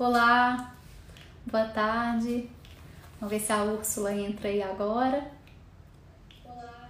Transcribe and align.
Olá, 0.00 0.74
boa 1.44 1.66
tarde. 1.68 2.48
Vamos 3.20 3.30
ver 3.30 3.38
se 3.38 3.52
a 3.52 3.62
Úrsula 3.62 4.14
entra 4.14 4.48
aí 4.48 4.62
agora. 4.62 5.30
Olá. 6.42 6.88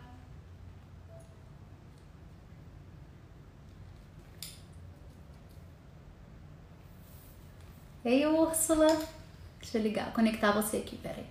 Ei, 8.05 8.25
Úrsula. 8.27 8.87
Deixa 9.61 9.79
eu 9.79 9.83
ligar, 9.83 10.13
conectar 10.13 10.53
você 10.53 10.77
aqui, 10.77 10.97
peraí. 10.97 11.27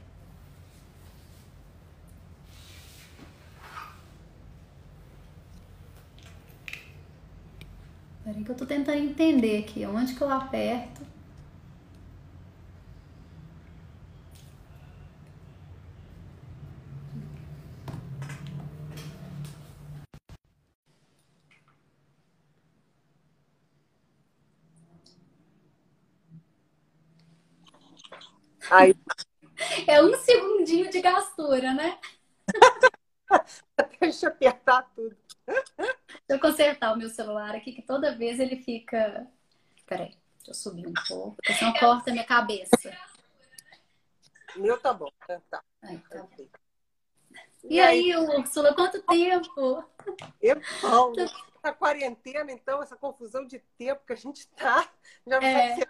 Peraí 8.25 8.43
que 8.43 8.51
eu 8.51 8.57
tô 8.57 8.65
tentando 8.65 8.97
entender 8.97 9.59
aqui 9.63 9.85
onde 9.85 10.13
que 10.13 10.21
eu 10.21 10.29
aperto. 10.29 10.98
Aí... 28.69 28.95
É 29.87 30.01
um 30.01 30.17
segundinho 30.17 30.89
de 30.89 31.01
gastura, 31.01 31.73
né? 31.73 31.99
Deixa 33.99 34.27
eu 34.27 34.31
apertar 34.31 34.83
tudo. 34.95 35.15
Deixa 35.45 35.93
eu 36.29 36.39
consertar 36.39 36.93
o 36.93 36.97
meu 36.97 37.09
celular 37.09 37.55
aqui, 37.55 37.73
que 37.73 37.81
toda 37.81 38.15
vez 38.15 38.39
ele 38.39 38.55
fica. 38.57 39.27
Peraí, 39.85 40.15
deixa 40.37 40.51
eu 40.51 40.53
subir 40.53 40.87
um 40.87 40.93
pouco, 41.07 41.35
porque 41.35 41.53
senão 41.53 41.73
corta 41.73 42.09
a 42.09 42.13
minha 42.13 42.25
cabeça. 42.25 42.97
Meu 44.55 44.79
tá 44.79 44.93
bom, 44.93 45.11
tá. 45.49 45.63
Aí, 45.81 45.97
tá 46.09 46.27
e, 47.63 47.75
e 47.75 47.79
aí, 47.79 48.15
Úrsula, 48.15 48.73
quanto 48.73 49.01
tempo? 49.03 49.83
Tempão. 50.39 51.13
A 51.61 51.73
quarentena, 51.73 52.51
então, 52.51 52.81
essa 52.81 52.95
confusão 52.95 53.45
de 53.45 53.59
tempo 53.77 54.05
que 54.05 54.13
a 54.13 54.15
gente 54.15 54.47
tá, 54.49 54.89
já 55.27 55.37
é. 55.37 55.69
sabe 55.69 55.81
se 55.81 55.87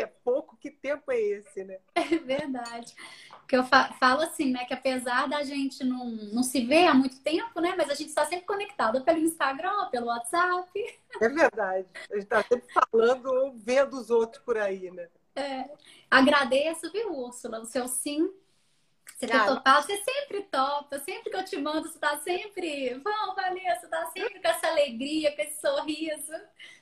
é 0.00 0.06
pouco, 0.06 0.56
que 0.56 0.70
tempo 0.70 1.10
é 1.10 1.20
esse, 1.20 1.64
né? 1.64 1.78
É 1.94 2.18
verdade. 2.18 2.94
Porque 3.40 3.56
eu 3.56 3.64
falo 3.64 4.22
assim, 4.22 4.52
né? 4.52 4.64
Que 4.64 4.74
apesar 4.74 5.28
da 5.28 5.42
gente 5.42 5.84
não, 5.84 6.06
não 6.06 6.42
se 6.42 6.64
ver 6.64 6.86
há 6.86 6.94
muito 6.94 7.20
tempo, 7.20 7.60
né? 7.60 7.74
Mas 7.76 7.90
a 7.90 7.94
gente 7.94 8.08
está 8.08 8.24
sempre 8.24 8.46
conectado 8.46 9.02
pelo 9.02 9.18
Instagram, 9.18 9.88
pelo 9.90 10.06
WhatsApp. 10.06 10.70
É 11.20 11.28
verdade. 11.28 11.86
A 12.10 12.14
gente 12.14 12.24
está 12.24 12.42
sempre 12.42 12.66
falando 12.72 13.26
ou 13.26 13.52
vendo 13.56 13.94
os 13.94 14.10
outros 14.10 14.42
por 14.42 14.56
aí, 14.56 14.90
né? 14.90 15.08
É. 15.34 15.70
Agradeço, 16.10 16.90
viu, 16.92 17.12
Úrsula? 17.12 17.60
O 17.60 17.64
seu 17.64 17.88
sim 17.88 18.30
você 19.16 19.26
ter 19.26 19.44
topado, 19.44 19.86
você 19.86 19.96
sempre 19.96 20.42
topa, 20.42 20.98
sempre 20.98 21.30
que 21.30 21.36
eu 21.36 21.44
te 21.44 21.56
mando, 21.56 21.88
você 21.88 21.98
tá 21.98 22.18
sempre, 22.18 22.94
vamos, 23.02 23.36
Vanessa, 23.36 23.88
tá 23.88 24.06
sempre 24.06 24.40
com 24.40 24.48
essa 24.48 24.66
alegria, 24.66 25.34
com 25.34 25.42
esse 25.42 25.60
sorriso, 25.60 26.32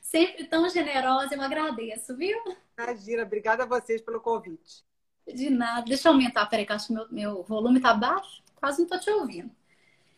sempre 0.01 0.45
tão 0.45 0.67
generosa, 0.69 1.35
eu 1.35 1.41
agradeço, 1.41 2.15
viu? 2.15 2.37
Imagina, 2.77 3.23
obrigada 3.23 3.63
a 3.63 3.67
vocês 3.67 4.01
pelo 4.01 4.19
convite. 4.19 4.83
De 5.27 5.49
nada, 5.49 5.83
deixa 5.83 6.07
eu 6.07 6.13
aumentar, 6.13 6.45
peraí, 6.47 6.65
que 6.65 6.73
acho 6.73 6.87
que 6.87 6.93
meu, 6.93 7.07
meu 7.11 7.43
volume 7.43 7.79
tá 7.79 7.93
baixo, 7.93 8.41
quase 8.55 8.81
não 8.81 8.89
tô 8.89 8.99
te 8.99 9.09
ouvindo. 9.09 9.51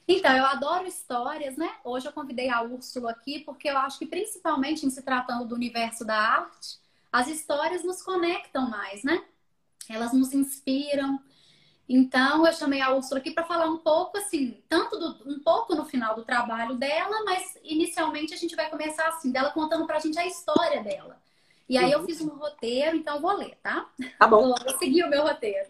Então, 0.08 0.36
eu 0.36 0.46
adoro 0.46 0.86
histórias, 0.86 1.56
né? 1.56 1.70
Hoje 1.84 2.08
eu 2.08 2.12
convidei 2.12 2.50
a 2.50 2.62
Úrsula 2.62 3.12
aqui 3.12 3.40
porque 3.40 3.70
eu 3.70 3.78
acho 3.78 3.98
que, 4.00 4.06
principalmente 4.06 4.86
em 4.86 4.90
se 4.90 5.02
tratando 5.02 5.46
do 5.46 5.56
universo 5.56 6.04
da 6.04 6.18
arte, 6.18 6.78
as 7.12 7.28
histórias 7.28 7.84
nos 7.84 8.02
conectam 8.02 8.70
mais, 8.70 9.04
né? 9.04 9.24
Elas 9.90 10.12
nos 10.14 10.34
inspiram, 10.34 11.22
então, 11.88 12.46
eu 12.46 12.54
chamei 12.54 12.82
a 12.82 12.92
Úrsula 12.92 13.20
aqui 13.20 13.32
para 13.32 13.44
falar 13.44 13.66
um 13.66 13.78
pouco, 13.78 14.18
assim, 14.18 14.58
tanto 14.70 14.98
do, 14.98 15.30
um 15.30 15.40
pouco 15.40 15.76
no 15.76 15.86
final 15.86 16.16
do 16.16 16.24
trabalho 16.24 16.76
dela, 16.76 17.24
mas 17.26 17.58
inicialmente 17.64 18.34
a 18.34 18.38
gente 18.38 18.56
vai 18.56 18.70
começar 18.70 19.08
assim, 19.10 19.32
dela 19.32 19.52
contando 19.52 19.86
para 19.86 19.98
a 19.98 20.00
gente 20.00 20.18
a 20.18 20.26
história 20.26 20.82
dela. 20.82 21.22
E 21.68 21.78
aí 21.78 21.92
eu 21.92 22.00
uhum. 22.00 22.06
fiz 22.06 22.22
um 22.22 22.30
roteiro, 22.30 22.98
então 22.98 23.16
eu 23.16 23.22
vou 23.22 23.36
ler, 23.36 23.58
tá? 23.62 23.90
Tá 24.18 24.28
bom. 24.28 24.54
Vou 24.64 24.78
seguir 24.78 25.04
o 25.04 25.10
meu 25.10 25.24
roteiro. 25.24 25.70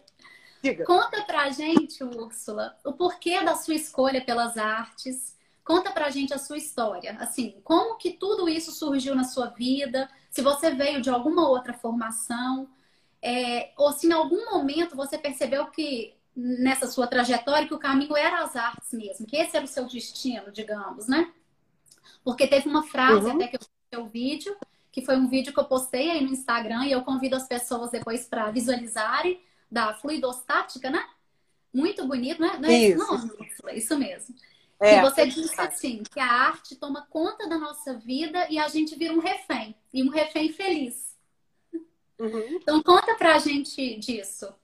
Diga. 0.62 0.84
Conta 0.84 1.22
pra 1.22 1.50
gente, 1.50 2.02
Úrsula, 2.02 2.76
o 2.84 2.92
porquê 2.92 3.42
da 3.42 3.54
sua 3.54 3.74
escolha 3.74 4.24
pelas 4.24 4.56
artes. 4.56 5.36
Conta 5.64 5.90
pra 5.90 6.10
gente 6.10 6.32
a 6.32 6.38
sua 6.38 6.56
história. 6.56 7.16
Assim, 7.20 7.60
como 7.64 7.96
que 7.96 8.12
tudo 8.12 8.48
isso 8.48 8.70
surgiu 8.70 9.14
na 9.14 9.24
sua 9.24 9.46
vida? 9.46 10.08
Se 10.30 10.42
você 10.42 10.70
veio 10.70 11.00
de 11.00 11.10
alguma 11.10 11.48
outra 11.48 11.72
formação 11.72 12.68
é, 13.24 13.72
ou 13.78 13.90
se 13.90 14.06
em 14.06 14.12
algum 14.12 14.50
momento 14.50 14.94
você 14.94 15.16
percebeu 15.16 15.66
que 15.68 16.14
nessa 16.36 16.86
sua 16.86 17.06
trajetória 17.06 17.66
que 17.66 17.72
o 17.72 17.78
caminho 17.78 18.14
era 18.14 18.42
as 18.42 18.54
artes 18.54 18.92
mesmo, 18.92 19.26
que 19.26 19.36
esse 19.36 19.56
era 19.56 19.64
o 19.64 19.68
seu 19.68 19.86
destino, 19.86 20.52
digamos, 20.52 21.08
né? 21.08 21.32
Porque 22.22 22.46
teve 22.46 22.68
uma 22.68 22.82
frase 22.82 23.26
uhum. 23.26 23.36
até 23.36 23.48
que 23.48 23.56
eu 23.56 23.60
vi 23.62 23.98
o 23.98 24.06
vídeo, 24.10 24.56
que 24.92 25.00
foi 25.00 25.16
um 25.16 25.26
vídeo 25.26 25.54
que 25.54 25.58
eu 25.58 25.64
postei 25.64 26.10
aí 26.10 26.22
no 26.22 26.32
Instagram 26.32 26.84
e 26.84 26.92
eu 26.92 27.02
convido 27.02 27.34
as 27.34 27.48
pessoas 27.48 27.90
depois 27.90 28.26
para 28.26 28.50
visualizarem 28.50 29.40
da 29.70 29.94
fluidostática, 29.94 30.90
né? 30.90 31.02
Muito 31.72 32.06
bonito, 32.06 32.42
né? 32.42 32.58
Não 32.60 32.68
é 32.68 32.88
isso, 32.88 32.98
não, 32.98 33.74
isso 33.74 33.98
mesmo. 33.98 34.34
É, 34.78 35.00
você 35.00 35.26
disse 35.26 35.58
assim, 35.58 36.02
que 36.12 36.20
a 36.20 36.30
arte 36.30 36.76
toma 36.76 37.06
conta 37.08 37.48
da 37.48 37.56
nossa 37.56 37.94
vida 37.94 38.46
e 38.50 38.58
a 38.58 38.68
gente 38.68 38.94
vira 38.96 39.14
um 39.14 39.20
refém, 39.20 39.74
e 39.92 40.02
um 40.02 40.10
refém 40.10 40.52
feliz. 40.52 41.13
Uhum. 42.18 42.56
Então, 42.56 42.82
conta 42.82 43.14
pra 43.16 43.38
gente 43.38 43.98
disso. 43.98 44.54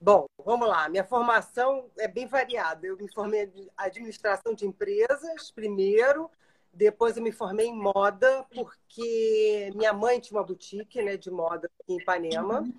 Bom, 0.00 0.26
vamos 0.44 0.66
lá. 0.66 0.88
Minha 0.88 1.04
formação 1.04 1.90
é 1.98 2.08
bem 2.08 2.26
variada. 2.26 2.86
Eu 2.86 2.96
me 2.96 3.12
formei 3.12 3.44
em 3.54 3.68
administração 3.76 4.54
de 4.54 4.66
empresas 4.66 5.50
primeiro, 5.50 6.30
depois 6.72 7.16
eu 7.16 7.22
me 7.22 7.32
formei 7.32 7.66
em 7.66 7.76
moda, 7.76 8.46
porque 8.54 9.70
minha 9.74 9.92
mãe 9.92 10.18
tinha 10.18 10.38
uma 10.38 10.46
boutique 10.46 11.02
né, 11.02 11.18
de 11.18 11.30
moda 11.30 11.70
aqui 11.80 11.92
em 11.92 11.98
Ipanema. 11.98 12.60
Uhum. 12.60 12.78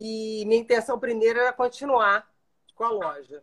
E 0.00 0.44
minha 0.46 0.60
intenção 0.60 0.98
primeiro 0.98 1.38
era 1.38 1.52
continuar 1.52 2.28
com 2.74 2.84
a 2.84 2.90
loja. 2.90 3.42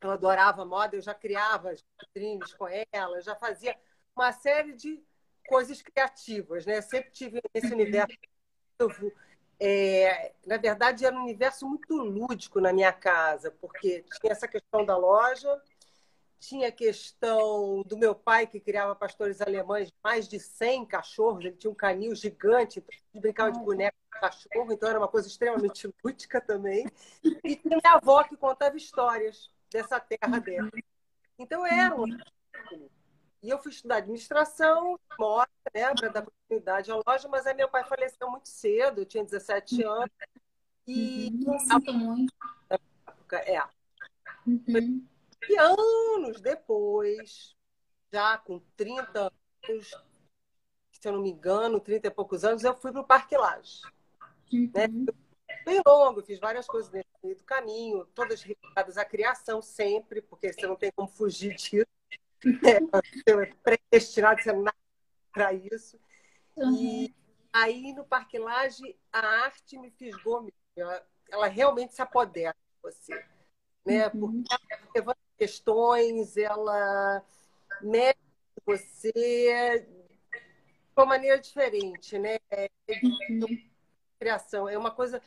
Eu 0.00 0.10
adorava 0.10 0.64
moda, 0.64 0.96
eu 0.96 1.02
já 1.02 1.14
criava 1.14 1.74
vitrines 2.00 2.54
com 2.54 2.66
ela, 2.92 3.20
já 3.20 3.36
fazia 3.36 3.76
uma 4.16 4.32
série 4.32 4.72
de 4.72 5.00
coisas 5.50 5.82
criativas, 5.82 6.64
né? 6.64 6.80
Sempre 6.80 7.10
tive 7.10 7.42
esse 7.52 7.74
universo. 7.74 8.16
É, 9.58 10.32
na 10.46 10.56
verdade, 10.56 11.04
era 11.04 11.14
um 11.14 11.24
universo 11.24 11.68
muito 11.68 11.96
lúdico 11.96 12.60
na 12.60 12.72
minha 12.72 12.92
casa, 12.92 13.50
porque 13.60 14.04
tinha 14.20 14.32
essa 14.32 14.46
questão 14.46 14.86
da 14.86 14.96
loja, 14.96 15.60
tinha 16.38 16.68
a 16.68 16.72
questão 16.72 17.82
do 17.82 17.98
meu 17.98 18.14
pai, 18.14 18.46
que 18.46 18.60
criava 18.60 18.94
pastores 18.94 19.40
alemães, 19.40 19.92
mais 20.02 20.28
de 20.28 20.38
100 20.38 20.86
cachorros, 20.86 21.44
ele 21.44 21.56
tinha 21.56 21.70
um 21.70 21.74
canil 21.74 22.14
gigante, 22.14 22.78
então 22.78 22.94
ele 23.12 23.20
brincava 23.20 23.50
de 23.50 23.58
boneco 23.58 23.96
de 24.14 24.20
cachorro, 24.20 24.72
então 24.72 24.88
era 24.88 25.00
uma 25.00 25.08
coisa 25.08 25.26
extremamente 25.26 25.92
lúdica 26.02 26.40
também. 26.40 26.86
E 27.44 27.56
tinha 27.56 27.76
minha 27.76 27.96
avó 27.96 28.22
que 28.22 28.36
contava 28.36 28.76
histórias 28.76 29.50
dessa 29.70 29.98
terra 29.98 30.38
dela. 30.38 30.70
Então 31.38 31.66
era 31.66 31.94
um 31.94 32.06
e 33.42 33.48
eu 33.48 33.58
fui 33.58 33.72
estudar 33.72 33.96
administração, 33.96 34.98
moda, 35.18 35.48
né, 35.74 35.94
para 35.94 36.08
dar 36.08 36.22
continuidade 36.22 36.90
à 36.90 36.96
loja, 36.96 37.28
mas 37.28 37.46
aí 37.46 37.54
meu 37.54 37.68
pai 37.68 37.84
faleceu 37.84 38.30
muito 38.30 38.48
cedo, 38.48 39.00
eu 39.00 39.06
tinha 39.06 39.24
17 39.24 39.82
uhum. 39.82 39.90
anos. 39.90 40.10
E 40.86 41.30
uhum. 41.46 41.58
sinto 41.58 41.92
muito. 41.92 42.34
É. 43.32 43.62
Uhum. 44.46 45.06
E 45.48 45.56
anos 45.56 46.40
depois, 46.40 47.56
já 48.12 48.36
com 48.38 48.60
30 48.76 49.32
anos, 49.68 49.90
se 50.92 51.08
eu 51.08 51.12
não 51.12 51.22
me 51.22 51.30
engano, 51.30 51.80
30 51.80 52.08
e 52.08 52.10
poucos 52.10 52.44
anos, 52.44 52.62
eu 52.62 52.76
fui 52.76 52.92
para 52.92 53.00
o 53.00 53.06
Parque 53.06 53.36
Laje. 53.36 53.82
Uhum. 54.52 54.70
Né? 54.74 54.88
Bem 55.64 55.80
longo, 55.86 56.22
fiz 56.22 56.38
várias 56.38 56.66
coisas 56.66 56.90
dentro 56.90 57.10
do 57.22 57.44
caminho, 57.44 58.04
todas 58.14 58.42
ligadas 58.42 58.98
à 58.98 59.04
criação 59.04 59.62
sempre, 59.62 60.20
porque 60.20 60.52
você 60.52 60.66
não 60.66 60.76
tem 60.76 60.90
como 60.92 61.08
fugir 61.08 61.54
disso 61.54 61.86
é, 62.64 63.46
predestinado, 63.62 64.42
você 64.42 64.52
não 64.52 64.72
para 65.32 65.52
isso. 65.52 65.98
Uhum. 66.56 66.74
E 66.74 67.14
aí 67.52 67.92
no 67.92 68.04
Parque 68.04 68.38
Laje, 68.38 68.96
a 69.12 69.20
arte 69.20 69.78
me 69.78 69.90
fisgou 69.90 70.42
mesmo. 70.42 70.58
Ela, 70.76 71.06
ela 71.30 71.46
realmente 71.46 71.94
se 71.94 72.02
apodera 72.02 72.54
de 72.54 72.82
você. 72.82 73.24
Né? 73.84 74.08
Uhum. 74.08 74.42
Porque 74.42 74.54
ela 74.54 74.90
levanta 74.94 75.20
questões, 75.38 76.36
ela 76.36 77.24
mexe 77.80 78.18
com 78.54 78.76
você 78.76 79.86
de 79.86 80.10
uma 80.96 81.06
maneira 81.06 81.38
diferente, 81.38 82.18
né? 82.18 82.38
É, 82.50 82.68
uhum. 83.02 83.70
Criação. 84.18 84.68
É 84.68 84.76
uma 84.76 84.90
coisa 84.90 85.22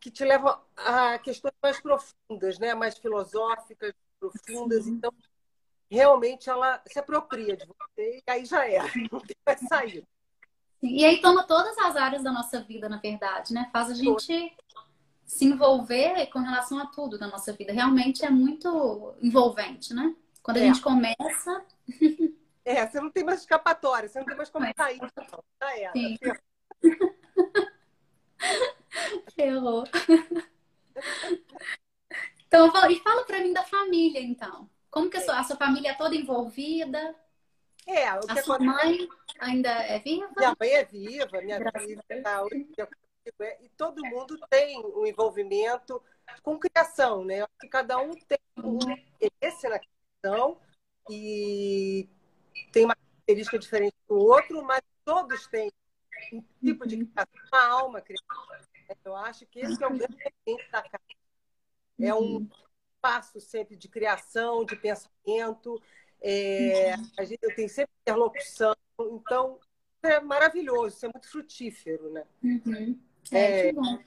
que 0.00 0.10
te 0.10 0.24
leva 0.24 0.64
a 0.76 1.18
questões 1.18 1.54
mais 1.62 1.80
profundas, 1.80 2.58
né? 2.58 2.74
mais 2.74 2.96
filosóficas, 2.96 3.92
profundas. 4.18 4.86
Então, 4.86 5.12
realmente 5.90 6.48
ela 6.50 6.82
se 6.86 6.98
apropria 6.98 7.56
de 7.56 7.66
você 7.66 8.22
e 8.26 8.30
aí 8.30 8.44
já 8.44 8.68
é, 8.68 8.80
não 9.10 9.20
tem 9.20 9.36
mais 9.44 9.60
saída. 9.60 10.06
E 10.82 11.04
aí 11.04 11.20
toma 11.20 11.44
todas 11.44 11.76
as 11.78 11.96
áreas 11.96 12.22
da 12.22 12.30
nossa 12.30 12.60
vida, 12.60 12.88
na 12.88 12.98
verdade, 12.98 13.52
né? 13.54 13.68
Faz 13.72 13.90
a 13.90 13.94
gente 13.94 14.56
se 15.24 15.44
envolver 15.44 16.26
com 16.26 16.38
relação 16.38 16.78
a 16.78 16.86
tudo 16.86 17.18
da 17.18 17.26
nossa 17.26 17.52
vida. 17.52 17.72
Realmente 17.72 18.24
é 18.24 18.30
muito 18.30 19.14
envolvente, 19.20 19.94
né? 19.94 20.14
Quando 20.42 20.58
a 20.58 20.60
é. 20.60 20.64
gente 20.64 20.80
começa. 20.80 21.64
É, 22.64 22.84
você 22.84 23.00
não 23.00 23.10
tem 23.10 23.22
mais 23.22 23.40
escapatória, 23.40 24.08
você 24.08 24.18
não 24.18 24.26
tem 24.26 24.36
mais 24.36 24.50
como 24.50 24.66
sair. 24.76 24.98
Já 25.62 25.78
era. 25.78 25.92
Sim. 25.92 26.18
Ferrou. 29.36 29.84
Então, 32.46 32.70
e 32.90 33.00
fala 33.00 33.24
para 33.24 33.40
mim 33.40 33.52
da 33.52 33.64
família, 33.64 34.20
então. 34.20 34.70
Como 34.96 35.10
que 35.10 35.18
a 35.18 35.20
sua, 35.20 35.38
a 35.40 35.44
sua 35.44 35.56
família 35.56 35.90
é 35.90 35.94
toda 35.94 36.16
envolvida? 36.16 37.14
É, 37.86 38.14
o 38.14 38.20
que 38.20 38.38
a 38.38 38.42
sua 38.42 38.58
mãe 38.58 39.06
ainda 39.38 39.68
é 39.68 39.98
viva? 39.98 40.26
Minha 40.34 40.56
mãe 40.58 40.70
é 40.70 40.84
viva, 40.86 41.42
minha 41.42 41.58
filha 41.58 42.02
está 42.08 42.42
e 43.60 43.68
todo 43.76 44.02
mundo 44.06 44.38
tem 44.48 44.80
um 44.80 45.06
envolvimento 45.06 46.02
com 46.42 46.58
criação, 46.58 47.26
né? 47.26 47.46
Que 47.60 47.68
cada 47.68 47.98
um 47.98 48.14
tem 48.14 48.38
um 48.56 48.78
interesse 49.20 49.68
na 49.68 49.78
criação 49.78 50.58
e 51.10 52.08
tem 52.72 52.86
uma 52.86 52.96
característica 52.96 53.58
diferente 53.58 53.96
do 54.08 54.16
outro, 54.16 54.64
mas 54.64 54.80
todos 55.04 55.46
têm 55.48 55.70
um 56.32 56.42
tipo 56.64 56.88
de 56.88 57.04
criação, 57.04 57.34
uma 57.52 57.66
alma 57.66 58.00
criativa. 58.00 58.66
Eu 59.04 59.14
acho 59.14 59.44
que 59.44 59.60
esse 59.60 59.84
é 59.84 59.86
o 59.86 59.90
grande 59.90 60.16
elemento 60.46 60.70
da 60.72 60.80
casa. 60.80 61.04
É 62.00 62.14
um 62.14 62.48
espaço 63.06 63.40
sempre 63.40 63.76
de 63.76 63.88
criação, 63.88 64.64
de 64.64 64.76
pensamento. 64.76 65.80
É, 66.20 66.94
a 67.18 67.24
gente, 67.24 67.38
eu 67.42 67.54
tenho 67.54 67.68
sempre 67.68 67.92
interlocução. 68.02 68.74
Então, 69.00 69.58
é 70.02 70.20
maravilhoso, 70.20 70.96
isso 70.96 71.06
é 71.06 71.10
muito 71.12 71.28
frutífero, 71.28 72.10
né? 72.10 72.24
Uhum. 72.42 72.98
É, 73.30 73.38
é, 73.38 73.66
que 73.68 73.72
bom. 73.72 73.98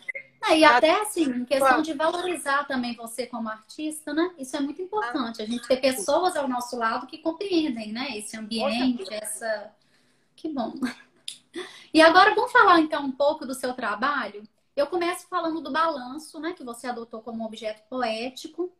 É, 0.45 0.57
e 0.57 0.63
até 0.63 1.01
assim, 1.01 1.25
em 1.25 1.45
questão 1.45 1.81
de 1.81 1.93
valorizar 1.93 2.65
também 2.65 2.95
você 2.95 3.27
como 3.27 3.49
artista, 3.49 4.13
né? 4.13 4.33
Isso 4.37 4.55
é 4.55 4.59
muito 4.61 4.81
importante. 4.81 5.41
A 5.41 5.45
gente 5.45 5.67
ter 5.67 5.77
pessoas 5.77 6.35
ao 6.35 6.47
nosso 6.47 6.77
lado 6.77 7.07
que 7.07 7.17
compreendem, 7.17 7.91
né? 7.91 8.17
Esse 8.17 8.37
ambiente, 8.37 9.13
essa. 9.13 9.73
Que 10.35 10.49
bom. 10.49 10.73
E 11.91 11.99
agora 12.03 12.35
vamos 12.35 12.51
falar 12.51 12.79
então 12.79 13.03
um 13.03 13.11
pouco 13.11 13.47
do 13.47 13.55
seu 13.55 13.73
trabalho. 13.73 14.43
Eu 14.75 14.85
começo 14.85 15.27
falando 15.27 15.59
do 15.59 15.71
balanço, 15.71 16.39
né? 16.39 16.53
Que 16.53 16.63
você 16.63 16.85
adotou 16.85 17.21
como 17.21 17.43
objeto 17.43 17.81
poético. 17.89 18.71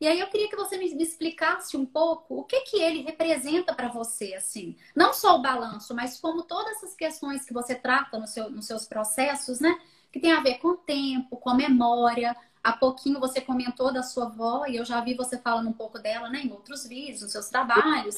E 0.00 0.06
aí 0.06 0.20
eu 0.20 0.26
queria 0.28 0.48
que 0.48 0.56
você 0.56 0.76
me, 0.76 0.86
explicasse 1.02 1.76
um 1.76 1.86
pouco 1.86 2.40
o 2.40 2.44
que 2.44 2.60
que 2.62 2.76
ele 2.76 3.02
representa 3.02 3.74
para 3.74 3.88
você, 3.88 4.34
assim. 4.34 4.76
Não 4.94 5.14
só 5.14 5.36
o 5.36 5.42
balanço, 5.42 5.94
mas 5.94 6.20
como 6.20 6.42
todas 6.42 6.76
essas 6.76 6.94
questões 6.94 7.44
que 7.44 7.54
você 7.54 7.74
trata 7.74 8.18
no 8.18 8.26
seu, 8.26 8.50
nos 8.50 8.66
seus 8.66 8.86
processos, 8.86 9.58
né? 9.58 9.78
Que 10.12 10.20
tem 10.20 10.32
a 10.32 10.40
ver 10.40 10.58
com 10.58 10.68
o 10.68 10.76
tempo, 10.76 11.36
com 11.38 11.48
a 11.48 11.54
memória. 11.54 12.36
Há 12.62 12.72
pouquinho 12.72 13.20
você 13.20 13.40
comentou 13.40 13.92
da 13.92 14.02
sua 14.02 14.26
avó 14.26 14.66
e 14.66 14.76
eu 14.76 14.84
já 14.84 15.00
vi 15.00 15.14
você 15.14 15.38
falando 15.38 15.70
um 15.70 15.72
pouco 15.72 15.98
dela, 15.98 16.28
né? 16.28 16.42
Em 16.42 16.52
outros 16.52 16.86
vídeos, 16.86 17.22
nos 17.22 17.32
seus 17.32 17.48
trabalhos. 17.48 18.16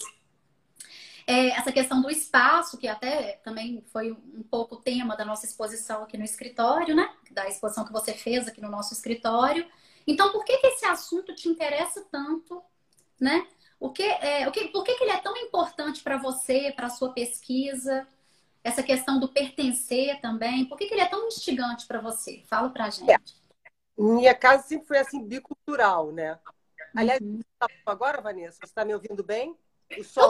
É, 1.28 1.50
essa 1.50 1.70
questão 1.70 2.00
do 2.00 2.10
espaço, 2.10 2.78
que 2.78 2.88
até 2.88 3.32
também 3.44 3.84
foi 3.92 4.10
um 4.10 4.42
pouco 4.42 4.76
o 4.76 4.80
tema 4.80 5.14
da 5.14 5.26
nossa 5.26 5.44
exposição 5.44 6.02
aqui 6.02 6.16
no 6.16 6.24
escritório, 6.24 6.96
né? 6.96 7.08
Da 7.30 7.46
exposição 7.46 7.84
que 7.84 7.92
você 7.92 8.14
fez 8.14 8.48
aqui 8.48 8.60
no 8.60 8.70
nosso 8.70 8.94
escritório. 8.94 9.64
Então, 10.08 10.32
por 10.32 10.42
que, 10.42 10.56
que 10.56 10.66
esse 10.68 10.86
assunto 10.86 11.34
te 11.34 11.50
interessa 11.50 12.02
tanto, 12.10 12.62
né? 13.20 13.46
O 13.78 13.90
que, 13.90 14.02
é, 14.02 14.48
o 14.48 14.50
que, 14.50 14.68
por 14.68 14.82
que, 14.82 14.94
que 14.94 15.04
ele 15.04 15.12
é 15.12 15.20
tão 15.20 15.36
importante 15.36 16.02
para 16.02 16.16
você, 16.16 16.72
para 16.74 16.86
a 16.86 16.90
sua 16.90 17.12
pesquisa? 17.12 18.08
Essa 18.64 18.82
questão 18.82 19.20
do 19.20 19.28
pertencer 19.28 20.18
também. 20.22 20.64
Por 20.64 20.78
que, 20.78 20.86
que 20.86 20.94
ele 20.94 21.02
é 21.02 21.08
tão 21.08 21.28
instigante 21.28 21.86
para 21.86 22.00
você? 22.00 22.42
Fala 22.46 22.70
para 22.70 22.86
a 22.86 22.90
gente. 22.90 23.10
É. 23.10 23.18
Minha 23.98 24.34
casa 24.34 24.62
sempre 24.62 24.86
foi 24.86 24.98
assim, 24.98 25.22
bicultural, 25.22 26.10
né? 26.10 26.38
Aliás, 26.96 27.20
uhum. 27.20 27.40
Tá 27.58 27.68
agora, 27.84 28.22
Vanessa, 28.22 28.58
você 28.60 28.64
está 28.64 28.84
me 28.86 28.94
ouvindo 28.94 29.22
bem? 29.22 29.54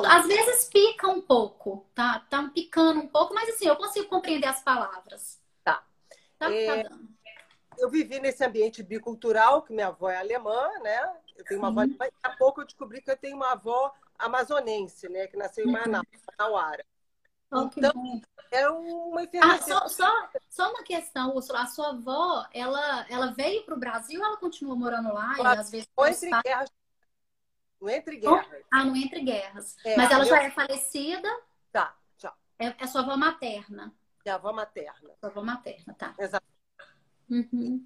Às 0.08 0.26
vezes 0.26 0.64
pica 0.64 1.06
um 1.08 1.20
pouco, 1.20 1.86
tá? 1.94 2.26
Tá 2.28 2.50
picando 2.52 3.00
um 3.00 3.08
pouco, 3.08 3.32
mas 3.32 3.48
assim, 3.50 3.66
eu 3.68 3.76
consigo 3.76 4.08
compreender 4.08 4.46
as 4.46 4.60
palavras. 4.60 5.40
Tá. 5.62 5.84
Tá, 6.36 6.52
é... 6.52 6.66
tá 6.82 6.88
dando 6.88 7.17
eu 7.78 7.90
vivi 7.90 8.20
nesse 8.20 8.44
ambiente 8.44 8.82
bicultural, 8.82 9.62
que 9.62 9.72
minha 9.72 9.88
avó 9.88 10.10
é 10.10 10.18
alemã, 10.18 10.68
né? 10.82 11.16
Eu 11.36 11.44
tenho 11.44 11.60
uma 11.60 11.68
avó 11.68 11.80
alemã, 11.80 11.96
daqui 11.98 12.16
a 12.22 12.36
pouco 12.36 12.60
eu 12.60 12.64
descobri 12.64 13.00
que 13.00 13.10
eu 13.10 13.16
tenho 13.16 13.36
uma 13.36 13.52
avó 13.52 13.92
amazonense, 14.18 15.08
né? 15.08 15.26
Que 15.26 15.36
nasceu 15.36 15.64
em 15.66 15.72
Manaus, 15.72 16.06
Manauara. 16.38 16.84
Oh, 17.50 17.62
então, 17.62 18.20
é 18.50 18.68
uma 18.68 19.22
enfermagem. 19.22 19.72
Ah, 19.72 19.88
só, 19.88 19.88
só, 19.88 20.30
só, 20.50 20.70
uma 20.70 20.82
questão, 20.82 21.34
Úrsula. 21.34 21.62
A 21.62 21.66
sua 21.66 21.90
avó, 21.90 22.46
ela, 22.52 23.06
ela 23.08 23.32
veio 23.32 23.64
para 23.64 23.74
o 23.74 23.78
Brasil 23.78 24.20
ou 24.20 24.26
ela 24.26 24.36
continua 24.36 24.76
morando 24.76 25.12
lá? 25.14 25.34
Ela 25.38 25.54
e 25.54 25.58
às 25.58 25.70
vezes 25.70 25.88
entre 25.98 26.42
guerras. 26.42 26.70
No 27.80 27.88
Entre 27.88 28.16
Guerras. 28.16 28.64
Ah, 28.72 28.84
no 28.84 28.96
Entre 28.96 29.20
Guerras. 29.20 29.76
É, 29.84 29.96
Mas 29.96 30.10
ela 30.10 30.24
eu... 30.24 30.28
já 30.28 30.42
é 30.42 30.50
falecida? 30.50 31.28
Tá, 31.70 31.96
já. 32.18 32.34
É, 32.58 32.74
é 32.76 32.86
sua 32.86 33.02
avó 33.02 33.16
materna? 33.16 33.94
É 34.24 34.30
a 34.30 34.34
avó 34.34 34.52
materna. 34.52 35.14
Sua 35.20 35.28
avó 35.30 35.42
materna, 35.42 35.94
tá. 35.94 36.12
Exato. 36.18 36.57
Uhum. 37.30 37.84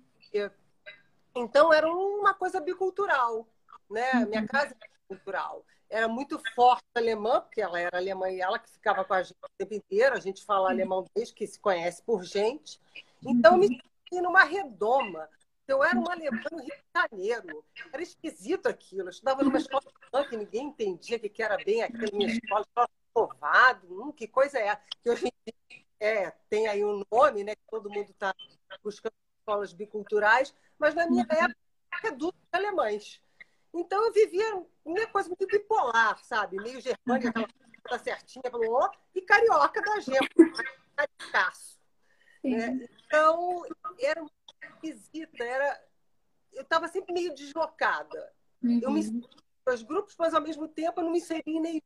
Então 1.35 1.73
era 1.73 1.91
uma 1.91 2.35
coisa 2.35 2.61
bicultural, 2.61 3.47
né? 3.91 4.13
Uhum. 4.15 4.29
Minha 4.29 4.47
casa 4.47 4.77
era 4.81 4.91
bicultural. 5.09 5.65
Era 5.89 6.09
muito 6.09 6.41
forte 6.55 6.85
alemã, 6.95 7.41
porque 7.41 7.61
ela 7.61 7.79
era 7.79 7.99
alemã 7.99 8.31
e 8.31 8.41
ela 8.41 8.59
que 8.59 8.71
ficava 8.71 9.05
com 9.05 9.13
a 9.13 9.23
gente 9.23 9.37
o 9.43 9.49
tempo 9.59 9.75
inteiro. 9.75 10.17
A 10.17 10.21
gente 10.21 10.45
fala 10.45 10.67
uhum. 10.67 10.71
alemão 10.71 11.05
desde 11.15 11.35
que 11.35 11.47
se 11.47 11.59
conhece 11.61 12.03
por 12.03 12.25
gente. 12.25 12.81
Então, 13.23 13.53
eu 13.53 13.59
me 13.59 13.69
senti 13.69 14.23
numa 14.23 14.45
redoma. 14.45 15.29
Eu 15.69 15.85
era 15.85 15.99
uma 15.99 16.13
alemã 16.13 16.43
no 16.51 16.59
Rio 16.59 16.75
de 16.75 17.01
Janeiro. 17.01 17.65
Era 17.93 18.03
esquisito 18.03 18.67
aquilo. 18.67 19.09
Eu 19.09 19.11
estudava 19.11 19.43
numa 19.43 19.59
escola 19.59 19.83
que 20.29 20.37
ninguém 20.37 20.69
entendia 20.69 21.19
o 21.19 21.21
que 21.21 21.43
era 21.43 21.57
bem 21.59 21.83
aquela 21.83 22.11
minha 22.13 22.33
escola. 22.33 22.63
Escola 22.63 22.89
povado, 23.13 24.03
hum, 24.03 24.13
que 24.13 24.27
coisa 24.27 24.59
é? 24.59 24.77
Que 25.03 25.11
hoje 25.11 25.27
em 25.27 25.33
dia 25.45 25.85
é, 26.01 26.31
tem 26.49 26.67
aí 26.67 26.85
um 26.85 27.05
nome, 27.11 27.45
né? 27.45 27.55
Que 27.55 27.63
todo 27.71 27.91
mundo 27.91 28.11
está 28.11 28.35
buscando 28.83 29.13
escolas 29.53 29.73
biculturais, 29.73 30.55
mas 30.79 30.95
na 30.95 31.07
minha 31.07 31.27
época 31.29 31.57
adultos 32.05 32.41
alemães. 32.51 33.21
Então 33.75 34.05
eu 34.05 34.13
vivia 34.13 34.65
uma 34.85 35.07
coisa 35.07 35.29
muito 35.29 35.47
bipolar, 35.47 36.19
sabe? 36.25 36.57
Meio 36.57 36.81
germânica, 36.81 37.29
aquela 37.29 37.49
coisa 37.89 38.05
certinha, 38.05 38.51
falou, 38.51 38.91
e 39.15 39.23
carioca 39.23 39.81
da 39.81 40.01
gente, 40.01 40.29
caricaço. 40.97 41.79
Né? 42.43 42.89
Então, 43.07 43.65
era 44.01 44.21
muito 44.21 44.35
esquisita, 44.83 45.45
era... 45.45 45.85
eu 46.53 46.63
estava 46.63 46.89
sempre 46.89 47.13
meio 47.13 47.35
deslocada. 47.35 48.33
Uhum. 48.63 48.81
Eu 48.83 48.91
me 48.91 49.01
inseri 49.01 49.29
nos 49.67 49.83
grupos, 49.83 50.17
mas 50.19 50.35
ao 50.35 50.43
mesmo 50.43 50.67
tempo 50.67 51.01
eu 51.01 51.05
não 51.05 51.13
me 51.13 51.19
inseri 51.19 51.43
em 51.47 51.61
nenhum. 51.61 51.81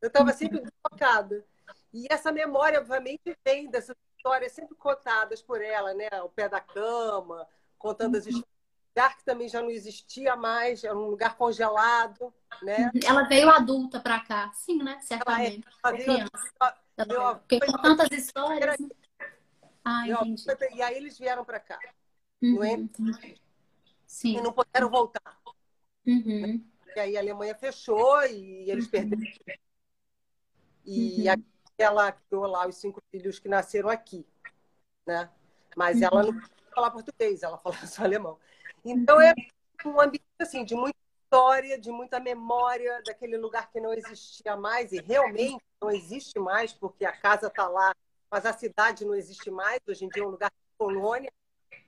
Eu 0.00 0.08
estava 0.08 0.32
sempre 0.32 0.60
deslocada. 0.60 1.44
E 1.92 2.06
essa 2.10 2.32
memória, 2.32 2.80
obviamente, 2.80 3.36
vem 3.44 3.70
dessa 3.70 3.94
histórias 4.24 4.52
sempre 4.52 4.74
contadas 4.76 5.42
por 5.42 5.60
ela, 5.60 5.92
né? 5.92 6.08
O 6.22 6.30
pé 6.30 6.48
da 6.48 6.58
cama, 6.58 7.46
contando 7.78 8.16
as 8.16 8.24
uhum. 8.24 8.30
histórias. 8.30 8.54
Lugar 8.96 9.16
que 9.16 9.24
também 9.24 9.48
já 9.48 9.60
não 9.60 9.70
existia 9.70 10.36
mais, 10.36 10.84
era 10.84 10.96
um 10.96 11.10
lugar 11.10 11.36
congelado, 11.36 12.32
né? 12.62 12.92
Uhum. 12.94 13.00
Ela 13.04 13.24
veio 13.24 13.50
adulta 13.50 14.00
para 14.00 14.20
cá, 14.20 14.52
sim, 14.54 14.78
né? 14.82 15.00
Certamente. 15.02 15.66
Ela, 15.82 15.96
ela 15.96 16.04
veio, 16.04 16.28
ela, 16.96 17.34
Porque 17.34 17.58
com 17.60 17.72
tantas 17.72 18.10
histórias. 18.12 18.78
Né? 18.78 18.88
Ah, 19.84 20.08
entendi. 20.08 20.76
E 20.76 20.80
aí 20.80 20.96
eles 20.96 21.18
vieram 21.18 21.44
para 21.44 21.58
cá. 21.58 21.78
Uhum, 22.40 22.88
não 22.98 23.18
é? 23.18 23.34
Sim. 24.06 24.38
E 24.38 24.40
não 24.40 24.52
puderam 24.52 24.88
voltar. 24.88 25.40
Uhum. 26.06 26.64
E 26.94 27.00
aí 27.00 27.16
a 27.16 27.20
Alemanha 27.20 27.54
fechou 27.56 28.24
e 28.26 28.70
eles 28.70 28.84
uhum. 28.84 28.90
perderam. 28.92 29.22
E 30.86 31.28
uhum 31.28 31.53
ela 31.78 32.12
criou 32.12 32.46
lá 32.46 32.66
os 32.66 32.76
cinco 32.76 33.02
filhos 33.10 33.38
que 33.38 33.48
nasceram 33.48 33.88
aqui, 33.88 34.26
né? 35.06 35.30
Mas 35.76 36.00
ela 36.00 36.22
não 36.22 36.40
fala 36.74 36.90
português, 36.90 37.42
ela 37.42 37.58
fala 37.58 37.76
só 37.86 38.04
alemão. 38.04 38.38
Então 38.84 39.20
é 39.20 39.34
um 39.84 40.00
ambiente 40.00 40.24
assim 40.38 40.64
de 40.64 40.74
muita 40.74 40.98
história, 41.22 41.78
de 41.78 41.90
muita 41.90 42.20
memória 42.20 43.02
daquele 43.04 43.36
lugar 43.36 43.70
que 43.70 43.80
não 43.80 43.92
existia 43.92 44.56
mais 44.56 44.92
e 44.92 45.00
realmente 45.00 45.62
não 45.80 45.90
existe 45.90 46.38
mais 46.38 46.72
porque 46.72 47.04
a 47.04 47.12
casa 47.12 47.48
está 47.48 47.68
lá, 47.68 47.94
mas 48.30 48.46
a 48.46 48.52
cidade 48.52 49.04
não 49.04 49.14
existe 49.14 49.50
mais. 49.50 49.80
Hoje 49.86 50.04
em 50.04 50.08
dia 50.08 50.22
é 50.22 50.26
um 50.26 50.30
lugar 50.30 50.50
de 50.50 50.76
colônia. 50.78 51.32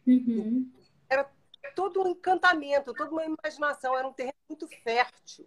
Uhum. 0.06 0.70
Era 1.08 1.30
todo 1.74 2.02
um 2.02 2.08
encantamento, 2.08 2.92
toda 2.92 3.10
uma 3.10 3.24
imaginação. 3.24 3.96
Era 3.96 4.06
um 4.06 4.12
terreno 4.12 4.34
muito 4.48 4.66
fértil 4.68 5.44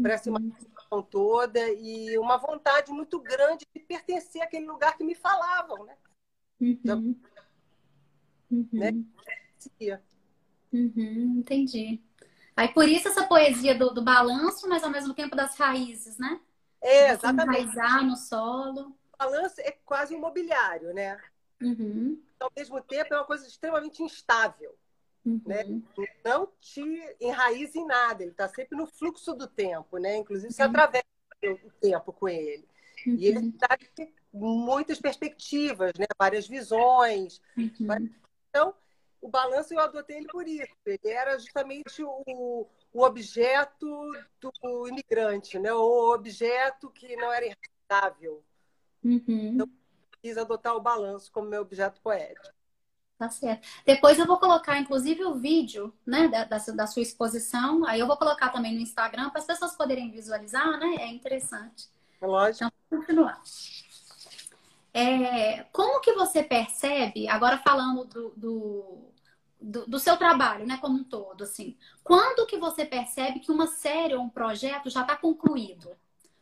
para 0.00 0.14
essa 0.14 0.28
imaginação 0.28 0.70
toda 0.90 1.60
e 1.68 2.18
uma 2.18 2.36
vontade 2.36 2.90
muito 2.90 3.20
grande 3.20 3.64
de 3.72 3.80
pertencer 3.80 4.42
àquele 4.42 4.66
lugar 4.66 4.96
que 4.96 5.04
me 5.04 5.14
falavam, 5.14 5.84
né? 5.84 5.96
Uhum. 6.60 7.16
Uhum. 8.50 8.68
Né? 8.72 8.90
Uhum, 10.72 11.38
entendi. 11.38 12.00
Aí 12.56 12.68
por 12.68 12.88
isso 12.88 13.08
essa 13.08 13.26
poesia 13.26 13.74
do, 13.78 13.90
do 13.90 14.02
balanço, 14.02 14.68
mas 14.68 14.82
ao 14.82 14.90
mesmo 14.90 15.14
tempo 15.14 15.36
das 15.36 15.56
raízes, 15.56 16.18
né? 16.18 16.40
É, 16.80 17.12
exatamente. 17.12 17.60
Enraizar 17.60 18.04
no 18.04 18.16
solo. 18.16 18.96
balanço 19.18 19.60
é 19.60 19.72
quase 19.84 20.14
um 20.14 20.20
mobiliário, 20.20 20.92
né? 20.92 21.20
Uhum. 21.62 22.20
Ao 22.40 22.50
mesmo 22.56 22.80
tempo, 22.82 23.14
é 23.14 23.16
uma 23.18 23.26
coisa 23.26 23.46
extremamente 23.46 24.02
instável. 24.02 24.74
Uhum. 25.24 25.40
Né? 25.46 25.64
Não 26.24 26.48
te 26.60 26.82
enraiza 27.20 27.78
em 27.78 27.86
nada, 27.86 28.22
ele 28.22 28.32
está 28.32 28.48
sempre 28.48 28.76
no 28.76 28.86
fluxo 28.86 29.34
do 29.34 29.46
tempo, 29.46 29.98
né? 29.98 30.16
Inclusive, 30.16 30.52
você 30.52 30.62
uhum. 30.62 30.68
atravessa 30.68 31.04
o 31.42 31.70
tempo 31.80 32.12
com 32.12 32.28
ele. 32.28 32.66
Uhum. 33.06 33.16
E 33.16 33.26
ele 33.26 33.52
dá 33.52 33.78
muitas 34.32 35.00
perspectivas, 35.00 35.92
né? 35.98 36.06
várias 36.18 36.46
visões. 36.46 37.40
Uhum. 37.56 38.10
Então, 38.48 38.74
o 39.20 39.28
balanço 39.28 39.74
eu 39.74 39.80
adotei 39.80 40.18
ele 40.18 40.28
por 40.28 40.46
isso. 40.46 40.72
Ele 40.86 41.08
era 41.08 41.38
justamente 41.38 42.02
o, 42.02 42.66
o 42.92 43.02
objeto 43.02 44.10
do 44.40 44.88
imigrante, 44.88 45.58
né? 45.58 45.72
o 45.72 46.14
objeto 46.14 46.90
que 46.90 47.14
não 47.16 47.32
era. 47.32 47.46
Uhum. 49.04 49.20
Então, 49.26 49.68
quis 50.22 50.38
adotar 50.38 50.76
o 50.76 50.80
balanço 50.80 51.30
como 51.32 51.48
meu 51.48 51.62
objeto 51.62 52.00
poético. 52.00 52.54
Tá 53.20 53.28
certo. 53.28 53.68
Depois 53.84 54.18
eu 54.18 54.24
vou 54.24 54.38
colocar, 54.38 54.78
inclusive, 54.78 55.22
o 55.26 55.34
vídeo 55.34 55.92
né, 56.06 56.26
da, 56.26 56.44
da, 56.44 56.86
sua 56.86 57.02
exposição. 57.02 57.84
Aí 57.84 58.00
eu 58.00 58.06
vou 58.06 58.16
colocar 58.16 58.48
também 58.48 58.74
no 58.74 58.80
Instagram 58.80 59.28
para 59.28 59.42
as 59.42 59.46
pessoas 59.46 59.76
poderem 59.76 60.10
visualizar, 60.10 60.78
né? 60.78 60.96
É 61.00 61.06
interessante. 61.08 61.90
É 62.18 62.26
lógico. 62.26 62.64
Então, 62.64 62.72
vamos 62.90 63.04
continuar. 63.04 63.42
É, 64.94 65.64
como 65.64 66.00
que 66.00 66.14
você 66.14 66.42
percebe, 66.42 67.28
agora 67.28 67.58
falando 67.58 68.06
do, 68.06 68.32
do, 68.34 69.12
do, 69.60 69.86
do, 69.86 69.98
seu 69.98 70.16
trabalho, 70.16 70.66
né, 70.66 70.78
como 70.78 71.00
um 71.00 71.04
todo, 71.04 71.44
assim, 71.44 71.76
quando 72.02 72.46
que 72.46 72.56
você 72.56 72.86
percebe 72.86 73.40
que 73.40 73.52
uma 73.52 73.66
série 73.66 74.14
ou 74.14 74.22
um 74.22 74.30
projeto 74.30 74.88
já 74.88 75.02
está 75.02 75.14
concluído? 75.14 75.90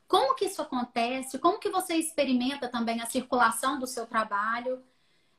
Como 0.06 0.37
que 0.37 0.44
isso 0.44 0.62
acontece? 0.62 1.40
Como 1.40 1.58
que 1.58 1.70
você 1.70 1.97
experimenta 1.97 2.68
também 2.68 3.00
a 3.00 3.06
circulação 3.06 3.80
do 3.80 3.87
seu 3.88 4.06
trabalho? 4.06 4.80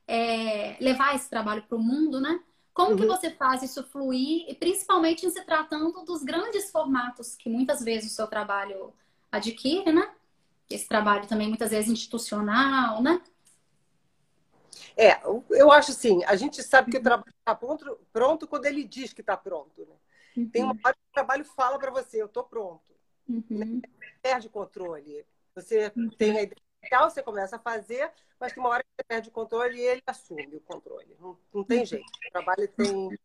É, 0.10 0.76
levar 0.82 1.16
esse 1.16 1.30
trabalho 1.30 1.62
para 1.62 1.78
o 1.78 1.82
mundo, 1.82 2.20
né? 2.20 2.40
Como 2.74 2.92
uhum. 2.92 2.98
que 2.98 3.06
você 3.06 3.30
faz 3.30 3.62
isso 3.62 3.84
fluir, 3.84 4.50
e 4.50 4.56
principalmente 4.56 5.24
em 5.26 5.30
se 5.30 5.44
tratando 5.46 6.04
dos 6.04 6.24
grandes 6.24 6.72
formatos 6.72 7.36
que 7.36 7.48
muitas 7.48 7.82
vezes 7.82 8.12
o 8.12 8.16
seu 8.16 8.26
trabalho 8.26 8.92
adquire, 9.32 9.92
né? 9.92 10.12
Esse 10.68 10.88
trabalho 10.88 11.28
também 11.28 11.48
muitas 11.48 11.70
vezes 11.70 11.92
institucional, 11.92 13.04
né? 13.04 13.22
É, 14.98 15.22
eu 15.52 15.72
acho 15.72 15.92
assim, 15.92 16.24
a 16.26 16.36
gente 16.36 16.64
sabe 16.64 16.90
que 16.90 16.98
o 16.98 17.04
trabalho 17.04 17.34
está 17.40 17.54
pronto, 17.54 18.00
pronto 18.12 18.48
quando 18.48 18.66
ele 18.66 18.84
diz 18.84 19.14
que 19.14 19.22
está 19.22 19.38
pronto, 19.38 19.86
né? 19.86 19.96
Uhum. 20.36 20.50
Tem 20.50 20.64
uma 20.64 20.76
hora 20.84 20.96
que 20.96 21.10
o 21.10 21.14
trabalho 21.14 21.46
fala 21.46 21.78
para 21.78 21.92
você, 21.92 22.20
eu 22.20 22.26
estou 22.26 22.44
pronto. 22.44 22.82
Uhum. 23.28 23.44
Né? 23.50 23.82
Perde 24.22 24.48
o 24.48 24.50
controle. 24.50 25.24
Você 25.54 25.92
uhum. 25.96 26.10
tem 26.10 26.32
a 26.32 26.42
ideia 26.42 26.69
você 27.02 27.22
começa 27.24 27.56
a 27.56 27.60
fazer, 27.60 28.12
mas 28.40 28.54
que 28.54 28.60
uma 28.60 28.70
hora 28.70 28.84
você 28.96 29.04
perde 29.08 29.30
o 29.30 29.32
controle 29.32 29.78
e 29.78 29.82
ele 29.82 30.04
assume 30.06 30.56
o 30.56 30.62
controle. 30.62 31.16
Não, 31.20 31.38
não 31.54 31.64
tem 31.64 31.86
jeito. 31.86 32.06
O 32.06 32.32
trabalho 32.32 32.68
tem 32.70 33.18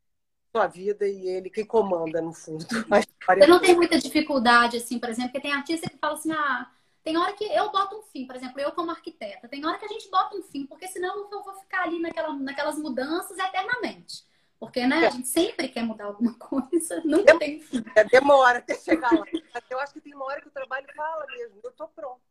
sua 0.54 0.66
vida 0.66 1.06
e 1.06 1.26
ele 1.28 1.50
que 1.50 1.64
comanda, 1.64 2.20
no 2.20 2.32
fundo. 2.32 2.64
Você 2.64 3.46
não 3.46 3.60
tem 3.60 3.74
muita 3.74 3.98
dificuldade, 3.98 4.76
assim, 4.76 4.98
por 4.98 5.08
exemplo, 5.08 5.32
porque 5.32 5.48
tem 5.48 5.52
artista 5.52 5.90
que 5.90 5.98
fala 5.98 6.14
assim, 6.14 6.32
ah, 6.32 6.70
tem 7.02 7.16
hora 7.16 7.32
que 7.32 7.44
eu 7.44 7.70
boto 7.70 7.96
um 7.96 8.02
fim, 8.02 8.26
por 8.26 8.36
exemplo, 8.36 8.60
eu 8.60 8.72
como 8.72 8.90
arquiteta, 8.90 9.48
tem 9.48 9.64
hora 9.66 9.78
que 9.78 9.84
a 9.84 9.88
gente 9.88 10.08
bota 10.08 10.36
um 10.36 10.42
fim, 10.42 10.64
porque 10.64 10.86
senão 10.86 11.28
eu 11.30 11.42
vou 11.42 11.54
ficar 11.54 11.82
ali 11.82 12.00
naquela, 12.00 12.32
naquelas 12.32 12.78
mudanças 12.78 13.36
eternamente. 13.36 14.24
Porque, 14.58 14.86
né, 14.86 15.08
a 15.08 15.10
gente 15.10 15.28
sempre 15.28 15.68
quer 15.68 15.82
mudar 15.82 16.04
alguma 16.04 16.32
coisa, 16.38 17.02
nunca 17.04 17.36
tem 17.38 17.60
fim. 17.60 17.84
É, 17.94 18.04
demora 18.04 18.58
até 18.58 18.74
chegar 18.74 19.12
lá. 19.12 19.26
Eu 19.68 19.78
acho 19.80 19.92
que 19.92 20.00
tem 20.00 20.14
uma 20.14 20.24
hora 20.24 20.40
que 20.40 20.48
o 20.48 20.52
trabalho 20.52 20.86
fala 20.96 21.26
mesmo, 21.26 21.60
eu 21.62 21.72
tô 21.72 21.86
pronto. 21.88 22.22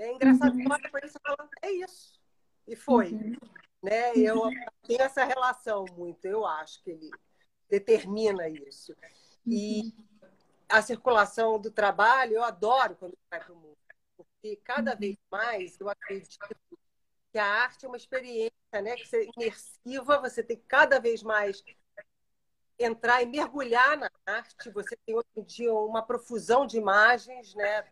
É 0.00 0.12
engraçado 0.12 0.54
uhum. 0.54 0.64
que 0.64 0.72
olha 0.72 0.90
para 0.90 1.06
isso 1.06 1.18
e 1.18 1.20
fala, 1.20 1.50
é 1.60 1.70
isso. 1.72 2.20
E 2.66 2.74
foi. 2.74 3.12
Uhum. 3.12 3.36
Né? 3.82 4.16
Eu 4.16 4.50
tenho 4.86 5.02
essa 5.02 5.24
relação 5.24 5.84
muito, 5.94 6.24
eu 6.24 6.46
acho 6.46 6.82
que 6.82 6.90
ele 6.90 7.10
determina 7.68 8.48
isso. 8.48 8.96
E 9.46 9.82
uhum. 9.82 10.28
a 10.70 10.80
circulação 10.80 11.60
do 11.60 11.70
trabalho, 11.70 12.36
eu 12.36 12.42
adoro 12.42 12.96
quando 12.96 13.16
vai 13.30 13.44
para 13.44 13.52
o 13.52 13.56
mundo. 13.56 13.76
Porque 14.16 14.56
cada 14.64 14.94
vez 14.94 15.18
mais 15.30 15.78
eu 15.78 15.88
acredito 15.90 16.56
que 17.30 17.38
a 17.38 17.44
arte 17.44 17.84
é 17.84 17.88
uma 17.88 17.96
experiência, 17.98 18.52
né? 18.72 18.96
Que 18.96 19.06
você 19.06 19.24
é 19.24 19.30
imersiva, 19.36 20.18
você 20.18 20.42
tem 20.42 20.56
cada 20.66 20.98
vez 20.98 21.22
mais 21.22 21.62
entrar 22.80 23.22
e 23.22 23.26
mergulhar 23.26 23.96
na 23.98 24.10
arte. 24.26 24.70
Você 24.70 24.96
tem 25.04 25.14
hoje 25.14 25.28
em 25.36 25.42
dia 25.42 25.72
uma 25.72 26.02
profusão 26.02 26.66
de 26.66 26.78
imagens, 26.78 27.54
né? 27.54 27.86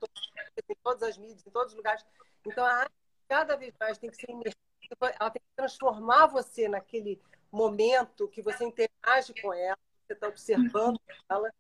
Em 0.69 0.75
todas 0.83 1.03
as 1.03 1.19
mídias, 1.19 1.47
em 1.47 1.51
todos 1.51 1.73
os 1.73 1.77
lugares. 1.77 2.05
Então 2.47 2.65
a 2.65 2.73
arte 2.73 2.95
cada 3.29 3.57
vez 3.57 3.75
mais 3.79 3.99
tem 3.99 4.11
que 4.11 4.17
ser 4.17 4.31
imersiva, 4.31 5.15
ela 5.21 5.31
tem 5.31 5.43
que 5.43 5.55
transformar 5.55 6.27
você 6.27 6.67
naquele 6.67 7.21
momento 7.53 8.29
que 8.29 8.41
você 8.41 8.65
interage 8.65 9.35
com 9.43 9.53
ela, 9.53 9.79
você 10.07 10.15
está 10.15 10.29
observando 10.29 10.99
ela. 11.29 11.53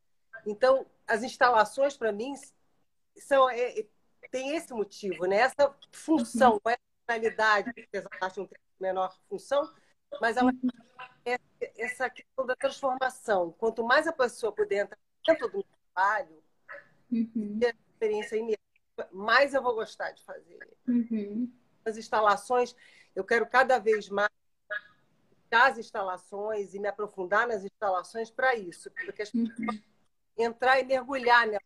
Então 0.47 0.87
as 1.07 1.23
instalações 1.23 1.97
para 1.97 2.11
mim 2.11 2.35
são 3.19 3.51
é, 3.51 3.87
tem 4.31 4.57
esse 4.57 4.73
motivo, 4.73 5.27
né? 5.27 5.37
Essa 5.37 5.75
função, 5.93 6.59
essa 6.65 6.79
finalidade, 7.07 7.71
apesar 7.71 8.09
arte 8.21 8.39
não 8.39 8.47
ter 8.47 8.59
menor 8.81 9.15
função, 9.29 9.71
mas 10.21 10.37
ela 10.37 10.51
é 10.51 10.55
essa 11.77 12.09
questão 12.09 12.47
da 12.47 12.57
transformação. 12.57 13.53
Quanto 13.59 13.85
mais 13.85 14.07
a 14.07 14.13
pessoa 14.13 14.53
puder 14.53 14.85
entrar 14.85 14.99
dentro 15.27 15.49
do 15.51 15.65
trabalho, 15.65 16.43
uhum. 17.11 17.59
ter 17.59 17.77
experiência 17.91 18.37
imersiva, 18.37 19.09
mais 19.13 19.55
eu 19.55 19.63
vou 19.63 19.75
gostar 19.75 20.13
de 20.13 20.23
fazer. 20.23 20.59
Uhum. 20.87 21.53
As 21.85 21.97
instalações, 21.97 22.75
eu 23.15 23.25
quero 23.25 23.47
cada 23.47 23.79
vez 23.79 24.09
mais 24.09 24.31
as 25.51 25.79
instalações 25.79 26.75
e 26.75 26.79
me 26.79 26.89
aprofundar 26.89 27.49
nas 27.49 27.65
instalações 27.65 28.31
para 28.31 28.55
isso, 28.55 28.91
porque 28.91 29.23
as 29.23 29.31
pessoas 29.31 29.59
uhum. 29.59 29.83
entrar 30.37 30.79
e 30.79 30.85
mergulhar 30.85 31.47
nela, 31.47 31.63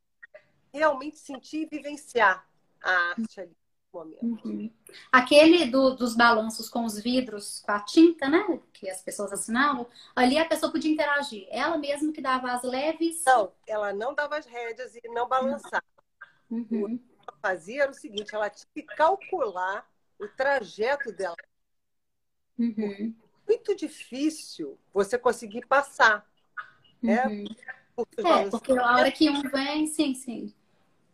realmente 0.73 1.19
sentir 1.19 1.63
e 1.63 1.67
vivenciar 1.67 2.47
a 2.81 2.91
arte 3.11 3.41
ali. 3.41 3.57
Uhum. 3.93 4.71
Aquele 5.11 5.67
do, 5.67 5.95
dos 5.95 6.17
balanços 6.17 6.69
com 6.69 6.85
os 6.85 6.99
vidros, 6.99 7.61
com 7.61 7.73
a 7.73 7.81
tinta, 7.81 8.29
né? 8.29 8.61
Que 8.73 8.89
as 8.89 9.03
pessoas 9.03 9.33
assinavam, 9.33 9.87
ali 10.17 10.39
a 10.39 10.47
pessoa 10.47 10.73
podia 10.73 10.91
interagir. 10.91 11.47
Ela 11.51 11.77
mesma 11.77 12.13
que 12.13 12.23
dava 12.23 12.53
as 12.53 12.63
leves. 12.63 13.23
Não, 13.27 13.53
ela 13.67 13.93
não 13.93 14.15
dava 14.15 14.39
as 14.39 14.47
rédeas 14.47 14.97
e 14.97 15.01
não 15.09 15.29
balançava. 15.29 15.85
Uhum. 16.51 16.65
O 16.85 16.99
que 16.99 17.05
ela 17.29 17.39
fazia 17.41 17.83
era 17.83 17.91
o 17.91 17.95
seguinte: 17.95 18.35
ela 18.35 18.49
tinha 18.49 18.69
que 18.75 18.83
calcular 18.83 19.87
o 20.19 20.27
trajeto 20.29 21.13
dela. 21.13 21.37
Uhum. 22.59 23.15
Muito 23.47 23.75
difícil 23.77 24.79
você 24.93 25.19
conseguir 25.19 25.67
passar. 25.67 26.27
Né? 27.03 27.27
Uhum. 27.27 27.45
Porque, 27.95 28.27
é, 28.27 28.49
porque 28.49 28.73
a 28.73 28.95
hora 28.95 29.13
que 29.13 29.29
um 29.29 29.43
vem, 29.43 29.87
sim, 29.87 30.15
sim. 30.15 30.55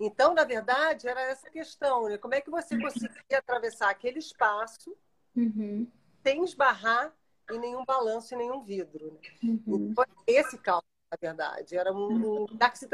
Então, 0.00 0.32
na 0.32 0.44
verdade, 0.44 1.08
era 1.08 1.20
essa 1.22 1.50
questão, 1.50 2.08
né? 2.08 2.18
Como 2.18 2.34
é 2.34 2.40
que 2.40 2.50
você 2.50 2.74
uhum. 2.76 2.82
conseguia 2.82 3.38
atravessar 3.38 3.90
aquele 3.90 4.18
espaço 4.18 4.96
uhum. 5.36 5.86
sem 6.22 6.44
esbarrar 6.44 7.12
em 7.50 7.58
nenhum 7.58 7.84
balanço, 7.84 8.34
em 8.34 8.38
nenhum 8.38 8.62
vidro? 8.62 9.18
Né? 9.42 9.58
Uhum. 9.66 9.94
Esse 10.26 10.56
cálculo, 10.58 10.88
na 11.10 11.18
verdade. 11.20 11.76
Era 11.76 11.92
um, 11.92 12.12
um 12.12 12.46
lugar 12.46 12.70
que 12.70 12.78
se 12.78 12.88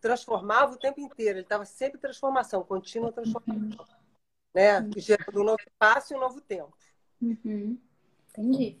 transformava 0.00 0.72
o 0.72 0.78
tempo 0.78 1.00
inteiro. 1.00 1.38
Ele 1.38 1.44
estava 1.44 1.64
sempre 1.64 1.98
em 1.98 2.02
transformação, 2.02 2.64
contínua 2.64 3.12
transformação. 3.12 3.86
Né? 4.52 4.90
Gerando 4.96 5.40
um 5.40 5.44
novo 5.44 5.60
espaço 5.64 6.12
e 6.12 6.16
um 6.16 6.20
novo 6.20 6.40
tempo. 6.40 6.76
Uhum. 7.22 7.78
Entendi. 8.30 8.80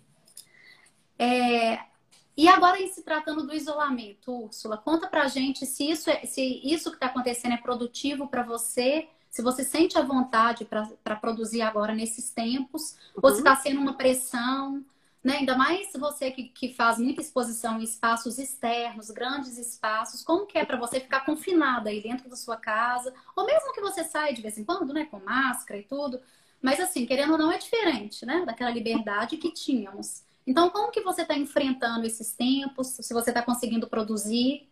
É, 1.22 1.49
e 2.40 2.48
agora, 2.48 2.80
em 2.80 2.88
se 2.88 3.02
tratando 3.02 3.46
do 3.46 3.54
isolamento, 3.54 4.32
Úrsula, 4.32 4.78
conta 4.78 5.06
pra 5.06 5.28
gente 5.28 5.66
se 5.66 5.90
isso, 5.90 6.08
é, 6.08 6.24
se 6.24 6.60
isso 6.64 6.88
que 6.88 6.96
está 6.96 7.06
acontecendo 7.06 7.52
é 7.52 7.58
produtivo 7.58 8.28
para 8.28 8.42
você, 8.42 9.08
se 9.28 9.42
você 9.42 9.62
sente 9.62 9.98
a 9.98 10.02
vontade 10.02 10.64
para 10.64 11.16
produzir 11.16 11.60
agora 11.60 11.94
nesses 11.94 12.30
tempos, 12.30 12.96
uhum. 13.14 13.20
ou 13.22 13.30
se 13.30 13.38
está 13.38 13.54
sendo 13.56 13.82
uma 13.82 13.92
pressão, 13.92 14.82
né? 15.22 15.36
Ainda 15.36 15.54
mais 15.54 15.92
você 15.92 16.30
que, 16.30 16.44
que 16.44 16.72
faz 16.72 16.96
muita 16.98 17.20
exposição 17.20 17.78
em 17.78 17.84
espaços 17.84 18.38
externos, 18.38 19.10
grandes 19.10 19.58
espaços, 19.58 20.24
como 20.24 20.46
que 20.46 20.56
é 20.56 20.64
para 20.64 20.78
você 20.78 20.98
ficar 20.98 21.26
confinada 21.26 21.90
aí 21.90 22.02
dentro 22.02 22.30
da 22.30 22.36
sua 22.36 22.56
casa, 22.56 23.12
ou 23.36 23.44
mesmo 23.44 23.74
que 23.74 23.82
você 23.82 24.02
saia 24.02 24.32
de 24.32 24.40
vez 24.40 24.56
em 24.56 24.64
quando, 24.64 24.94
né, 24.94 25.04
com 25.04 25.20
máscara 25.20 25.78
e 25.78 25.84
tudo, 25.84 26.18
mas 26.62 26.80
assim, 26.80 27.04
querendo 27.04 27.32
ou 27.32 27.38
não, 27.38 27.52
é 27.52 27.58
diferente, 27.58 28.24
né, 28.24 28.44
daquela 28.46 28.70
liberdade 28.70 29.36
que 29.36 29.52
tínhamos. 29.52 30.22
Então, 30.46 30.70
como 30.70 30.90
que 30.90 31.02
você 31.02 31.22
está 31.22 31.36
enfrentando 31.36 32.06
esses 32.06 32.32
tempos? 32.32 32.88
Se 32.88 33.12
você 33.12 33.30
está 33.30 33.42
conseguindo 33.42 33.88
produzir? 33.88 34.68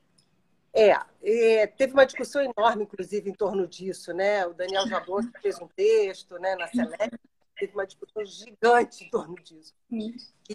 É, 0.73 0.93
é, 1.23 1.67
teve 1.67 1.93
uma 1.93 2.07
discussão 2.07 2.43
enorme, 2.43 2.85
inclusive, 2.85 3.31
em 3.31 3.35
torno 3.35 3.67
disso, 3.67 4.13
né? 4.13 4.47
O 4.47 4.55
Daniel 4.55 4.87
Jabot 4.87 5.29
fez 5.41 5.59
um 5.61 5.67
texto, 5.69 6.39
né, 6.39 6.55
na 6.57 6.67
Select, 6.69 7.19
teve 7.57 7.73
uma 7.73 7.87
discussão 7.87 8.25
gigante 8.25 9.05
em 9.05 9.11
torno 9.11 9.35
disso. 9.37 9.75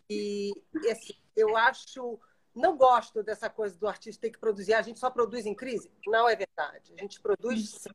E, 0.10 0.54
assim, 0.90 1.14
eu 1.36 1.58
acho, 1.58 2.20
não 2.56 2.78
gosto 2.78 3.24
dessa 3.24 3.50
coisa 3.50 3.78
do 3.78 3.88
artista 3.88 4.22
ter 4.22 4.30
que 4.30 4.40
produzir. 4.40 4.74
A 4.74 4.82
gente 4.82 5.00
só 5.00 5.10
produz 5.10 5.46
em 5.46 5.56
crise? 5.56 5.92
Não 6.08 6.30
é 6.30 6.36
verdade. 6.36 6.94
A 6.98 7.02
gente 7.02 7.20
produz 7.20 7.70
sim. 7.70 7.90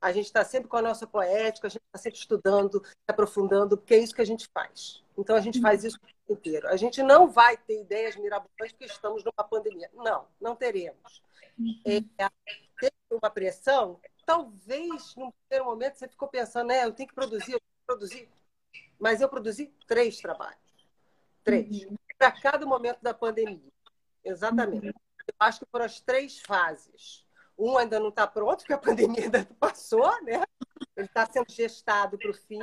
A 0.00 0.10
gente 0.10 0.26
está 0.26 0.44
sempre 0.44 0.68
com 0.68 0.76
a 0.76 0.82
nossa 0.82 1.06
poética, 1.06 1.68
a 1.68 1.70
gente 1.70 1.84
está 1.86 1.96
sempre 1.96 2.18
estudando, 2.18 2.82
aprofundando, 3.06 3.78
porque 3.78 3.94
é 3.94 3.98
isso 3.98 4.12
que 4.12 4.20
a 4.20 4.26
gente 4.26 4.48
faz. 4.52 5.00
Então 5.16 5.36
a 5.36 5.40
gente 5.40 5.60
faz 5.60 5.84
isso 5.84 5.96
inteiro. 6.28 6.68
A 6.68 6.76
gente 6.76 7.02
não 7.02 7.28
vai 7.28 7.56
ter 7.56 7.80
ideias 7.80 8.16
mirabolantes 8.16 8.72
porque 8.72 8.84
estamos 8.84 9.24
numa 9.24 9.44
pandemia. 9.44 9.90
Não, 9.94 10.26
não 10.40 10.56
teremos. 10.56 11.22
É, 11.86 12.00
ter 12.80 12.92
uma 13.10 13.30
pressão, 13.30 14.00
talvez 14.24 15.14
num 15.16 15.30
primeiro 15.32 15.70
momento 15.70 15.98
você 15.98 16.08
ficou 16.08 16.28
pensando, 16.28 16.68
né, 16.68 16.84
eu 16.84 16.92
tenho 16.92 17.08
que 17.08 17.14
produzir, 17.14 17.52
eu 17.52 17.60
tenho 17.60 17.78
que 17.80 17.86
produzir. 17.86 18.28
Mas 18.98 19.20
eu 19.20 19.28
produzi 19.28 19.72
três 19.86 20.18
trabalhos. 20.18 20.58
Três. 21.44 21.84
Uhum. 21.84 21.96
Para 22.16 22.32
cada 22.32 22.64
momento 22.64 23.00
da 23.02 23.12
pandemia. 23.12 23.72
Exatamente. 24.24 24.86
Uhum. 24.86 24.92
Eu 25.26 25.34
acho 25.40 25.60
que 25.60 25.66
foram 25.70 25.84
as 25.84 26.00
três 26.00 26.40
fases. 26.40 27.26
Um 27.58 27.76
ainda 27.76 28.00
não 28.00 28.08
está 28.08 28.26
pronto, 28.26 28.58
porque 28.58 28.72
a 28.72 28.78
pandemia 28.78 29.24
ainda 29.24 29.44
passou, 29.58 30.22
né? 30.22 30.42
Ele 30.96 31.06
está 31.06 31.26
sendo 31.26 31.50
gestado 31.50 32.16
para 32.18 32.30
o 32.30 32.34
fim. 32.34 32.62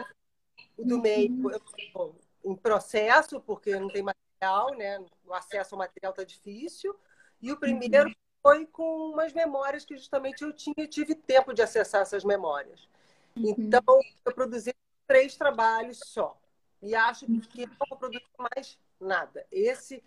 O 0.77 0.85
do 0.85 0.99
meio, 1.01 1.31
uhum. 1.31 2.15
Em 2.43 2.55
processo, 2.55 3.39
porque 3.41 3.77
não 3.79 3.89
tem 3.89 4.03
material, 4.03 4.75
né? 4.75 5.03
O 5.25 5.34
acesso 5.34 5.75
ao 5.75 5.79
material 5.79 6.12
está 6.12 6.24
difícil. 6.24 6.96
E 7.41 7.51
o 7.51 7.58
primeiro 7.58 8.13
foi 8.41 8.65
com 8.65 9.12
umas 9.12 9.34
memórias 9.34 9.86
que 9.86 9.98
justamente 9.98 10.43
eu 10.43 10.53
tinha 10.53 10.88
tive 10.88 11.15
tempo 11.15 11.53
de 11.53 11.62
acessar 11.62 12.01
essas 12.01 12.24
memórias. 12.24 12.88
Então, 13.36 13.81
eu 14.25 14.34
produzi 14.34 14.74
três 15.08 15.36
trabalhos 15.36 16.00
só. 16.05 16.39
E 16.81 16.96
acho 16.96 17.25
que 17.25 17.65
não 17.65 17.75
vou 17.89 17.98
produzir 17.98 18.24
mais 18.38 18.79
nada. 19.00 19.46
Esse, 19.51 20.03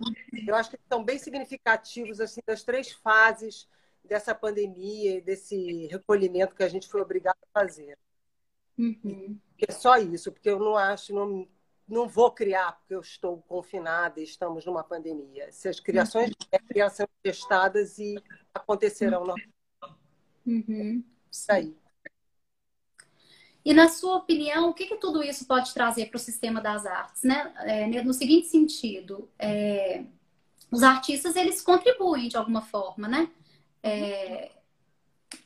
eu 0.47 0.55
acho 0.55 0.71
que 0.71 0.79
são 0.89 1.05
bem 1.05 1.19
significativos 1.19 2.21
assim 2.21 2.41
das 2.47 2.62
três 2.62 2.93
fases 2.93 3.69
dessa 4.05 4.35
pandemia 4.35 5.19
e 5.19 5.21
desse 5.21 5.87
recolhimento 5.87 6.55
que 6.55 6.62
a 6.62 6.69
gente 6.69 6.89
foi 6.89 7.01
obrigado 7.01 7.37
a 7.43 7.61
fazer. 7.61 7.99
Uhum. 8.79 9.39
É 9.69 9.73
só 9.73 9.97
isso, 9.97 10.33
porque 10.33 10.51
eu 10.51 10.59
não 10.59 10.77
acho, 10.77 11.15
não, 11.15 11.47
não 11.89 12.09
vou 12.09 12.31
criar 12.31 12.73
porque 12.73 12.95
eu 12.95 13.01
estou 13.01 13.39
confinada 13.43 14.21
e 14.21 14.25
estamos 14.25 14.65
numa 14.65 14.83
pandemia. 14.83 15.45
Essas 15.45 15.81
criações 15.81 16.29
uhum. 16.29 16.49
é 16.51 16.59
criação 16.59 17.07
testadas 17.23 17.99
e 17.99 18.17
acontecerão. 18.55 19.25
Uhum. 20.47 21.05
Isso 21.31 21.53
aí. 21.53 21.77
E 23.65 23.73
na 23.73 23.89
sua 23.89 24.17
opinião, 24.17 24.71
o 24.71 24.75
que, 24.75 24.87
que 24.87 24.97
tudo 24.97 25.23
isso 25.23 25.47
pode 25.47 25.73
trazer 25.73 26.07
para 26.07 26.17
o 26.17 26.21
sistema 26.21 26.61
das 26.61 26.85
artes, 26.85 27.23
né? 27.23 27.53
É, 27.59 28.03
no 28.03 28.12
seguinte 28.12 28.49
sentido, 28.49 29.29
é, 29.39 30.05
os 30.71 30.83
artistas 30.83 31.37
eles 31.37 31.61
contribuem 31.62 32.29
de 32.29 32.37
alguma 32.37 32.62
forma, 32.62 33.07
né? 33.07 33.31
É, 33.83 34.51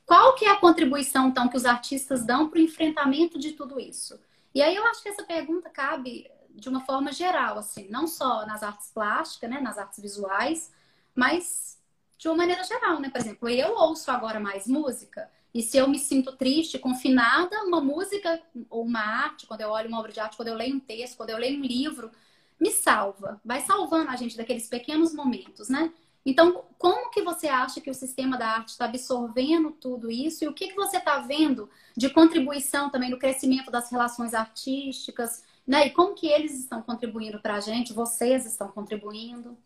qual 0.06 0.34
que 0.34 0.44
é 0.44 0.50
a 0.50 0.56
contribuição 0.56 1.28
então 1.28 1.48
que 1.48 1.56
os 1.56 1.66
artistas 1.66 2.24
dão 2.24 2.48
para 2.48 2.58
o 2.58 2.62
enfrentamento 2.62 3.38
de 3.38 3.52
tudo 3.52 3.78
isso? 3.78 4.18
E 4.56 4.62
aí 4.62 4.74
eu 4.74 4.86
acho 4.86 5.02
que 5.02 5.10
essa 5.10 5.22
pergunta 5.22 5.68
cabe 5.68 6.30
de 6.48 6.70
uma 6.70 6.80
forma 6.80 7.12
geral, 7.12 7.58
assim, 7.58 7.88
não 7.90 8.06
só 8.06 8.46
nas 8.46 8.62
artes 8.62 8.90
plásticas, 8.90 9.50
né, 9.50 9.60
nas 9.60 9.76
artes 9.76 10.00
visuais, 10.00 10.72
mas 11.14 11.78
de 12.16 12.26
uma 12.26 12.38
maneira 12.38 12.64
geral, 12.64 12.98
né? 12.98 13.10
Por 13.10 13.20
exemplo, 13.20 13.50
eu 13.50 13.74
ouço 13.74 14.10
agora 14.10 14.40
mais 14.40 14.66
música 14.66 15.30
e 15.52 15.62
se 15.62 15.76
eu 15.76 15.86
me 15.86 15.98
sinto 15.98 16.34
triste, 16.38 16.78
confinada, 16.78 17.64
uma 17.64 17.82
música 17.82 18.42
ou 18.70 18.82
uma 18.86 19.00
arte, 19.00 19.46
quando 19.46 19.60
eu 19.60 19.68
olho 19.68 19.88
uma 19.88 19.98
obra 19.98 20.10
de 20.10 20.20
arte, 20.20 20.38
quando 20.38 20.48
eu 20.48 20.54
leio 20.54 20.76
um 20.76 20.80
texto, 20.80 21.18
quando 21.18 21.28
eu 21.28 21.36
leio 21.36 21.60
um 21.60 21.62
livro, 21.62 22.10
me 22.58 22.70
salva, 22.70 23.38
vai 23.44 23.60
salvando 23.60 24.10
a 24.10 24.16
gente 24.16 24.38
daqueles 24.38 24.66
pequenos 24.70 25.12
momentos, 25.12 25.68
né? 25.68 25.92
Então, 26.26 26.64
como 26.76 27.08
que 27.10 27.22
você 27.22 27.46
acha 27.46 27.80
que 27.80 27.88
o 27.88 27.94
sistema 27.94 28.36
da 28.36 28.48
arte 28.48 28.70
está 28.70 28.86
absorvendo 28.86 29.70
tudo 29.70 30.10
isso 30.10 30.42
e 30.42 30.48
o 30.48 30.52
que, 30.52 30.66
que 30.66 30.74
você 30.74 30.96
está 30.96 31.20
vendo 31.20 31.70
de 31.96 32.10
contribuição 32.10 32.90
também 32.90 33.08
no 33.08 33.18
crescimento 33.18 33.70
das 33.70 33.92
relações 33.92 34.34
artísticas, 34.34 35.44
né? 35.64 35.86
E 35.86 35.90
como 35.90 36.16
que 36.16 36.26
eles 36.26 36.58
estão 36.58 36.82
contribuindo 36.82 37.40
para 37.40 37.54
a 37.54 37.60
gente? 37.60 37.92
Vocês 37.92 38.44
estão 38.44 38.68
contribuindo? 38.68 39.56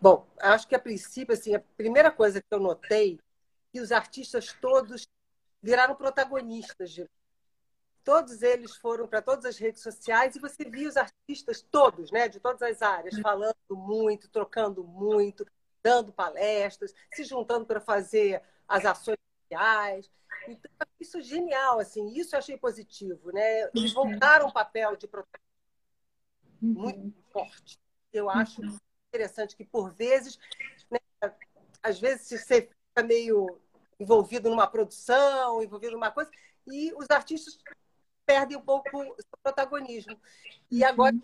Bom, 0.00 0.24
acho 0.40 0.68
que 0.68 0.76
a 0.76 0.78
princípio, 0.78 1.34
assim, 1.34 1.56
a 1.56 1.60
primeira 1.76 2.10
coisa 2.10 2.40
que 2.40 2.54
eu 2.54 2.60
notei 2.60 3.18
que 3.72 3.80
os 3.80 3.90
artistas 3.90 4.54
todos 4.60 5.08
viraram 5.60 5.96
protagonistas. 5.96 6.92
De... 6.92 7.10
Todos 8.04 8.42
eles 8.42 8.76
foram 8.76 9.08
para 9.08 9.20
todas 9.20 9.44
as 9.44 9.58
redes 9.58 9.82
sociais 9.82 10.36
e 10.36 10.38
você 10.38 10.64
via 10.64 10.88
os 10.88 10.96
artistas 10.96 11.60
todos, 11.68 12.12
né, 12.12 12.28
de 12.28 12.38
todas 12.38 12.62
as 12.62 12.80
áreas, 12.80 13.18
falando 13.18 13.56
muito, 13.70 14.28
trocando 14.28 14.84
muito, 14.84 15.44
dando 15.84 16.12
palestras, 16.12 16.94
se 17.12 17.24
juntando 17.24 17.66
para 17.66 17.80
fazer 17.80 18.42
as 18.66 18.86
ações 18.86 19.18
sociais. 19.42 20.10
Então, 20.48 20.86
isso 20.98 21.18
é 21.18 21.22
genial, 21.22 21.78
assim, 21.78 22.08
isso 22.14 22.34
eu 22.34 22.38
achei 22.38 22.56
positivo, 22.56 23.30
né? 23.30 23.70
Eles 23.74 23.94
uhum. 23.94 24.10
voltaram 24.10 24.46
ao 24.46 24.52
papel 24.52 24.96
de 24.96 25.06
protagonista 25.06 25.44
muito 26.60 26.98
uhum. 26.98 27.12
forte. 27.30 27.78
Eu 28.12 28.30
acho 28.30 28.62
uhum. 28.62 28.78
interessante 29.08 29.54
que, 29.54 29.64
por 29.64 29.92
vezes, 29.92 30.38
né, 30.90 30.98
às 31.82 32.00
vezes 32.00 32.26
você 32.28 32.62
fica 32.62 33.06
meio 33.06 33.60
envolvido 34.00 34.48
numa 34.48 34.66
produção, 34.66 35.62
envolvido 35.62 35.92
numa 35.92 36.10
coisa, 36.10 36.30
e 36.66 36.92
os 36.94 37.10
artistas 37.10 37.58
perdem 38.24 38.56
um 38.56 38.62
pouco 38.62 39.02
o 39.02 39.16
protagonismo. 39.42 40.18
E 40.70 40.82
agora 40.82 41.14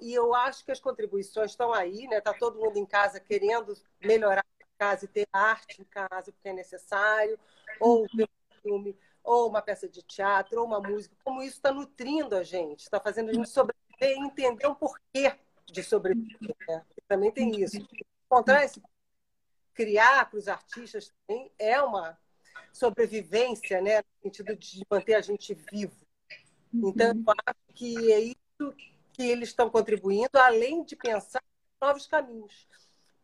e 0.00 0.14
eu 0.14 0.34
acho 0.34 0.64
que 0.64 0.72
as 0.72 0.80
contribuições 0.80 1.50
estão 1.50 1.72
aí, 1.72 2.06
né? 2.08 2.20
Tá 2.20 2.32
todo 2.32 2.58
mundo 2.58 2.76
em 2.76 2.86
casa 2.86 3.20
querendo 3.20 3.74
melhorar 4.02 4.44
a 4.60 4.66
casa 4.78 5.04
e 5.04 5.08
ter 5.08 5.26
arte 5.32 5.80
em 5.80 5.84
casa 5.84 6.32
porque 6.32 6.48
é 6.48 6.52
necessário, 6.52 7.38
ou 7.80 8.04
um 8.04 8.26
filme, 8.62 8.96
ou 9.22 9.48
uma 9.48 9.62
peça 9.62 9.88
de 9.88 10.02
teatro, 10.02 10.60
ou 10.60 10.66
uma 10.66 10.80
música. 10.80 11.14
Como 11.24 11.42
isso 11.42 11.56
está 11.56 11.72
nutrindo 11.72 12.36
a 12.36 12.42
gente, 12.42 12.80
está 12.80 13.00
fazendo 13.00 13.30
a 13.30 13.32
gente 13.32 13.48
sobreviver 13.48 14.16
e 14.16 14.20
entender 14.20 14.66
o 14.66 14.74
porquê 14.74 15.34
de 15.66 15.82
sobreviver. 15.82 16.56
Né? 16.68 16.84
Também 17.08 17.30
tem 17.30 17.60
isso. 17.60 17.76
Encontrar 18.26 18.64
esse 18.64 18.80
criar 19.74 20.28
para 20.28 20.38
os 20.38 20.48
artistas 20.48 21.12
também 21.26 21.50
é 21.58 21.80
uma 21.80 22.18
sobrevivência, 22.72 23.80
né? 23.80 23.98
No 23.98 24.22
sentido 24.22 24.56
de 24.56 24.86
manter 24.90 25.14
a 25.14 25.20
gente 25.20 25.54
vivo. 25.54 25.96
Então, 26.72 27.08
eu 27.08 27.34
acho 27.46 27.74
que 27.74 28.12
é 28.12 28.20
isso 28.20 28.74
que 29.22 29.30
eles 29.30 29.50
estão 29.50 29.70
contribuindo, 29.70 30.36
além 30.36 30.82
de 30.82 30.96
pensar 30.96 31.42
novos 31.80 32.08
caminhos. 32.08 32.66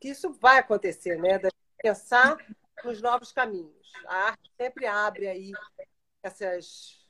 Que 0.01 0.11
isso 0.11 0.33
vai 0.35 0.59
acontecer, 0.59 1.19
né? 1.21 1.39
De 1.39 1.49
pensar 1.77 2.37
nos 2.85 3.03
novos 3.03 3.33
caminhos. 3.33 3.93
A 4.07 4.15
arte 4.29 4.53
sempre 4.57 4.87
abre 4.87 5.27
aí 5.27 5.53
essas, 6.23 7.05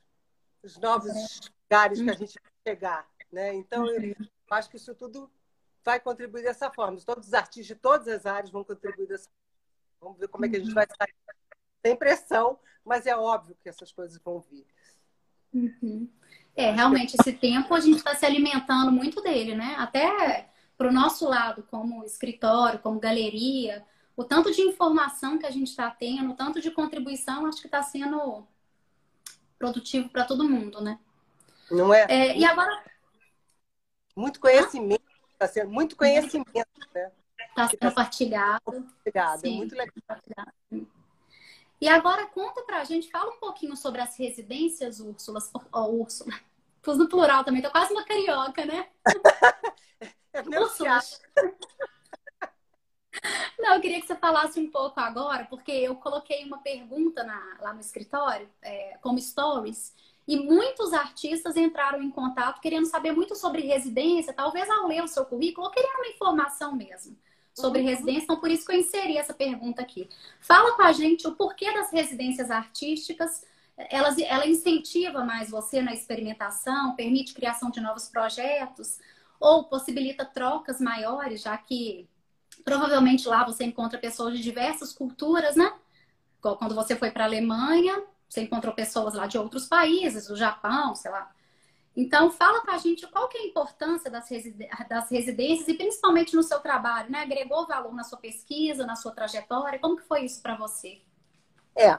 os 0.63 0.75
novos 0.77 1.51
lugares 1.63 2.01
que 2.01 2.09
a 2.09 2.13
gente 2.13 2.39
vai 2.41 2.51
chegar, 2.67 3.07
né? 3.31 3.53
Então, 3.53 3.87
eu 3.87 4.15
acho 4.49 4.69
que 4.71 4.77
isso 4.77 4.95
tudo 4.95 5.31
vai 5.85 5.99
contribuir 5.99 6.41
dessa 6.41 6.71
forma. 6.71 6.99
Todos 7.05 7.27
os 7.27 7.33
artistas 7.35 7.67
de 7.67 7.75
todas 7.75 8.07
as 8.07 8.25
áreas 8.25 8.49
vão 8.49 8.63
contribuir 8.63 9.07
dessa 9.07 9.29
forma. 9.29 9.39
Vamos 10.01 10.19
ver 10.19 10.27
como 10.29 10.45
é 10.45 10.49
que 10.49 10.55
a 10.55 10.59
gente 10.59 10.73
vai 10.73 10.87
sair. 10.87 11.15
Sem 11.85 11.95
pressão, 11.95 12.59
mas 12.83 13.05
é 13.05 13.15
óbvio 13.15 13.55
que 13.61 13.69
essas 13.69 13.91
coisas 13.91 14.17
vão 14.17 14.39
vir. 14.39 14.65
Uhum. 15.53 16.09
É, 16.59 16.71
realmente, 16.71 17.15
esse 17.17 17.31
tempo 17.31 17.73
a 17.73 17.79
gente 17.79 17.99
está 17.99 18.13
se 18.13 18.25
alimentando 18.25 18.91
muito 18.91 19.21
dele, 19.21 19.55
né? 19.55 19.75
Até 19.77 20.49
para 20.77 20.89
o 20.89 20.91
nosso 20.91 21.25
lado, 21.25 21.63
como 21.71 22.03
escritório, 22.03 22.79
como 22.79 22.99
galeria, 22.99 23.85
o 24.13 24.25
tanto 24.25 24.51
de 24.51 24.61
informação 24.61 25.37
que 25.39 25.45
a 25.45 25.51
gente 25.51 25.69
está 25.69 25.89
tendo, 25.89 26.31
o 26.31 26.35
tanto 26.35 26.59
de 26.59 26.69
contribuição, 26.69 27.45
acho 27.45 27.61
que 27.61 27.67
está 27.67 27.81
sendo 27.81 28.45
produtivo 29.57 30.09
para 30.09 30.25
todo 30.25 30.49
mundo, 30.49 30.81
né? 30.81 30.99
Não 31.71 31.93
é? 31.93 32.05
é 32.09 32.37
e 32.37 32.43
agora. 32.43 32.83
Muito 34.13 34.41
conhecimento, 34.41 35.01
está 35.31 35.47
sendo 35.47 35.71
muito 35.71 35.95
conhecimento, 35.95 36.67
né? 36.93 37.09
Está 37.39 37.69
sendo 37.69 37.79
tá 37.79 37.91
partilhado. 37.91 38.85
Obrigada, 38.99 39.37
Sim, 39.37 39.55
muito 39.55 39.75
legal. 39.77 39.93
E 41.79 41.87
agora 41.87 42.27
conta 42.27 42.63
pra 42.63 42.83
gente, 42.83 43.09
fala 43.09 43.31
um 43.33 43.39
pouquinho 43.39 43.77
sobre 43.77 44.01
as 44.01 44.17
residências 44.17 44.99
Úrsula. 44.99 45.39
Oh, 45.71 46.01
Úrsula. 46.01 46.33
Pus 46.81 46.97
no 46.97 47.09
plural 47.09 47.43
também, 47.43 47.61
tô 47.61 47.69
quase 47.69 47.93
uma 47.93 48.05
carioca, 48.05 48.65
né? 48.65 48.87
é 50.33 50.59
Úrsula. 50.59 50.99
Não, 53.59 53.75
eu 53.75 53.81
queria 53.81 53.99
que 53.99 54.07
você 54.07 54.15
falasse 54.15 54.59
um 54.59 54.71
pouco 54.71 54.99
agora, 54.99 55.45
porque 55.45 55.71
eu 55.71 55.95
coloquei 55.95 56.45
uma 56.45 56.59
pergunta 56.59 57.23
na, 57.23 57.57
lá 57.59 57.73
no 57.73 57.81
escritório, 57.81 58.49
é, 58.61 58.97
como 59.01 59.19
stories, 59.19 59.93
e 60.27 60.37
muitos 60.37 60.93
artistas 60.93 61.57
entraram 61.57 62.01
em 62.01 62.11
contato 62.11 62.61
querendo 62.61 62.85
saber 62.85 63.11
muito 63.11 63.35
sobre 63.35 63.63
residência, 63.63 64.31
talvez 64.31 64.69
ao 64.69 64.87
ler 64.87 65.03
o 65.03 65.07
seu 65.07 65.25
currículo, 65.25 65.65
ou 65.65 65.73
querendo 65.73 65.95
uma 65.95 66.07
informação 66.07 66.75
mesmo 66.75 67.17
sobre 67.53 67.81
uhum. 67.81 67.87
residência, 67.87 68.23
então 68.23 68.39
por 68.39 68.49
isso 68.49 68.65
que 68.65 68.71
eu 68.71 68.79
inseri 68.79 69.17
essa 69.17 69.33
pergunta 69.33 69.81
aqui. 69.81 70.09
Fala 70.39 70.75
com 70.75 70.83
a 70.83 70.91
gente 70.91 71.27
o 71.27 71.35
porquê 71.35 71.71
das 71.73 71.91
residências 71.91 72.49
artísticas, 72.49 73.45
elas, 73.89 74.17
ela 74.17 74.45
incentiva 74.45 75.23
mais 75.23 75.49
você 75.49 75.81
na 75.81 75.93
experimentação, 75.93 76.95
permite 76.95 77.33
criação 77.33 77.69
de 77.69 77.79
novos 77.79 78.09
projetos, 78.09 78.99
ou 79.39 79.63
possibilita 79.63 80.25
trocas 80.25 80.81
maiores, 80.81 81.41
já 81.41 81.57
que 81.57 82.09
provavelmente 82.65 83.27
lá 83.27 83.45
você 83.45 83.63
encontra 83.63 83.97
pessoas 83.97 84.35
de 84.35 84.43
diversas 84.43 84.91
culturas, 84.91 85.55
né? 85.55 85.71
Quando 86.41 86.75
você 86.75 86.95
foi 86.95 87.09
para 87.11 87.23
a 87.23 87.27
Alemanha, 87.27 88.03
você 88.27 88.41
encontrou 88.41 88.73
pessoas 88.73 89.13
lá 89.13 89.27
de 89.27 89.37
outros 89.37 89.65
países, 89.65 90.27
do 90.27 90.35
Japão, 90.35 90.93
sei 90.93 91.11
lá. 91.11 91.31
Então, 91.95 92.31
fala 92.31 92.61
pra 92.61 92.77
gente 92.77 93.07
qual 93.07 93.27
que 93.27 93.37
é 93.37 93.41
a 93.41 93.45
importância 93.47 94.09
das, 94.09 94.27
das 94.87 95.09
residências 95.09 95.67
e 95.67 95.73
principalmente 95.73 96.35
no 96.35 96.43
seu 96.43 96.59
trabalho, 96.59 97.11
né? 97.11 97.21
Agregou 97.21 97.65
valor 97.65 97.93
na 97.93 98.03
sua 98.03 98.17
pesquisa, 98.17 98.85
na 98.85 98.95
sua 98.95 99.11
trajetória? 99.11 99.79
Como 99.79 99.97
que 99.97 100.03
foi 100.03 100.23
isso 100.25 100.41
para 100.41 100.55
você? 100.55 101.01
É, 101.75 101.97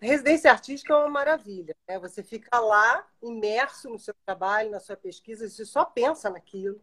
residência 0.00 0.50
artística 0.50 0.92
é 0.92 0.96
uma 0.96 1.08
maravilha. 1.08 1.74
Né? 1.88 1.98
Você 1.98 2.22
fica 2.22 2.58
lá, 2.60 3.06
imerso 3.22 3.88
no 3.88 3.98
seu 3.98 4.14
trabalho, 4.24 4.70
na 4.70 4.80
sua 4.80 4.96
pesquisa, 4.96 5.48
você 5.48 5.64
só 5.64 5.84
pensa 5.84 6.28
naquilo. 6.30 6.80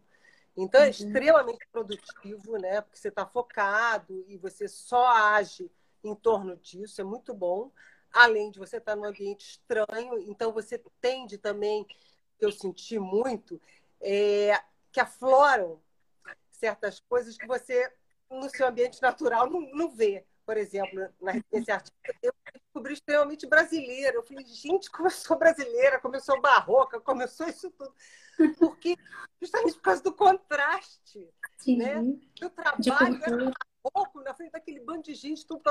Então, 0.56 0.80
é 0.80 0.84
uhum. 0.84 0.90
extremamente 0.90 1.66
produtivo, 1.72 2.56
né? 2.58 2.80
Porque 2.80 2.98
você 2.98 3.08
está 3.08 3.26
focado 3.26 4.24
e 4.28 4.36
você 4.36 4.68
só 4.68 5.06
age 5.08 5.70
em 6.02 6.14
torno 6.14 6.56
disso, 6.56 7.00
é 7.00 7.04
muito 7.04 7.34
bom. 7.34 7.72
Além 8.12 8.50
de 8.50 8.58
você 8.58 8.76
estar 8.76 8.92
tá 8.92 8.96
num 8.96 9.04
ambiente 9.04 9.44
estranho, 9.44 10.18
então 10.20 10.52
você 10.52 10.80
tende 11.00 11.38
também, 11.38 11.84
que 12.38 12.44
eu 12.44 12.52
senti 12.52 12.98
muito, 12.98 13.60
é, 14.00 14.60
que 14.92 15.00
afloram 15.00 15.80
certas 16.50 17.00
coisas 17.00 17.36
que 17.36 17.46
você, 17.46 17.92
no 18.30 18.48
seu 18.48 18.68
ambiente 18.68 19.02
natural, 19.02 19.50
não, 19.50 19.60
não 19.72 19.90
vê. 19.90 20.24
Por 20.44 20.56
exemplo, 20.56 21.08
na 21.20 21.32
residência 21.32 21.74
artística, 21.74 22.16
eu 22.22 22.32
descobri 22.52 22.92
extremamente 22.92 23.46
brasileira. 23.46 24.16
Eu 24.16 24.22
falei, 24.22 24.44
gente, 24.46 24.90
como 24.90 25.06
eu 25.06 25.10
sou 25.10 25.38
brasileira, 25.38 26.00
como 26.00 26.16
eu 26.16 26.20
sou 26.20 26.40
barroca, 26.40 27.00
como 27.00 27.22
eu 27.22 27.28
sou 27.28 27.48
isso 27.48 27.70
tudo. 27.70 27.94
Porque, 28.58 28.96
justamente 29.40 29.74
por 29.74 29.82
causa 29.82 30.02
do 30.02 30.12
contraste. 30.12 31.30
Sim. 31.56 31.78
Né? 31.78 32.02
Eu 32.40 32.50
trabalho 32.50 33.20
era 33.22 33.52
pouco 33.92 34.22
na 34.22 34.32
frente 34.32 34.52
daquele 34.52 34.80
bando 34.80 35.02
de 35.02 35.14
gente, 35.14 35.46
tudo 35.46 35.62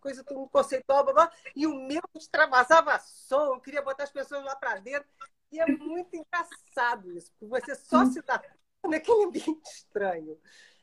coisa 0.00 0.24
tudo 0.24 0.48
conceitual, 0.48 1.04
blá, 1.04 1.12
blá, 1.12 1.32
e 1.54 1.66
o 1.66 1.74
meu 1.74 2.00
extravasava 2.16 2.98
som, 2.98 3.54
eu 3.54 3.60
queria 3.60 3.82
botar 3.82 4.04
as 4.04 4.10
pessoas 4.10 4.42
lá 4.42 4.56
para 4.56 4.78
dentro. 4.78 5.08
E 5.52 5.60
é 5.60 5.66
muito 5.66 6.14
engraçado 6.14 7.10
isso, 7.12 7.30
porque 7.32 7.46
você 7.46 7.74
só 7.74 8.04
se 8.06 8.22
dá 8.22 8.42
naquele 8.86 9.24
ambiente 9.24 9.70
estranho. 9.70 10.38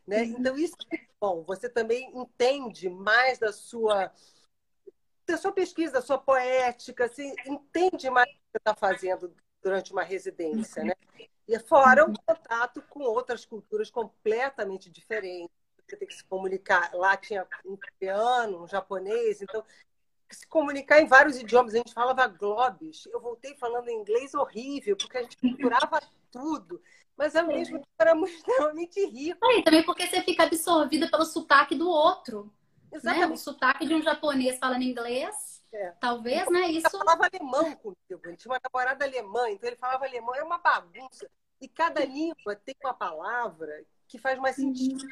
Né? 0.05 0.25
Então, 0.25 0.57
isso 0.57 0.75
é 0.93 0.99
bom. 1.19 1.43
Você 1.43 1.67
também 1.67 2.11
entende 2.15 2.89
mais 2.89 3.39
da 3.39 3.51
sua 3.51 4.11
da 5.27 5.37
sua 5.37 5.51
pesquisa, 5.51 5.93
da 5.93 6.01
sua 6.03 6.19
poética, 6.19 7.05
assim, 7.05 7.33
entende 7.47 8.11
mais 8.11 8.29
o 8.29 8.31
que 8.31 8.39
você 8.51 8.57
está 8.57 8.75
fazendo 8.75 9.35
durante 9.59 9.91
uma 9.91 10.03
residência, 10.03 10.83
né? 10.83 10.93
E 11.47 11.57
fora 11.57 12.05
o 12.05 12.13
contato 12.13 12.81
com 12.83 13.01
outras 13.01 13.43
culturas 13.43 13.89
completamente 13.89 14.87
diferentes. 14.87 15.49
Você 15.87 15.97
tem 15.97 16.07
que 16.07 16.13
se 16.13 16.23
comunicar. 16.23 16.91
Lá 16.93 17.17
tinha 17.17 17.47
um 17.65 17.75
coreano, 17.75 18.63
um 18.63 18.67
japonês, 18.67 19.41
então 19.41 19.63
se 20.29 20.47
comunicar 20.47 21.01
em 21.01 21.07
vários 21.07 21.37
idiomas. 21.37 21.73
A 21.73 21.77
gente 21.77 21.93
falava 21.93 22.27
globes. 22.27 23.05
Eu 23.07 23.19
voltei 23.19 23.55
falando 23.55 23.89
inglês 23.89 24.33
horrível, 24.33 24.97
porque 24.97 25.17
a 25.17 25.21
gente 25.21 25.37
misturava 25.41 25.99
tudo. 26.31 26.81
Mas 27.17 27.35
ao 27.35 27.47
mesmo 27.47 27.77
tempo 27.77 27.87
era 27.97 28.17
extremamente 28.17 29.05
rico. 29.05 29.45
É, 29.45 29.59
e 29.59 29.63
também 29.63 29.83
porque 29.83 30.05
você 30.05 30.21
fica 30.21 30.43
absorvida 30.43 31.09
pelo 31.09 31.25
sotaque 31.25 31.75
do 31.75 31.89
outro. 31.89 32.53
Exatamente. 32.91 33.27
Né? 33.27 33.33
O 33.33 33.37
sotaque 33.37 33.85
de 33.85 33.93
um 33.93 34.01
japonês 34.01 34.57
falando 34.57 34.83
inglês, 34.83 35.63
é. 35.73 35.91
talvez, 35.99 36.49
né? 36.49 36.67
Isso. 36.67 36.87
Ele 36.87 36.89
falava 36.89 37.25
alemão 37.25 37.75
comigo. 37.75 38.21
Ele 38.25 38.37
tinha 38.37 38.51
uma 38.51 38.59
namorada 38.61 39.05
alemã, 39.05 39.49
então 39.49 39.69
ele 39.69 39.77
falava 39.77 40.05
alemão. 40.05 40.35
É 40.35 40.43
uma 40.43 40.57
bagunça. 40.57 41.29
E 41.61 41.67
cada 41.67 42.03
língua 42.03 42.55
tem 42.55 42.75
uma 42.83 42.93
palavra 42.93 43.85
que 44.07 44.17
faz 44.17 44.37
mais 44.39 44.55
sentido. 44.55 45.03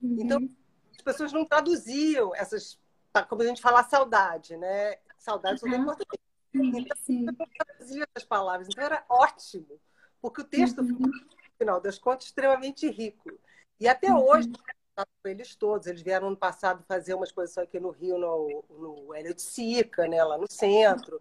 Uhum. 0.00 0.16
Então, 0.20 0.48
as 0.94 1.02
pessoas 1.02 1.32
não 1.32 1.44
traduziam 1.44 2.34
essas. 2.34 2.78
Tá, 3.12 3.24
como 3.24 3.42
a 3.42 3.46
gente 3.46 3.60
fala, 3.60 3.82
saudade, 3.82 4.56
né? 4.56 4.96
Saudade 5.18 5.60
só 5.60 5.66
tem 5.66 5.78
uhum. 5.78 5.86
português. 5.86 6.20
Então, 6.52 6.96
Sim. 6.98 7.22
não 7.22 7.34
traduzia 7.34 8.06
essas 8.14 8.28
palavras. 8.28 8.68
Então, 8.68 8.84
era 8.84 9.04
ótimo. 9.08 9.80
Porque 10.20 10.42
o 10.42 10.44
texto, 10.44 10.80
uhum. 10.80 10.98
no 10.98 11.10
final 11.58 11.80
das 11.80 11.98
contas, 11.98 12.26
extremamente 12.26 12.88
rico. 12.90 13.30
E 13.78 13.88
até 13.88 14.10
uhum. 14.10 14.24
hoje, 14.24 14.48
com 15.22 15.28
eles 15.28 15.54
todos. 15.54 15.86
Eles 15.86 16.02
vieram 16.02 16.28
ano 16.28 16.36
passado 16.36 16.84
fazer 16.86 17.14
uma 17.14 17.24
exposição 17.24 17.62
aqui 17.62 17.78
no 17.78 17.90
Rio, 17.90 18.18
no, 18.18 18.64
no 18.70 19.14
Hélio 19.14 19.34
de 19.34 19.42
Sica, 19.42 20.06
né, 20.06 20.22
lá 20.22 20.38
no 20.38 20.50
centro. 20.50 21.20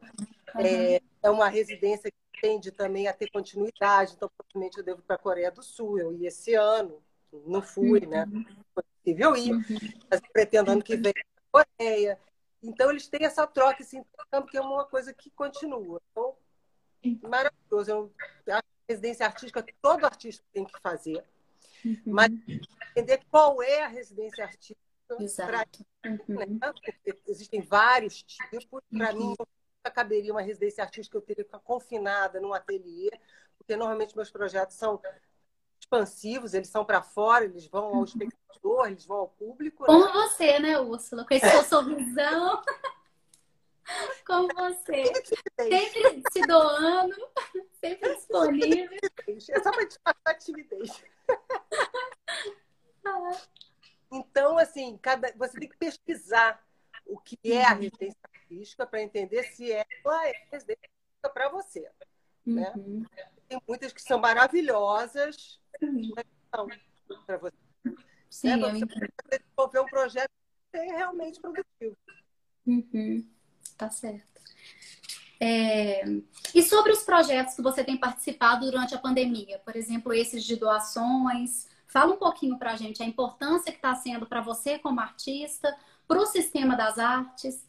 Uhum. 0.56 0.62
É, 0.62 1.02
é, 1.24 1.30
uma 1.30 1.48
residência 1.48 2.12
que 2.12 2.42
tende 2.42 2.72
também 2.72 3.08
a 3.08 3.14
ter 3.14 3.30
continuidade, 3.30 4.14
então 4.16 4.30
provavelmente 4.38 4.78
eu 4.78 4.84
devo 4.84 5.02
para 5.02 5.16
a 5.16 5.20
Coreia 5.20 5.52
do 5.52 5.64
Sul. 5.64 6.00
Eu 6.00 6.14
ia 6.14 6.30
esse 6.30 6.54
ano, 6.54 7.02
não 7.46 7.62
fui, 7.62 8.06
né? 8.06 8.26
uhum. 8.32 8.46
Foi 8.74 8.84
possível 8.84 9.36
ir, 9.36 9.54
uhum. 9.54 9.64
mas 10.10 10.22
pretendo 10.34 10.72
ano 10.72 10.84
que 10.84 10.96
vem 10.96 11.14
para 11.14 11.64
a 11.64 11.66
Coreia. 11.78 12.20
Então 12.62 12.90
eles 12.90 13.08
têm 13.08 13.26
essa 13.26 13.48
troca, 13.48 13.82
esse 13.82 13.98
intercâmbio, 13.98 14.50
que 14.50 14.58
é 14.58 14.62
uma 14.62 14.86
coisa 14.86 15.14
que 15.14 15.30
continua. 15.30 16.02
Então, 16.12 16.36
maravilhoso. 17.22 18.12
Eu 18.46 18.56
acho 18.56 18.69
residência 18.90 19.26
artística 19.26 19.66
todo 19.82 20.06
artista 20.06 20.44
tem 20.52 20.66
que 20.66 20.80
fazer. 20.82 21.24
Uhum. 21.86 22.02
Mas 22.06 22.32
entender 22.92 23.22
qual 23.30 23.62
é 23.62 23.84
a 23.84 23.88
residência 23.88 24.44
artística. 24.44 24.80
Pra, 25.08 25.66
uhum. 26.06 26.36
né? 26.36 26.74
Existem 27.28 27.62
vários 27.62 28.22
tipos. 28.24 28.66
Para 28.92 29.12
uhum. 29.14 29.18
mim, 29.18 29.28
nunca 29.30 29.92
caberia 29.94 30.32
uma 30.32 30.42
residência 30.42 30.84
artística, 30.84 31.18
eu 31.18 31.22
teria 31.22 31.44
que 31.44 31.50
ficar 31.50 31.60
confinada 31.60 32.40
num 32.40 32.54
ateliê, 32.54 33.10
porque 33.58 33.76
normalmente 33.76 34.16
meus 34.16 34.30
projetos 34.30 34.76
são 34.76 35.02
expansivos, 35.80 36.54
eles 36.54 36.68
são 36.68 36.86
para 36.86 37.02
fora, 37.02 37.46
eles 37.46 37.68
vão 37.68 37.86
ao 37.86 37.94
uhum. 37.96 38.04
espectador, 38.04 38.88
eles 38.88 39.06
vão 39.06 39.18
ao 39.18 39.30
público. 39.30 39.86
Como 39.86 40.06
né? 40.06 40.12
você, 40.12 40.60
né, 40.60 40.80
Úrsula? 40.80 41.26
Com 41.26 41.34
esse 41.34 41.50
seu 41.50 41.64
sorrisão. 41.64 42.62
Como 44.26 44.48
você. 44.54 45.04
Sempre 45.60 46.24
se 46.32 46.42
doando, 46.48 47.16
sempre 47.80 48.16
disponível. 48.16 49.00
É 49.28 49.64
só 49.64 49.72
para 49.72 49.88
te 49.88 50.00
passar 50.00 50.20
a 50.26 50.36
timidez. 50.36 51.04
Então, 54.12 54.58
assim, 54.58 54.98
cada, 54.98 55.32
você 55.38 55.60
tem 55.60 55.70
que 55.70 55.78
pesquisar 55.78 56.64
o 57.06 57.20
que 57.20 57.38
é 57.44 57.64
a 57.64 57.74
residência 57.74 58.18
artística 58.24 58.86
para 58.86 59.02
entender 59.02 59.44
se 59.44 59.72
ela 59.72 60.28
é 60.28 60.34
residência 60.52 60.90
para 61.32 61.50
você. 61.50 61.90
Né? 62.46 62.72
Uhum. 62.76 63.06
Tem 63.48 63.62
muitas 63.68 63.94
que 63.94 64.02
são 64.02 64.20
maravilhosas, 64.20 65.60
uhum. 65.82 66.12
mas 66.16 66.26
não 66.52 66.68
para 67.26 67.38
você. 67.38 67.56
Sim, 68.30 68.56
né? 68.56 68.72
Você 68.72 68.86
pode 68.86 69.14
desenvolver 69.30 69.80
um 69.80 69.86
projeto 69.86 70.32
que 70.72 70.78
é 70.78 70.86
realmente 70.86 71.40
produtivo. 71.40 71.98
Uhum. 72.66 73.39
Tá 73.80 73.90
certo. 73.90 74.42
É... 75.40 76.04
E 76.54 76.62
sobre 76.62 76.92
os 76.92 77.02
projetos 77.04 77.56
que 77.56 77.62
você 77.62 77.82
tem 77.82 77.96
participado 77.96 78.70
durante 78.70 78.94
a 78.94 79.00
pandemia, 79.00 79.58
por 79.60 79.74
exemplo, 79.74 80.14
esses 80.14 80.44
de 80.44 80.58
doações, 80.58 81.66
fala 81.88 82.14
um 82.14 82.18
pouquinho 82.18 82.60
para 82.60 82.74
a 82.74 82.76
gente 82.76 83.02
a 83.02 83.06
importância 83.06 83.72
que 83.72 83.78
está 83.78 83.96
sendo 83.96 84.28
para 84.28 84.42
você 84.42 84.78
como 84.78 85.00
artista, 85.00 85.74
para 86.06 86.20
o 86.20 86.26
sistema 86.26 86.76
das 86.76 87.00
artes. 87.00 87.66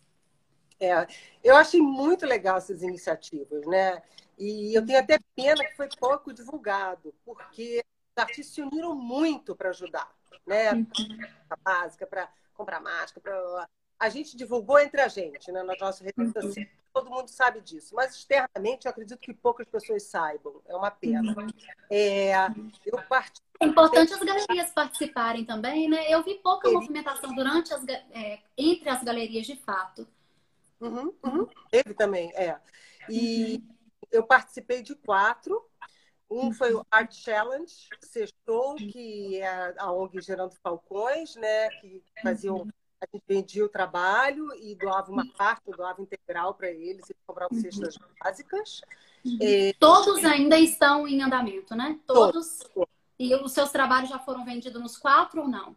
É, 0.80 1.06
eu 1.44 1.56
achei 1.56 1.80
muito 1.80 2.26
legal 2.26 2.56
essas 2.56 2.82
iniciativas, 2.82 3.64
né? 3.66 4.02
E 4.36 4.76
eu 4.76 4.84
tenho 4.84 4.98
até 4.98 5.20
pena 5.36 5.64
que 5.64 5.76
foi 5.76 5.88
pouco 5.90 6.32
divulgado, 6.32 7.14
porque 7.24 7.84
os 8.16 8.20
artistas 8.20 8.54
se 8.54 8.62
uniram 8.62 8.96
muito 8.96 9.54
para 9.54 9.68
ajudar, 9.68 10.10
né? 10.44 10.72
Uhum. 10.72 10.86
básica, 11.62 12.04
para 12.04 12.28
comprar 12.52 12.80
máscara, 12.80 13.20
para 13.20 13.68
a 14.00 14.08
gente 14.08 14.34
divulgou 14.34 14.78
entre 14.78 15.02
a 15.02 15.08
gente, 15.08 15.52
né, 15.52 15.62
nas 15.62 15.78
nossas 15.78 16.00
redes 16.00 16.34
uhum. 16.34 16.42
sociais. 16.42 16.70
Todo 16.92 17.10
mundo 17.10 17.28
sabe 17.28 17.60
disso, 17.60 17.94
mas 17.94 18.16
externamente 18.16 18.86
eu 18.86 18.90
acredito 18.90 19.20
que 19.20 19.32
poucas 19.32 19.68
pessoas 19.68 20.02
saibam. 20.04 20.60
É 20.66 20.74
uma 20.74 20.90
pena. 20.90 21.36
Uhum. 21.38 21.46
É, 21.88 22.32
eu 22.84 23.00
part... 23.02 23.40
é 23.60 23.66
importante 23.66 24.12
as 24.12 24.20
galerias 24.20 24.70
participarem 24.70 25.44
também, 25.44 25.88
né? 25.88 26.10
Eu 26.10 26.24
vi 26.24 26.36
pouca 26.36 26.66
Ele... 26.66 26.76
movimentação 26.78 27.32
durante 27.34 27.72
as, 27.72 27.86
é, 27.86 28.40
entre 28.56 28.88
as 28.88 29.04
galerias 29.04 29.46
de 29.46 29.54
fato. 29.54 30.08
Uhum, 30.80 31.12
uhum. 31.22 31.46
Teve 31.70 31.94
também, 31.94 32.32
é. 32.34 32.58
E 33.08 33.56
uhum. 33.56 33.74
eu 34.10 34.22
participei 34.24 34.82
de 34.82 34.96
quatro. 34.96 35.62
Um 36.28 36.52
foi 36.52 36.72
o 36.72 36.84
Art 36.90 37.12
Challenge, 37.12 37.74
Sextou, 38.00 38.76
que 38.76 39.40
é 39.40 39.74
a 39.78 39.92
ONG 39.92 40.20
Gerando 40.20 40.54
Falcões, 40.62 41.36
né? 41.36 41.68
Que 41.80 42.02
fazia 42.22 42.52
um 42.52 42.68
a 43.00 43.06
gente 43.12 43.24
vendia 43.26 43.64
o 43.64 43.68
trabalho 43.68 44.52
e 44.54 44.74
doava 44.74 45.10
uma 45.10 45.26
parte, 45.32 45.70
doava 45.70 46.02
integral 46.02 46.54
para 46.54 46.70
eles, 46.70 47.08
e 47.08 47.14
cobravam 47.26 47.56
uhum. 47.56 47.62
cestas 47.62 47.96
básicas. 48.22 48.82
Uhum. 49.24 49.38
É... 49.40 49.72
Todos 49.78 50.24
ainda 50.24 50.58
estão 50.58 51.08
em 51.08 51.22
andamento, 51.22 51.74
né? 51.74 51.98
Todos. 52.06 52.58
Todos. 52.74 52.88
E 53.18 53.34
os 53.34 53.52
seus 53.52 53.70
trabalhos 53.70 54.08
já 54.08 54.18
foram 54.18 54.44
vendidos 54.44 54.80
nos 54.80 54.96
quatro 54.96 55.42
ou 55.42 55.48
não? 55.48 55.76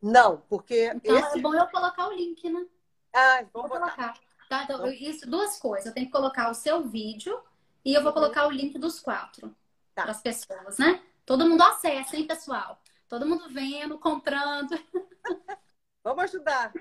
Não, 0.00 0.42
porque. 0.48 0.92
Então 0.94 1.16
esse... 1.16 1.38
é 1.38 1.40
bom 1.42 1.54
eu 1.54 1.66
colocar 1.68 2.08
o 2.08 2.12
link, 2.12 2.48
né? 2.50 2.66
Ah, 3.14 3.44
vamos 3.52 3.70
Vou 3.70 3.78
colocar. 3.78 4.14
Tá, 4.48 4.64
então, 4.64 4.86
isso, 4.90 5.28
duas 5.28 5.58
coisas. 5.58 5.86
Eu 5.86 5.94
tenho 5.94 6.06
que 6.06 6.12
colocar 6.12 6.50
o 6.50 6.54
seu 6.54 6.82
vídeo 6.82 7.38
e 7.84 7.94
eu 7.94 8.02
vou 8.02 8.08
uhum. 8.08 8.14
colocar 8.14 8.46
o 8.46 8.50
link 8.50 8.78
dos 8.78 9.00
quatro 9.00 9.54
tá. 9.94 10.02
para 10.02 10.10
as 10.10 10.20
pessoas, 10.20 10.78
né? 10.78 11.00
Todo 11.24 11.48
mundo 11.48 11.62
acessa, 11.62 12.16
hein, 12.16 12.26
pessoal? 12.26 12.78
Todo 13.08 13.26
mundo 13.26 13.48
vendo, 13.48 13.98
comprando. 13.98 14.78
Vamos 16.02 16.24
ajudar. 16.24 16.72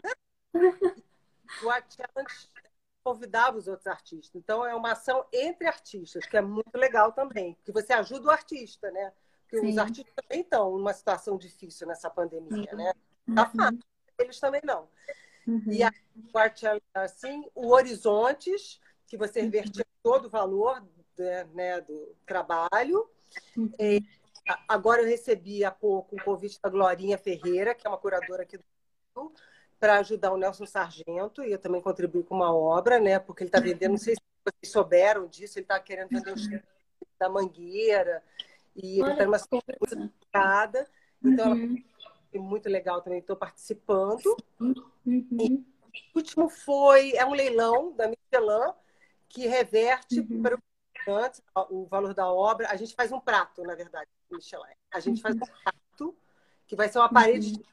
o 1.63 1.69
Art 1.69 1.85
Challenge 1.95 2.49
convidava 3.03 3.57
os 3.57 3.67
outros 3.67 3.87
artistas. 3.87 4.35
Então, 4.35 4.65
é 4.65 4.75
uma 4.75 4.91
ação 4.91 5.25
entre 5.33 5.67
artistas, 5.67 6.25
que 6.25 6.37
é 6.37 6.41
muito 6.41 6.75
legal 6.75 7.11
também, 7.11 7.57
que 7.63 7.71
você 7.71 7.93
ajuda 7.93 8.27
o 8.27 8.31
artista, 8.31 8.91
né? 8.91 9.11
Porque 9.43 9.59
Sim. 9.59 9.71
os 9.71 9.77
artistas 9.77 10.13
também 10.15 10.41
estão 10.41 10.77
numa 10.77 10.93
situação 10.93 11.37
difícil 11.37 11.87
nessa 11.87 12.09
pandemia, 12.09 12.71
né? 12.73 12.93
Tá 13.35 13.43
uhum. 13.43 13.57
fácil, 13.57 13.79
eles 14.19 14.39
também 14.39 14.61
não. 14.63 14.87
Uhum. 15.47 15.63
E 15.67 15.83
a 15.83 15.91
parte 16.31 16.65
assim, 16.93 17.49
o 17.55 17.69
Horizontes, 17.69 18.79
que 19.07 19.17
você 19.17 19.41
uhum. 19.41 19.51
todo 20.03 20.25
o 20.25 20.29
valor 20.29 20.81
né, 21.17 21.43
né 21.53 21.81
do 21.81 22.15
trabalho. 22.25 23.09
Uhum. 23.57 23.71
E, 23.79 24.01
agora 24.67 25.01
eu 25.01 25.07
recebi 25.07 25.63
há 25.63 25.71
pouco 25.71 26.15
um 26.15 26.23
convite 26.23 26.59
da 26.61 26.69
Glorinha 26.69 27.17
Ferreira, 27.17 27.75
que 27.75 27.85
é 27.85 27.89
uma 27.89 27.97
curadora 27.97 28.43
aqui 28.43 28.57
do 28.57 28.63
Para 29.79 29.99
ajudar 29.99 30.31
o 30.31 30.37
Nelson 30.37 30.65
Sargento, 30.65 31.43
e 31.43 31.51
eu 31.51 31.57
também 31.57 31.81
contribuí 31.81 32.23
com 32.23 32.35
uma 32.35 32.53
obra, 32.55 32.99
né? 32.99 33.19
Porque 33.19 33.43
ele 33.43 33.49
está 33.49 33.59
vendendo, 33.59 33.91
não 33.91 33.97
sei 33.97 34.15
se 34.15 34.21
vocês 34.45 34.71
souberam 34.71 35.27
disso, 35.27 35.57
ele 35.57 35.65
está 35.65 35.79
querendo 35.79 36.09
vender 36.09 36.33
os 36.33 36.47
da 37.19 37.29
mangueira, 37.29 38.23
e 38.75 38.99
ele 38.99 39.11
está 39.11 39.25
numa 39.25 39.39
situação 39.39 39.75
muito 39.79 39.97
complicada. 39.97 40.87
Então, 41.23 41.51
uhum. 41.51 41.83
é 42.33 42.39
muito 42.39 42.69
legal 42.69 43.01
também, 43.01 43.19
estou 43.19 43.35
participando. 43.35 44.35
Uhum. 44.59 44.75
o 45.05 46.17
último 46.17 46.49
foi, 46.49 47.13
é 47.15 47.25
um 47.25 47.33
leilão 47.33 47.91
da 47.93 48.07
Michelin, 48.07 48.73
que 49.29 49.47
reverte 49.47 50.19
uhum. 50.19 50.41
para 50.41 50.57
o 51.69 51.85
valor 51.85 52.13
da 52.13 52.31
obra. 52.31 52.69
A 52.69 52.75
gente 52.75 52.95
faz 52.95 53.11
um 53.11 53.19
prato, 53.19 53.63
na 53.63 53.75
verdade, 53.75 54.09
Michelin. 54.31 54.75
A 54.91 54.99
gente 54.99 55.21
faz 55.21 55.35
um 55.35 55.39
prato, 55.39 56.15
que 56.67 56.75
vai 56.75 56.89
ser 56.89 56.99
uma 56.99 57.09
parede 57.09 57.51
de 57.51 57.63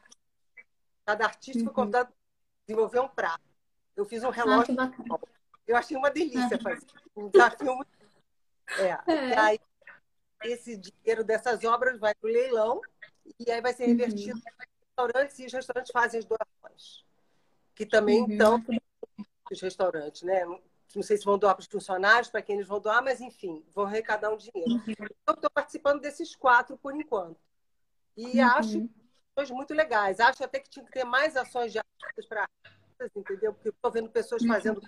Cada 1.09 1.25
artista 1.25 1.61
foi 1.61 1.69
uhum. 1.69 1.73
convidado 1.73 2.11
a 2.11 2.67
desenvolver 2.67 3.01
um 3.01 3.09
prato. 3.09 3.41
Eu 3.97 4.05
fiz 4.05 4.23
um 4.23 4.29
relógio. 4.29 4.77
Ah, 4.79 4.93
eu 5.67 5.75
achei 5.75 5.97
uma 5.97 6.11
delícia 6.11 6.61
fazer. 6.61 6.87
Um 7.17 7.31
desafio 7.31 7.75
muito. 7.75 7.89
É. 8.77 8.91
é. 9.11 9.39
Aí, 9.39 9.61
esse 10.45 10.77
dinheiro 10.77 11.25
dessas 11.25 11.65
obras 11.65 11.99
vai 11.99 12.15
para 12.15 12.29
o 12.29 12.31
leilão 12.31 12.83
e 13.41 13.51
aí 13.51 13.63
vai 13.63 13.73
ser 13.73 13.87
revertido 13.87 14.37
uhum. 14.37 14.67
restaurantes 14.85 15.39
e 15.39 15.47
os 15.47 15.53
restaurantes 15.55 15.91
fazem 15.91 16.19
as 16.19 16.27
doações. 16.27 17.07
Que 17.75 17.87
também 17.87 18.25
uhum. 18.25 18.31
estão 18.31 18.63
os 19.51 19.61
restaurantes, 19.63 20.21
né? 20.21 20.45
Não 20.45 21.03
sei 21.03 21.17
se 21.17 21.25
vão 21.25 21.39
doar 21.39 21.55
para 21.55 21.63
os 21.63 21.69
funcionários, 21.69 22.29
para 22.29 22.43
quem 22.43 22.57
eles 22.57 22.69
vão 22.69 22.81
doar, 22.81 23.03
mas 23.03 23.23
enfim, 23.23 23.65
vão 23.75 23.87
arrecadar 23.87 24.31
um 24.31 24.37
dinheiro. 24.37 24.73
Uhum. 24.73 25.09
Eu 25.27 25.33
estou 25.33 25.51
participando 25.51 26.03
desses 26.03 26.37
quatro 26.37 26.77
por 26.77 26.95
enquanto. 26.95 27.41
E 28.15 28.43
uhum. 28.43 28.91
Acho 29.41 29.55
muito 29.55 29.75
legais. 29.75 30.21
Acho 30.21 30.45
até 30.45 30.61
que 30.61 30.71
tinha 30.71 30.85
que 30.85 30.93
ter 30.93 31.05
mais 31.05 31.37
ações 31.37 31.73
de 31.73 31.79
artistas 31.79 32.27
para 32.27 32.43
artistas, 32.43 33.11
entendeu? 33.17 33.53
Porque 33.53 33.71
estou 33.71 33.91
vendo 33.91 34.11
pessoas 34.11 34.43
uhum. 34.43 34.49
fazendo 34.49 34.83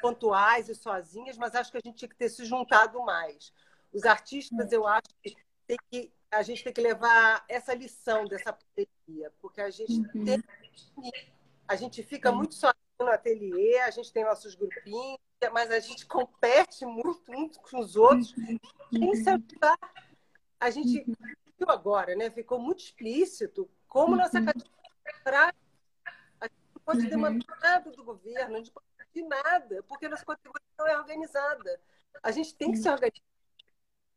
pontuais 0.00 0.68
e 0.68 0.74
sozinhas, 0.74 1.36
mas 1.36 1.54
acho 1.54 1.70
que 1.70 1.78
a 1.78 1.80
gente 1.84 1.96
tinha 1.96 2.08
que 2.08 2.16
ter 2.16 2.28
se 2.28 2.44
juntado 2.44 3.02
mais. 3.02 3.52
Os 3.92 4.04
artistas, 4.04 4.72
eu 4.72 4.86
acho 4.86 5.08
que, 5.22 5.36
tem 5.66 5.76
que 5.90 6.12
a 6.30 6.42
gente 6.42 6.62
tem 6.62 6.72
que 6.72 6.80
levar 6.80 7.44
essa 7.48 7.72
lição 7.72 8.24
dessa 8.26 8.52
pandemia, 8.52 9.32
porque 9.40 9.60
a 9.60 9.70
gente 9.70 9.92
uhum. 9.92 10.24
tem 10.24 10.42
a 11.68 11.76
gente 11.76 12.02
fica 12.02 12.30
muito 12.30 12.54
sozinho 12.54 12.76
no 13.00 13.08
ateliê, 13.08 13.78
a 13.80 13.90
gente 13.90 14.12
tem 14.12 14.24
nossos 14.24 14.54
grupinhos, 14.54 15.18
mas 15.52 15.70
a 15.70 15.80
gente 15.80 16.06
compete 16.06 16.86
muito 16.86 17.32
uns 17.32 17.56
com 17.58 17.78
os 17.78 17.96
outros. 17.96 18.32
Uhum. 18.36 18.58
Sem 18.92 19.14
se 19.16 19.28
ajudar. 19.28 19.78
A 20.60 20.70
gente 20.70 21.04
viu 21.04 21.68
agora, 21.68 22.14
né? 22.14 22.30
Ficou 22.30 22.58
muito 22.58 22.80
explícito 22.80 23.68
como 23.88 24.12
uhum. 24.12 24.18
nossa 24.18 24.42
cadeia 24.42 24.76
a 26.40 26.46
gente 26.46 26.60
não 26.74 26.82
pode 26.84 27.00
uhum. 27.00 27.08
demandar 27.08 27.58
nada 27.60 27.90
do 27.90 28.04
governo, 28.04 28.54
a 28.54 28.58
gente 28.58 28.72
não 28.74 28.74
pode 28.74 28.86
pedir 29.12 29.26
nada, 29.26 29.82
porque 29.84 30.08
nossa 30.08 30.24
categoria 30.24 30.66
não 30.78 30.86
é 30.86 30.98
organizada. 30.98 31.80
A 32.22 32.30
gente 32.30 32.54
tem 32.54 32.70
que 32.70 32.78
se 32.78 32.88
organizar 32.88 33.22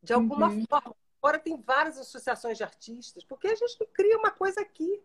de 0.02 0.14
alguma 0.14 0.50
uhum. 0.50 0.66
forma. 0.70 0.96
Agora 1.22 1.38
tem 1.38 1.62
várias 1.62 1.98
associações 1.98 2.58
de 2.58 2.64
artistas, 2.64 3.24
porque 3.26 3.48
a 3.48 3.56
gente 3.56 3.78
não 3.80 3.88
cria 3.88 4.18
uma 4.18 4.32
coisa 4.32 4.62
aqui. 4.62 5.04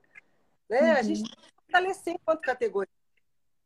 Né? 0.69 0.93
Uhum. 0.93 0.99
A 0.99 1.03
gente 1.03 1.23
tem 1.23 1.37
que 1.37 1.55
fortalecer 1.55 2.15
enquanto 2.15 2.41
categoria. 2.41 2.95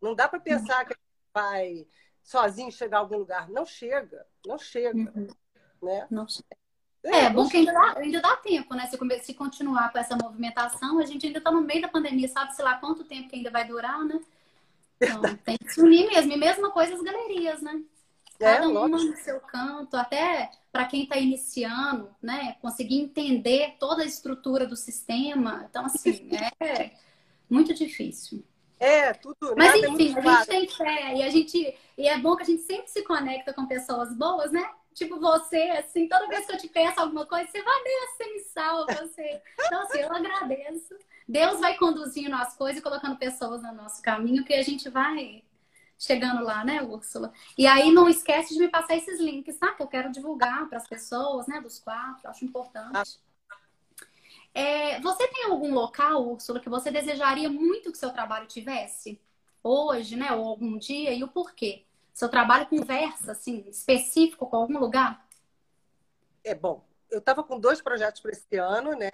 Não 0.00 0.14
dá 0.14 0.28
para 0.28 0.40
pensar 0.40 0.84
que 0.84 0.94
a 0.94 0.96
gente 0.96 1.30
vai 1.34 1.86
sozinho 2.22 2.72
chegar 2.72 2.98
a 2.98 3.00
algum 3.00 3.18
lugar. 3.18 3.48
Não 3.50 3.66
chega, 3.66 4.26
não 4.46 4.58
chega. 4.58 4.98
Uhum. 4.98 5.28
Né? 5.82 6.06
Não 6.10 6.26
chega. 6.26 6.57
É, 7.08 7.24
é 7.24 7.30
bom 7.30 7.48
que 7.48 7.56
ainda 7.56 7.72
dá, 7.72 7.94
ainda 7.96 8.20
dá 8.20 8.36
tempo, 8.36 8.74
né? 8.74 8.86
Se, 8.86 8.98
se 9.24 9.34
continuar 9.34 9.90
com 9.90 9.98
essa 9.98 10.16
movimentação, 10.16 10.98
a 10.98 11.06
gente 11.06 11.26
ainda 11.26 11.38
está 11.38 11.50
no 11.50 11.62
meio 11.62 11.82
da 11.82 11.88
pandemia, 11.88 12.28
sabe, 12.28 12.54
sei 12.54 12.64
lá, 12.64 12.74
quanto 12.74 13.04
tempo 13.04 13.28
que 13.28 13.36
ainda 13.36 13.50
vai 13.50 13.66
durar, 13.66 14.04
né? 14.04 14.20
Então, 15.00 15.22
tem 15.44 15.56
que 15.56 15.72
se 15.72 15.80
unir 15.80 16.06
mesmo. 16.08 16.32
E 16.32 16.36
mesma 16.36 16.70
coisa 16.70 16.94
as 16.94 17.02
galerias, 17.02 17.62
né? 17.62 17.80
É, 18.40 18.54
Cada 18.54 18.64
é, 18.64 18.68
uma 18.68 18.88
no 18.88 19.16
seu 19.16 19.40
canto, 19.40 19.96
até 19.96 20.50
para 20.70 20.84
quem 20.84 21.02
está 21.02 21.16
iniciando, 21.16 22.08
né? 22.22 22.56
Conseguir 22.60 23.00
entender 23.00 23.76
toda 23.80 24.02
a 24.02 24.06
estrutura 24.06 24.66
do 24.66 24.76
sistema. 24.76 25.66
Então, 25.68 25.86
assim, 25.86 26.28
é 26.60 26.92
muito 27.50 27.74
difícil. 27.74 28.44
É, 28.78 29.12
tudo. 29.12 29.54
Mas 29.56 29.74
enfim, 29.82 30.14
é 30.14 30.20
a 30.20 30.36
gente 30.36 30.46
tem 30.46 30.68
fé 30.68 31.16
e 31.16 31.22
a 31.22 31.30
gente 31.30 31.78
e 31.96 32.08
é 32.08 32.16
bom 32.16 32.36
que 32.36 32.42
a 32.42 32.46
gente 32.46 32.62
sempre 32.62 32.88
se 32.88 33.02
conecta 33.02 33.52
com 33.52 33.66
pessoas 33.66 34.14
boas, 34.14 34.52
né? 34.52 34.70
Tipo 34.98 35.20
você, 35.20 35.56
assim, 35.78 36.08
toda 36.08 36.26
vez 36.26 36.44
que 36.44 36.52
eu 36.52 36.58
te 36.58 36.68
peço 36.68 37.00
alguma 37.00 37.24
coisa, 37.24 37.48
você 37.48 37.62
vai 37.62 37.82
ver, 37.82 38.06
você 38.08 38.32
me 38.32 38.40
salva, 38.40 38.94
você. 38.94 39.42
Então, 39.64 39.82
assim, 39.82 39.98
eu 40.00 40.12
agradeço. 40.12 40.96
Deus 41.26 41.60
vai 41.60 41.76
conduzindo 41.76 42.34
as 42.34 42.56
coisas 42.56 42.80
e 42.80 42.82
colocando 42.82 43.16
pessoas 43.16 43.62
no 43.62 43.72
nosso 43.72 44.02
caminho 44.02 44.44
que 44.44 44.54
a 44.54 44.62
gente 44.62 44.88
vai 44.88 45.44
chegando 45.98 46.42
lá, 46.44 46.64
né, 46.64 46.82
Úrsula? 46.82 47.32
E 47.56 47.66
aí 47.66 47.90
não 47.90 48.08
esquece 48.08 48.54
de 48.54 48.60
me 48.60 48.68
passar 48.68 48.96
esses 48.96 49.20
links, 49.20 49.58
tá? 49.58 49.72
Que 49.72 49.82
eu 49.82 49.88
quero 49.88 50.10
divulgar 50.10 50.68
para 50.68 50.78
as 50.78 50.86
pessoas, 50.86 51.46
né, 51.46 51.60
dos 51.60 51.78
quatro, 51.78 52.28
acho 52.28 52.44
importante. 52.44 53.20
É, 54.54 55.00
você 55.00 55.28
tem 55.28 55.44
algum 55.44 55.74
local, 55.74 56.26
Úrsula, 56.26 56.60
que 56.60 56.68
você 56.68 56.90
desejaria 56.90 57.48
muito 57.48 57.92
que 57.92 57.98
seu 57.98 58.10
trabalho 58.10 58.46
tivesse? 58.46 59.20
Hoje, 59.62 60.16
né, 60.16 60.32
ou 60.32 60.46
algum 60.46 60.78
dia, 60.78 61.12
e 61.12 61.22
o 61.22 61.28
porquê? 61.28 61.84
Seu 62.18 62.28
trabalho 62.28 62.66
conversa, 62.66 63.30
assim, 63.30 63.64
específico 63.68 64.44
com 64.44 64.56
algum 64.56 64.76
lugar? 64.76 65.24
É 66.42 66.52
bom. 66.52 66.84
Eu 67.08 67.20
estava 67.20 67.44
com 67.44 67.60
dois 67.60 67.80
projetos 67.80 68.20
para 68.20 68.32
esse 68.32 68.56
ano, 68.56 68.90
né? 68.96 69.08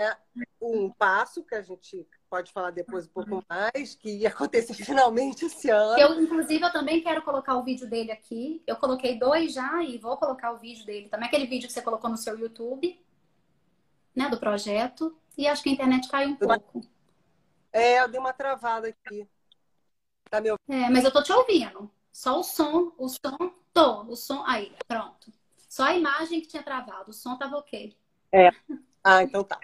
Um 0.59 0.89
passo, 0.89 1.45
que 1.45 1.55
a 1.55 1.61
gente 1.61 2.09
pode 2.31 2.51
falar 2.51 2.71
depois 2.71 3.05
um 3.05 3.11
pouco 3.11 3.45
mais, 3.47 3.95
que 3.95 4.09
ia 4.09 4.31
acontecer 4.31 4.73
finalmente 4.83 5.45
esse 5.45 5.69
ano. 5.69 6.01
Eu, 6.01 6.19
inclusive, 6.19 6.65
eu 6.65 6.73
também 6.73 7.03
quero 7.03 7.21
colocar 7.21 7.57
o 7.57 7.63
vídeo 7.63 7.87
dele 7.87 8.11
aqui. 8.11 8.63
Eu 8.67 8.77
coloquei 8.77 9.19
dois 9.19 9.53
já 9.53 9.83
e 9.83 9.99
vou 9.99 10.17
colocar 10.17 10.53
o 10.53 10.59
vídeo 10.59 10.87
dele 10.87 11.11
também. 11.11 11.29
Aquele 11.29 11.47
vídeo 11.47 11.67
que 11.67 11.75
você 11.75 11.83
colocou 11.83 12.09
no 12.09 12.17
seu 12.17 12.39
YouTube, 12.39 12.99
né? 14.17 14.31
Do 14.31 14.41
projeto. 14.41 15.15
E 15.37 15.47
acho 15.47 15.63
que 15.63 15.69
a 15.69 15.73
internet 15.73 16.09
caiu 16.09 16.31
um 16.31 16.37
pouco. 16.37 16.81
É, 17.71 18.01
eu 18.01 18.09
dei 18.09 18.19
uma 18.19 18.33
travada 18.33 18.89
aqui. 18.89 19.29
Tá 20.31 20.41
me 20.41 20.51
ouvindo? 20.51 20.85
É, 20.87 20.89
mas 20.89 21.05
eu 21.05 21.13
tô 21.13 21.23
te 21.23 21.35
ouvindo. 21.35 21.93
Só 22.15 22.39
o 22.39 22.45
som, 22.45 22.93
o 22.97 23.09
som, 23.09 23.53
tô, 23.73 24.05
o 24.05 24.15
som, 24.15 24.45
aí, 24.47 24.73
pronto. 24.87 25.33
Só 25.69 25.83
a 25.83 25.97
imagem 25.97 26.41
que 26.41 26.47
tinha 26.47 26.63
travado, 26.63 27.11
o 27.11 27.13
som 27.13 27.37
tava 27.37 27.57
ok. 27.57 27.99
É. 28.31 28.51
Ah, 29.03 29.25
então 29.25 29.43
tá. 29.43 29.59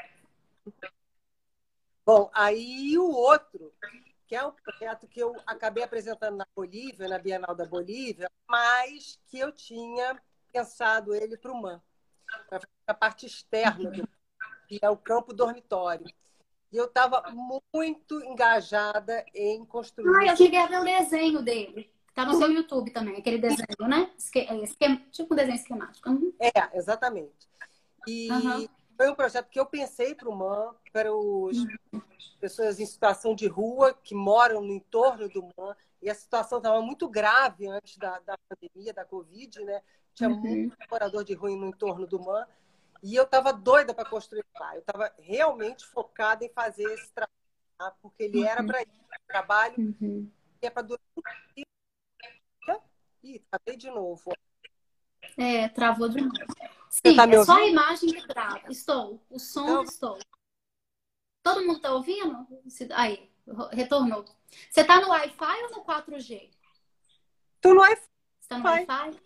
Bom, 2.05 2.29
aí 2.35 2.99
o 2.99 3.09
outro, 3.09 3.73
que 4.27 4.35
é 4.35 4.45
um 4.45 4.51
projeto 4.51 5.07
que 5.07 5.21
eu 5.21 5.33
acabei 5.47 5.85
apresentando 5.85 6.39
na 6.39 6.47
Bolívia, 6.53 7.07
na 7.07 7.21
Bienal 7.21 7.55
da 7.55 7.65
Bolívia, 7.65 8.29
mas 8.49 9.17
que 9.29 9.39
eu 9.39 9.53
tinha 9.53 10.21
pensado 10.53 11.15
ele 11.15 11.37
para 11.37 11.53
o 11.53 11.63
MAN, 11.63 11.81
para 12.49 12.61
a 12.89 12.95
parte 12.95 13.27
externa, 13.27 13.93
do, 13.93 14.09
que 14.67 14.81
é 14.83 14.91
o 14.91 14.97
campo 14.97 15.33
dormitório. 15.33 16.13
E 16.73 16.77
eu 16.77 16.87
estava 16.87 17.23
muito 17.31 18.21
engajada 18.25 19.25
em 19.33 19.65
construir. 19.65 20.17
Ah, 20.17 20.33
eu 20.33 20.37
cheguei 20.37 20.59
a 20.59 20.67
ver 20.67 20.81
o 20.81 20.85
desenho 20.85 21.43
dele. 21.43 22.00
Tá 22.15 22.25
no 22.25 22.35
seu 22.35 22.51
YouTube 22.51 22.91
também, 22.91 23.17
aquele 23.17 23.39
desenho, 23.39 23.89
né? 23.89 24.11
Esquema, 24.19 24.95
é, 24.95 25.11
tipo 25.11 25.33
um 25.33 25.37
desenho 25.37 25.57
esquemático. 25.57 26.11
Uhum. 26.11 26.33
É, 26.41 26.77
exatamente. 26.77 27.49
E 28.07 28.31
uhum. 28.31 28.69
foi 28.97 29.11
um 29.11 29.15
projeto 29.15 29.49
que 29.49 29.61
eu 29.61 29.67
pensei 29.67 30.15
para 30.15 30.29
o 30.29 30.35
MAN, 30.35 30.75
para 30.93 31.09
as 31.09 31.15
uhum. 31.15 32.03
pessoas 32.41 32.81
em 32.81 32.87
situação 32.87 33.35
de 33.35 33.47
rua 33.47 33.95
que 34.03 34.15
moram 34.15 34.61
no 34.61 34.75
entorno 34.75 35.29
do 35.29 35.43
MAN. 35.57 35.77
E 36.03 36.09
a 36.09 36.15
situação 36.15 36.59
estava 36.59 36.81
muito 36.81 37.09
grave 37.09 37.69
antes 37.69 37.97
da, 37.99 38.19
da 38.21 38.37
pandemia, 38.49 38.93
da 38.93 39.05
Covid, 39.05 39.61
né? 39.65 39.83
Tinha 40.15 40.31
uhum. 40.31 40.41
muito 40.41 40.77
morador 40.91 41.25
de 41.25 41.35
rua 41.35 41.51
no 41.51 41.69
entorno 41.69 42.07
do 42.07 42.19
MAN. 42.19 42.47
E 43.03 43.15
eu 43.15 43.25
estava 43.25 43.53
doida 43.53 43.95
para 43.95 44.09
construir 44.09 44.45
lá. 44.59 44.75
Eu 44.75 44.81
estava 44.81 45.13
realmente 45.19 45.87
focada 45.87 46.45
em 46.45 46.51
fazer 46.51 46.85
esse 46.93 47.13
trabalho, 47.13 47.33
tá? 47.79 47.95
porque 48.03 48.25
ele 48.25 48.45
era 48.45 48.61
uhum. 48.61 48.67
para 48.67 48.83
isso. 48.83 49.01
Trabalho 49.27 49.75
uhum. 49.79 50.29
que 50.59 50.67
é 50.67 50.71
para 50.71 50.83
durar 50.83 51.01
Ih, 53.23 53.39
travei 53.51 53.77
de 53.77 53.91
novo. 53.91 54.33
É, 55.37 55.69
travou 55.69 56.09
de 56.09 56.21
novo. 56.21 56.35
Sim, 56.89 57.15
tá 57.15 57.25
é 57.29 57.45
só 57.45 57.57
a 57.57 57.67
imagem 57.67 58.13
que 58.13 58.27
trava. 58.27 58.61
Estou. 58.69 59.23
O 59.31 59.39
som, 59.39 59.63
então... 59.63 59.85
estou. 59.85 60.19
Todo 61.43 61.61
mundo 61.63 61.77
está 61.77 61.93
ouvindo? 61.93 62.47
Aí, 62.95 63.31
retornou. 63.73 64.25
Você 64.69 64.81
está 64.81 65.01
no 65.01 65.09
Wi-Fi 65.09 65.63
ou 65.65 65.71
no 65.71 65.85
4G? 65.85 66.51
Tu 67.61 67.75
não 67.75 67.85
é 67.85 67.97
Você 67.97 68.49
tá 68.49 68.59
no 68.59 68.65
Wi-Fi? 68.65 69.21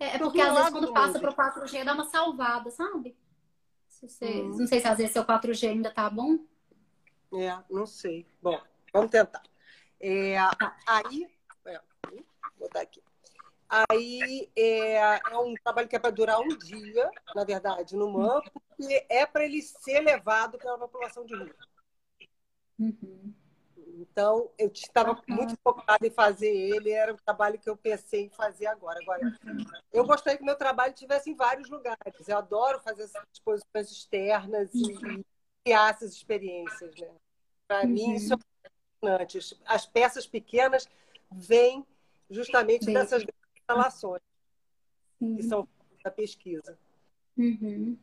É, 0.00 0.06
é 0.16 0.18
porque 0.18 0.40
às 0.40 0.54
vezes 0.54 0.70
quando 0.70 0.92
passa 0.92 1.18
para 1.18 1.30
o 1.30 1.34
4G 1.34 1.84
dá 1.84 1.92
uma 1.92 2.04
salvada, 2.04 2.70
sabe? 2.70 3.16
Se 3.88 4.08
você, 4.08 4.42
hum. 4.42 4.56
Não 4.56 4.66
sei 4.66 4.80
se 4.80 4.86
às 4.86 4.96
vezes 4.96 5.12
seu 5.12 5.24
4G 5.24 5.68
ainda 5.68 5.90
tá 5.90 6.08
bom. 6.08 6.38
É, 7.34 7.58
não 7.68 7.84
sei. 7.84 8.26
Bom, 8.40 8.60
vamos 8.92 9.10
tentar. 9.10 9.42
É, 10.00 10.38
aí, 10.86 11.28
é, 11.66 11.80
vou 12.06 12.24
botar 12.58 12.80
aqui. 12.80 13.02
Aí 13.68 14.50
é, 14.56 14.94
é, 14.96 15.38
um 15.38 15.54
trabalho 15.62 15.88
que 15.88 15.96
é 15.96 15.98
para 15.98 16.10
durar 16.10 16.40
um 16.40 16.48
dia, 16.48 17.10
na 17.34 17.44
verdade, 17.44 17.94
no 17.96 18.10
MAN, 18.10 18.40
porque 18.52 19.06
é 19.10 19.26
para 19.26 19.44
ele 19.44 19.60
ser 19.60 20.00
levado 20.00 20.56
pela 20.58 20.78
população 20.78 21.26
de 21.26 21.34
rua. 21.34 21.54
Uhum. 22.78 23.34
Então, 24.00 24.50
eu 24.56 24.68
estava 24.68 25.20
muito 25.26 25.56
focada 25.62 26.06
em 26.06 26.10
fazer 26.10 26.48
ele, 26.48 26.90
era 26.90 27.12
um 27.12 27.16
trabalho 27.16 27.58
que 27.58 27.68
eu 27.68 27.76
pensei 27.76 28.26
em 28.26 28.30
fazer 28.30 28.66
agora. 28.66 28.98
Agora, 29.02 29.36
uhum. 29.44 29.64
eu 29.92 30.06
gostaria 30.06 30.38
que 30.38 30.44
meu 30.44 30.56
trabalho 30.56 30.94
estivesse 30.94 31.30
em 31.30 31.34
vários 31.34 31.68
lugares. 31.68 32.28
Eu 32.28 32.38
adoro 32.38 32.80
fazer 32.80 33.02
essas 33.02 33.24
exposições 33.32 33.90
externas 33.90 34.72
e, 34.72 34.92
e 34.92 35.26
criar 35.64 35.90
essas 35.90 36.12
experiências. 36.12 36.94
Né? 36.94 37.10
Para 37.66 37.82
uhum. 37.82 37.88
mim, 37.88 38.14
isso 38.14 38.34
é 38.34 38.38
fascinante. 39.00 39.60
As 39.66 39.84
peças 39.84 40.26
pequenas 40.26 40.88
vêm 41.30 41.84
justamente 42.30 42.86
Bem. 42.86 42.94
dessas 42.94 43.24
instalações 43.68 44.22
uhum. 45.20 45.36
que 45.36 45.42
são 45.42 45.68
da 46.02 46.10
pesquisa. 46.10 46.78
Uhum. 47.36 47.96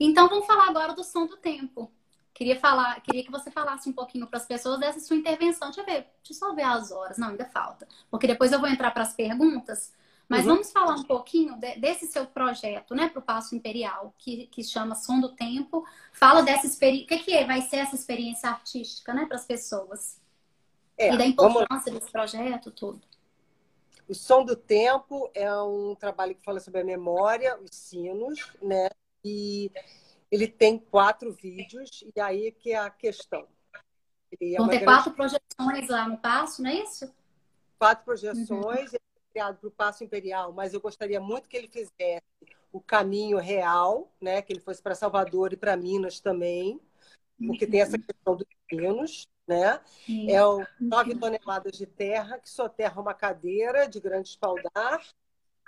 Então, 0.00 0.28
vamos 0.28 0.46
falar 0.46 0.68
agora 0.68 0.94
do 0.94 1.04
som 1.04 1.26
do 1.26 1.36
tempo. 1.36 1.90
Queria 2.32 2.58
falar, 2.58 3.00
queria 3.00 3.24
que 3.24 3.32
você 3.32 3.50
falasse 3.50 3.88
um 3.88 3.92
pouquinho 3.92 4.26
para 4.26 4.38
as 4.38 4.46
pessoas 4.46 4.78
dessa 4.78 5.00
sua 5.00 5.16
intervenção. 5.16 5.68
Deixa 5.68 5.80
eu 5.80 5.84
ver, 5.84 6.06
deixa 6.22 6.32
eu 6.32 6.34
só 6.34 6.54
ver 6.54 6.62
as 6.62 6.92
horas. 6.92 7.18
Não, 7.18 7.28
ainda 7.28 7.44
falta. 7.46 7.86
Porque 8.10 8.28
depois 8.28 8.52
eu 8.52 8.60
vou 8.60 8.68
entrar 8.68 8.92
para 8.92 9.02
as 9.02 9.12
perguntas. 9.12 9.92
Mas 10.28 10.42
uhum. 10.42 10.52
vamos 10.52 10.70
falar 10.70 10.94
um 10.94 11.02
pouquinho 11.02 11.56
de, 11.56 11.76
desse 11.80 12.06
seu 12.06 12.26
projeto, 12.26 12.94
né, 12.94 13.08
para 13.08 13.18
o 13.18 13.22
Passo 13.22 13.56
Imperial, 13.56 14.14
que, 14.18 14.46
que 14.48 14.62
chama 14.62 14.94
Som 14.94 15.20
do 15.20 15.30
Tempo. 15.30 15.84
Fala 16.12 16.42
dessa 16.42 16.66
experiência. 16.66 17.06
O 17.06 17.08
que, 17.08 17.18
que 17.24 17.34
é? 17.34 17.44
vai 17.44 17.62
ser 17.62 17.78
essa 17.78 17.96
experiência 17.96 18.48
artística, 18.48 19.12
né, 19.12 19.26
para 19.26 19.36
as 19.36 19.46
pessoas? 19.46 20.20
É, 20.96 21.14
e 21.14 21.16
da 21.16 21.24
importância 21.24 21.66
vamos... 21.68 22.00
desse 22.00 22.12
projeto, 22.12 22.70
tudo. 22.70 23.07
O 24.08 24.14
Som 24.14 24.42
do 24.42 24.56
Tempo 24.56 25.30
é 25.34 25.52
um 25.62 25.94
trabalho 25.94 26.34
que 26.34 26.42
fala 26.42 26.60
sobre 26.60 26.80
a 26.80 26.84
memória, 26.84 27.58
os 27.60 27.76
sinos, 27.76 28.40
né? 28.62 28.88
E 29.22 29.70
ele 30.30 30.48
tem 30.48 30.78
quatro 30.78 31.30
vídeos, 31.32 32.02
e 32.16 32.20
aí 32.20 32.50
que 32.50 32.72
é 32.72 32.78
a 32.78 32.88
questão. 32.88 33.46
É 34.40 34.56
Vão 34.56 34.66
ter 34.66 34.80
grande... 34.80 34.84
quatro 34.84 35.12
projeções 35.12 35.88
lá 35.88 36.08
no 36.08 36.16
Passo, 36.16 36.62
não 36.62 36.70
é 36.70 36.82
isso? 36.82 37.12
Quatro 37.78 38.04
projeções, 38.04 38.48
uhum. 38.50 38.72
ele 38.72 38.96
é 38.96 39.30
criado 39.30 39.58
para 39.58 39.68
o 39.68 39.72
Passo 39.72 40.04
Imperial, 40.04 40.52
mas 40.52 40.72
eu 40.72 40.80
gostaria 40.80 41.20
muito 41.20 41.48
que 41.48 41.56
ele 41.56 41.68
fizesse 41.68 42.22
o 42.72 42.80
caminho 42.80 43.36
real, 43.38 44.10
né? 44.18 44.40
Que 44.40 44.54
ele 44.54 44.60
fosse 44.60 44.82
para 44.82 44.94
Salvador 44.94 45.52
e 45.52 45.56
para 45.56 45.76
Minas 45.76 46.18
também, 46.18 46.80
porque 47.46 47.66
uhum. 47.66 47.70
tem 47.70 47.80
essa 47.82 47.96
uhum. 47.96 48.02
questão 48.02 48.36
dos 48.36 48.46
sinos 48.70 49.28
né? 49.48 49.80
Sim. 50.04 50.30
É 50.30 50.44
o 50.44 50.64
9 50.78 51.14
toneladas 51.16 51.72
de 51.72 51.86
terra 51.86 52.38
que 52.38 52.50
soterra 52.50 53.00
uma 53.00 53.14
cadeira 53.14 53.88
de 53.88 53.98
grande 53.98 54.28
espaldar, 54.28 55.02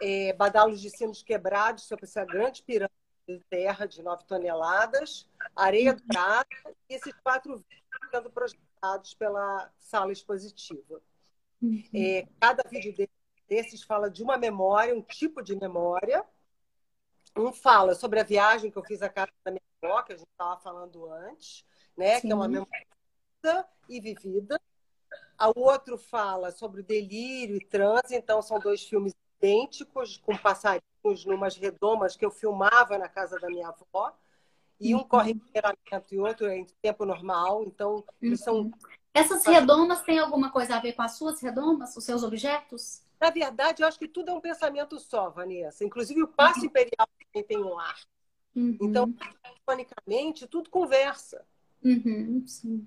é, 0.03 0.35
badalos 0.35 0.81
de 0.81 0.90
sinos 0.90 1.23
quebrados 1.23 1.85
sobre 1.85 2.05
essa 2.05 2.23
grande 2.25 2.62
pirâmide 2.62 2.93
de 3.27 3.40
terra 3.49 3.87
de 3.87 4.03
9 4.03 4.25
toneladas, 4.25 5.27
areia 5.57 5.95
do 5.95 6.03
prata 6.03 6.47
e 6.88 6.95
esses 6.95 7.14
quatro 7.25 7.57
vídeos 7.57 7.81
sendo 8.11 8.31
projetados 8.31 9.14
pela 9.14 9.73
sala 9.79 10.12
expositiva. 10.12 11.01
Uhum. 11.62 11.83
É, 11.95 12.29
cada 12.38 12.62
vídeo 12.69 13.09
desses 13.49 13.83
fala 13.83 14.11
de 14.11 14.23
uma 14.23 14.37
memória, 14.37 14.95
um 14.95 15.03
tipo 15.03 15.43
de 15.43 15.57
memória. 15.57 16.25
Um 17.37 17.53
fala 17.53 17.95
sobre 17.95 18.21
a 18.21 18.25
viagem 18.25 18.71
que 18.71 18.77
eu 18.77 18.85
fiz 18.85 19.01
à 19.03 19.09
casa 19.09 19.31
da 19.45 19.53
minha 19.53 19.62
avó, 19.83 20.03
que 20.03 20.12
a 20.12 20.16
gente 20.16 20.29
estava 20.29 20.61
falando 20.61 21.07
antes, 21.12 21.64
né? 21.97 22.16
Sim. 22.16 22.27
Que 22.27 22.33
é 22.33 22.35
uma 22.35 22.49
memória 22.49 22.87
e 23.88 24.00
vivida. 24.00 24.61
O 25.57 25.61
outro 25.61 25.96
fala 25.96 26.50
sobre 26.50 26.83
delírio 26.83 27.57
e 27.57 27.64
transe, 27.64 28.14
então 28.14 28.42
são 28.42 28.59
dois 28.59 28.85
filmes 28.85 29.14
idênticos, 29.38 30.18
com 30.18 30.37
passarinhos 30.37 31.24
numas 31.24 31.57
redomas 31.57 32.14
que 32.14 32.24
eu 32.24 32.31
filmava 32.31 32.98
na 32.98 33.09
casa 33.09 33.38
da 33.38 33.48
minha 33.48 33.68
avó. 33.68 34.14
E 34.79 34.94
um 34.94 34.98
uhum. 34.98 35.05
corre 35.05 35.33
em 35.33 35.40
e 36.11 36.18
outro 36.18 36.46
é 36.46 36.59
em 36.59 36.66
tempo 36.81 37.05
normal. 37.05 37.64
Então, 37.64 38.05
eles 38.20 38.40
são. 38.40 38.61
Uhum. 38.61 38.72
Essas 39.12 39.44
redomas 39.44 40.03
têm 40.03 40.18
alguma 40.18 40.50
coisa 40.50 40.76
a 40.76 40.81
ver 40.81 40.92
com 40.92 41.03
as 41.03 41.12
suas 41.12 41.40
redomas, 41.40 41.96
os 41.96 42.05
seus 42.05 42.22
objetos? 42.22 43.03
Na 43.20 43.29
verdade, 43.29 43.83
eu 43.83 43.88
acho 43.88 43.98
que 43.98 44.09
tudo 44.09 44.31
é 44.31 44.33
um 44.33 44.40
pensamento 44.40 44.98
só, 44.98 45.29
Vanessa. 45.29 45.85
Inclusive, 45.85 46.22
o 46.22 46.29
passo 46.29 46.61
uhum. 46.61 46.66
imperial 46.66 47.09
também 47.18 47.46
tem 47.46 47.59
um 47.59 47.79
ar. 47.79 48.00
Uhum. 48.55 48.79
Então, 48.81 49.14
ironicamente, 49.68 50.46
tudo 50.46 50.70
conversa. 50.70 51.44
Uhum, 51.85 52.42
sim. 52.46 52.87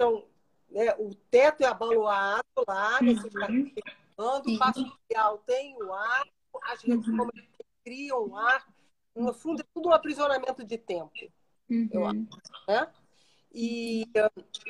Então, 0.00 0.24
né, 0.70 0.94
o 0.98 1.14
teto 1.30 1.62
é 1.62 1.66
abaloado 1.66 2.42
lá, 2.66 3.02
nesse 3.02 3.26
uhum. 3.26 3.70
o 4.16 4.58
passo 4.58 4.82
social 4.82 5.36
tem 5.46 5.76
o 5.76 5.92
ar, 5.92 6.26
as 6.64 6.80
redes 6.80 7.06
uhum. 7.06 7.28
criam 7.84 8.28
o 8.28 8.34
ar. 8.34 8.66
No 9.14 9.34
fundo, 9.34 9.60
é 9.60 9.64
tudo 9.74 9.90
um 9.90 9.92
aprisionamento 9.92 10.64
de 10.64 10.78
tempo. 10.78 11.12
Uhum. 11.68 11.88
Eu 11.92 12.06
acho, 12.06 12.26
né? 12.66 12.90
E 13.52 14.06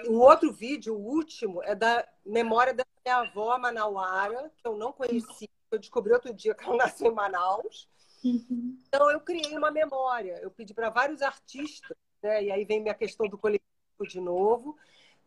o 0.08 0.14
outro 0.18 0.52
vídeo, 0.52 0.96
o 0.96 1.06
último, 1.06 1.62
é 1.62 1.76
da 1.76 2.04
memória 2.26 2.74
da 2.74 2.84
minha 3.04 3.18
avó 3.18 3.56
Manauara, 3.56 4.50
que 4.56 4.66
eu 4.66 4.76
não 4.76 4.92
conhecia. 4.92 5.48
Eu 5.70 5.78
descobri 5.78 6.12
outro 6.12 6.34
dia 6.34 6.54
que 6.56 6.64
ela 6.64 6.76
nasceu 6.76 7.12
em 7.12 7.14
Manaus. 7.14 7.88
Uhum. 8.24 8.76
Então, 8.88 9.08
eu 9.12 9.20
criei 9.20 9.56
uma 9.56 9.70
memória. 9.70 10.40
Eu 10.42 10.50
pedi 10.50 10.74
para 10.74 10.90
vários 10.90 11.22
artistas, 11.22 11.96
né? 12.20 12.44
e 12.44 12.50
aí 12.50 12.64
vem 12.64 12.80
minha 12.80 12.94
questão 12.94 13.28
do 13.28 13.38
coletivo 13.38 13.68
de 14.08 14.20
novo, 14.20 14.76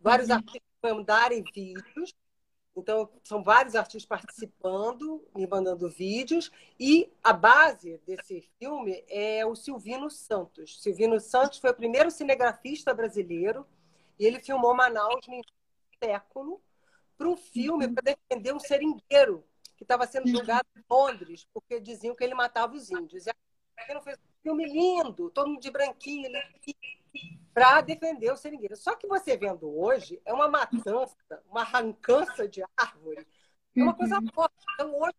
vários 0.03 0.29
uhum. 0.29 0.35
artistas 0.35 0.61
mandarem 0.83 1.43
vídeos. 1.53 2.13
Então, 2.75 3.07
são 3.23 3.43
vários 3.43 3.75
artistas 3.75 4.05
participando, 4.05 5.23
me 5.35 5.47
mandando 5.47 5.89
vídeos. 5.89 6.51
E 6.79 7.11
a 7.23 7.31
base 7.31 7.99
desse 8.05 8.41
filme 8.59 9.03
é 9.07 9.45
o 9.45 9.55
Silvino 9.55 10.09
Santos. 10.09 10.81
Silvino 10.81 11.19
Santos 11.19 11.59
foi 11.59 11.69
o 11.69 11.75
primeiro 11.75 12.11
cinegrafista 12.11 12.93
brasileiro 12.93 13.65
e 14.19 14.25
ele 14.25 14.39
filmou 14.39 14.75
Manaus 14.75 15.25
no 15.27 15.41
século 16.03 16.61
para 17.17 17.29
um 17.29 17.37
filme 17.37 17.85
uhum. 17.85 17.93
para 17.93 18.15
defender 18.15 18.53
um 18.53 18.59
seringueiro 18.59 19.43
que 19.77 19.83
estava 19.83 20.05
sendo 20.07 20.27
julgado 20.27 20.67
em 20.75 20.83
Londres 20.89 21.47
porque 21.53 21.79
diziam 21.79 22.15
que 22.15 22.23
ele 22.23 22.33
matava 22.33 22.75
os 22.75 22.89
índios. 22.89 23.27
E 23.27 23.31
ele 23.87 24.01
fez 24.01 24.17
um 24.17 24.41
filme 24.41 24.65
lindo, 24.65 25.29
todo 25.29 25.47
mundo 25.47 25.61
de 25.61 25.71
branquinho, 25.71 26.29
para 27.53 27.81
defender 27.81 28.31
o 28.31 28.37
seringueiro. 28.37 28.75
Só 28.75 28.95
que 28.95 29.07
você 29.07 29.37
vendo 29.37 29.69
hoje 29.69 30.19
é 30.25 30.33
uma 30.33 30.47
matança, 30.47 31.15
uma 31.49 31.61
arrancança 31.61 32.47
de 32.47 32.63
árvore, 32.75 33.27
é 33.75 33.83
uma 33.83 33.93
coisa 33.93 34.19
uhum. 34.19 34.27
forte. 34.33 34.65
Então, 34.73 34.99
hoje, 34.99 35.15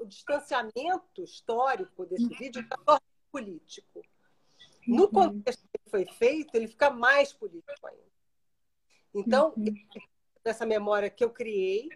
o 0.00 0.04
distanciamento 0.04 1.22
histórico 1.22 2.04
desse 2.04 2.28
vídeo 2.28 2.62
está 2.62 3.00
político. 3.30 4.02
No 4.86 5.04
uhum. 5.04 5.10
contexto 5.10 5.62
que 5.62 5.90
foi 5.90 6.04
feito, 6.06 6.54
ele 6.54 6.68
fica 6.68 6.90
mais 6.90 7.32
político 7.32 7.86
ainda. 7.86 8.02
Então, 9.14 9.54
uhum. 9.56 9.74
essa 10.44 10.66
memória 10.66 11.10
que 11.10 11.24
eu 11.24 11.30
criei 11.30 11.88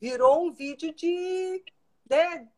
virou 0.00 0.46
um 0.46 0.52
vídeo 0.52 0.94
de, 0.94 1.64
né, 2.08 2.48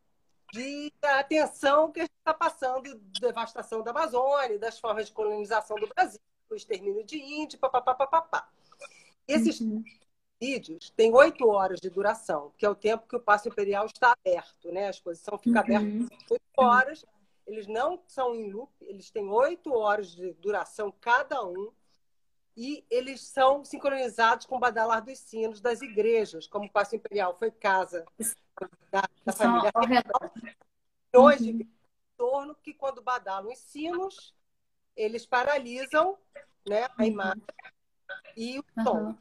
de 0.52 0.92
atenção 1.02 1.90
que 1.90 2.00
a 2.00 2.02
gente 2.04 2.14
está 2.18 2.35
passando, 2.35 2.94
devastação 3.20 3.82
da 3.82 3.90
Amazônia, 3.90 4.59
das 4.59 4.78
formas 4.78 5.06
de 5.06 5.12
colonização 5.12 5.76
do 5.76 5.87
Brasil 5.88 6.20
o 6.54 6.56
extermínio 6.56 7.04
de 7.04 7.18
índio, 7.18 7.59
papapá. 7.59 8.48
Esses 9.26 9.61
uhum. 9.61 9.82
vídeos 10.40 10.90
têm 10.90 11.12
oito 11.14 11.48
horas 11.48 11.80
de 11.80 11.90
duração, 11.90 12.53
que 12.57 12.64
é 12.64 12.70
o 12.70 12.74
tempo 12.74 13.09
que 13.09 13.16
o 13.16 13.20
Passo 13.20 13.49
Imperial 13.49 13.86
está 13.86 14.12
aberto, 14.12 14.70
né? 14.70 14.86
A 14.86 14.90
exposição 14.90 15.36
fica 15.38 15.59
uhum. 15.59 15.64
aberta 15.64 16.14
oito 16.30 16.42
horas. 16.57 17.05
Eles 17.47 17.66
não 17.66 18.03
são 18.09 18.34
em 18.34 18.51
loop, 18.51 18.72
eles 18.80 19.11
têm 19.11 19.28
oito 19.28 19.72
horas 19.72 20.09
de 20.09 20.32
duração 20.34 20.92
cada 21.01 21.44
um. 21.44 21.72
E 22.57 22.84
eles 22.90 23.20
são 23.20 23.64
sincronizados 23.64 24.47
com 24.47 24.57
o 24.57 24.59
badalar 24.59 25.05
dos 25.05 25.18
sinos 25.18 25.61
das 25.61 25.82
igrejas, 25.82 26.47
como 26.47 26.64
o 26.64 26.70
Passo 26.70 26.97
Imperial 26.97 27.36
foi 27.38 27.51
casa 27.51 28.07
da, 28.90 29.03
da 29.24 29.32
família 29.32 29.70
real. 29.86 30.32
Hoje, 31.14 31.53
uhum. 31.53 31.61
em 31.61 31.70
torno 32.16 32.55
que 32.55 32.72
quando 32.72 33.03
badalam 33.03 33.53
os 33.53 33.59
sinos, 33.59 34.34
eles 34.97 35.26
paralisam 35.26 36.16
né, 36.66 36.84
a 36.84 37.03
uhum. 37.03 37.07
imagem 37.07 37.42
e 38.36 38.59
o 38.59 38.64
tom. 38.84 38.99
Uhum. 38.99 39.18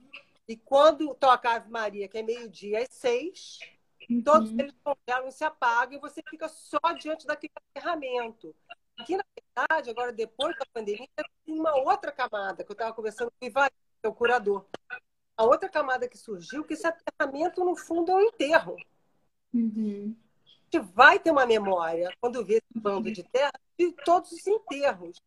E 0.47 0.55
quando 0.55 1.13
toca 1.15 1.49
a 1.49 1.55
Ave 1.55 1.69
Maria, 1.69 2.07
que 2.07 2.17
é 2.17 2.23
meio-dia 2.23 2.83
às 2.83 2.89
seis, 2.89 3.59
uhum. 4.09 4.21
todos 4.21 4.51
eles 4.51 4.73
congelam 4.83 5.27
e 5.27 5.31
se 5.31 5.43
apagam 5.43 5.97
e 5.97 6.01
você 6.01 6.21
fica 6.29 6.47
só 6.47 6.79
diante 6.97 7.25
daquele 7.25 7.53
ferramento. 7.73 8.55
Aqui, 8.97 9.17
na 9.17 9.23
verdade, 9.35 9.89
agora 9.89 10.11
depois 10.11 10.57
da 10.57 10.65
pandemia, 10.73 11.07
tem 11.17 11.25
uma 11.59 11.75
outra 11.75 12.11
camada 12.11 12.63
que 12.63 12.71
eu 12.71 12.73
estava 12.73 12.93
conversando 12.93 13.31
com 13.31 13.45
o 13.45 13.47
Ivan, 13.47 13.67
que 13.67 14.05
é 14.05 14.07
o 14.07 14.13
curador. 14.13 14.65
A 15.37 15.43
outra 15.43 15.67
camada 15.67 16.07
que 16.07 16.17
surgiu, 16.17 16.63
que 16.63 16.73
esse 16.73 16.87
aterramento, 16.87 17.63
no 17.65 17.75
fundo, 17.75 18.11
é 18.11 18.15
um 18.15 18.21
enterro. 18.21 18.77
Uhum. 19.53 20.15
A 20.45 20.77
gente 20.77 20.93
vai 20.93 21.19
ter 21.19 21.31
uma 21.31 21.45
memória, 21.45 22.09
quando 22.21 22.45
vê 22.45 22.55
esse 22.55 22.79
bando 22.79 23.11
de 23.11 23.23
terra, 23.23 23.51
de 23.77 23.91
todos 24.05 24.31
os 24.31 24.47
enterros. 24.47 25.21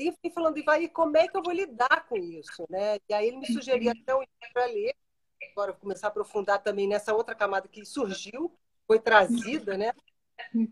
E 0.00 0.06
eu 0.06 0.12
fiquei 0.14 0.30
falando, 0.30 0.56
e 0.56 0.62
vai, 0.62 0.88
como 0.88 1.16
é 1.16 1.28
que 1.28 1.36
eu 1.36 1.42
vou 1.42 1.52
lidar 1.52 2.06
com 2.08 2.16
isso? 2.16 2.64
Né? 2.70 2.98
E 3.08 3.12
aí 3.12 3.28
ele 3.28 3.36
me 3.36 3.46
sugeriu 3.46 3.90
até 3.90 4.14
um 4.14 4.20
livro 4.20 4.52
para 4.52 4.64
ler, 4.64 4.94
agora 5.52 5.72
vou 5.72 5.80
começar 5.80 6.06
a 6.06 6.10
aprofundar 6.10 6.62
também 6.62 6.88
nessa 6.88 7.14
outra 7.14 7.34
camada 7.34 7.68
que 7.68 7.84
surgiu, 7.84 8.50
foi 8.86 8.98
trazida, 8.98 9.76
né? 9.76 9.92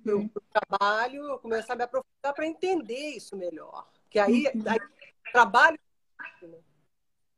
Para 0.03 0.17
o 0.17 0.31
trabalho, 0.51 1.39
começar 1.41 1.75
a 1.75 1.77
me 1.77 1.85
aprofundar 1.85 2.33
para 2.35 2.47
entender 2.47 3.11
isso 3.11 3.37
melhor. 3.37 3.87
Que 4.09 4.19
aí, 4.19 4.47
aí 4.67 4.81
trabalho. 5.31 5.79
Né? 6.43 6.59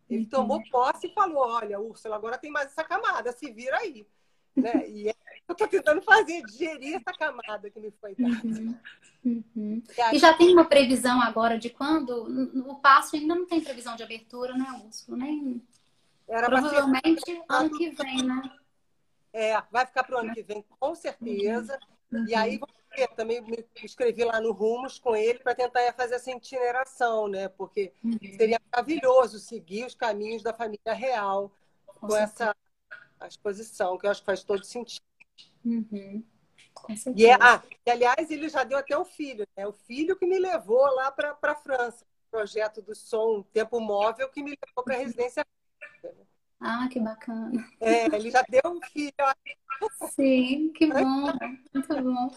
Ele 0.09 0.26
tomou 0.26 0.62
posse 0.70 1.09
e 1.09 1.12
falou: 1.12 1.38
Olha, 1.38 1.80
Úrsula, 1.80 2.14
agora 2.14 2.38
tem 2.38 2.51
mais 2.51 2.68
essa 2.68 2.84
camada, 2.84 3.32
se 3.32 3.51
vira 3.51 3.78
aí. 3.78 4.07
Né? 4.55 4.88
E 4.88 5.09
é, 5.09 5.14
eu 5.51 5.55
estou 5.55 5.68
tentando 5.68 6.01
fazer, 6.03 6.42
digerir 6.42 6.96
essa 6.96 7.12
camada 7.18 7.70
que 7.70 7.80
me 7.80 7.90
foi 8.01 8.14
dada. 8.14 8.40
Uhum. 8.44 8.76
Uhum. 9.24 9.82
E, 9.96 10.01
aí, 10.01 10.16
e, 10.16 10.18
já 10.18 10.32
tem 10.32 10.53
uma 10.53 10.64
previsão 10.64 11.20
agora 11.20 11.59
de 11.59 11.70
quando? 11.70 12.62
O 12.68 12.76
passo 12.76 13.16
ainda 13.16 13.34
não 13.34 13.46
tem 13.46 13.61
previsão 13.61 13.96
de 13.96 14.03
abertura, 14.03 14.57
né, 14.57 14.66
Úrsula? 14.84 15.18
Nem... 15.18 15.62
Era 16.28 16.46
Provavelmente 16.46 17.22
ser... 17.24 17.42
ano 17.48 17.76
que 17.76 17.90
vem, 17.90 18.22
né? 18.22 18.42
É, 19.32 19.61
vai 19.70 19.84
ficar 19.84 20.05
para 20.05 20.16
o 20.16 20.18
ano 20.20 20.32
que 20.32 20.42
vem, 20.42 20.64
com 20.78 20.94
certeza. 20.94 21.78
Uhum. 22.12 22.24
E 22.28 22.34
aí, 22.34 22.61
também 23.16 23.40
me 23.40 23.64
inscrevi 23.82 24.24
lá 24.24 24.40
no 24.40 24.53
Rumos 24.53 24.98
com 24.98 25.14
ele 25.14 25.38
para 25.40 25.55
tentar 25.55 25.92
fazer 25.94 26.14
essa 26.14 26.30
itineração, 26.30 27.28
né? 27.28 27.48
Porque 27.48 27.92
uhum. 28.05 28.18
seria 28.36 28.61
maravilhoso 28.70 29.38
seguir 29.38 29.86
os 29.86 29.94
caminhos 29.94 30.42
da 30.42 30.53
família 30.53 30.92
real 30.92 31.53
com, 31.86 32.09
com 32.09 32.16
essa 32.16 32.55
exposição, 33.26 33.98
que 33.98 34.07
eu 34.07 34.11
acho 34.11 34.20
que 34.20 34.26
faz 34.26 34.42
todo 34.42 34.64
sentido. 34.64 35.10
Uhum. 35.64 36.24
E, 37.14 37.26
é, 37.26 37.34
ah, 37.34 37.62
e, 37.86 37.91
aliás, 37.91 38.30
ele 38.30 38.49
já 38.49 38.64
deu 38.64 38.78
até 38.78 38.97
o 38.97 39.05
filho, 39.05 39.47
né? 39.57 39.66
O 39.66 39.72
filho 39.72 40.16
que 40.16 40.26
me 40.26 40.38
levou 40.38 40.84
lá 40.95 41.11
para 41.11 41.36
a 41.43 41.55
França. 41.55 42.05
O 42.05 42.30
projeto 42.30 42.80
do 42.80 42.95
som 42.95 43.43
Tempo 43.53 43.80
Móvel 43.80 44.28
que 44.28 44.43
me 44.43 44.51
levou 44.51 44.84
para 44.84 44.95
a 44.95 44.99
residência. 44.99 45.45
Ah, 46.61 46.88
que 46.91 47.01
bacana. 47.01 47.66
É, 47.80 48.07
ele 48.14 48.30
já 48.30 48.43
deu 48.49 48.62
um 48.66 48.80
filho. 48.88 49.12
Sim, 50.11 50.72
que 50.74 50.86
bom. 50.86 51.32
Muito 51.74 52.03
bom. 52.03 52.30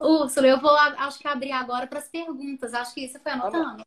Úrsula, 0.00 0.46
eu 0.46 0.60
vou, 0.60 0.74
acho 0.74 1.18
que 1.18 1.28
abrir 1.28 1.52
agora 1.52 1.86
para 1.86 1.98
as 1.98 2.08
perguntas. 2.08 2.74
Acho 2.74 2.94
que 2.94 3.08
você 3.08 3.18
foi 3.18 3.32
anotando. 3.32 3.84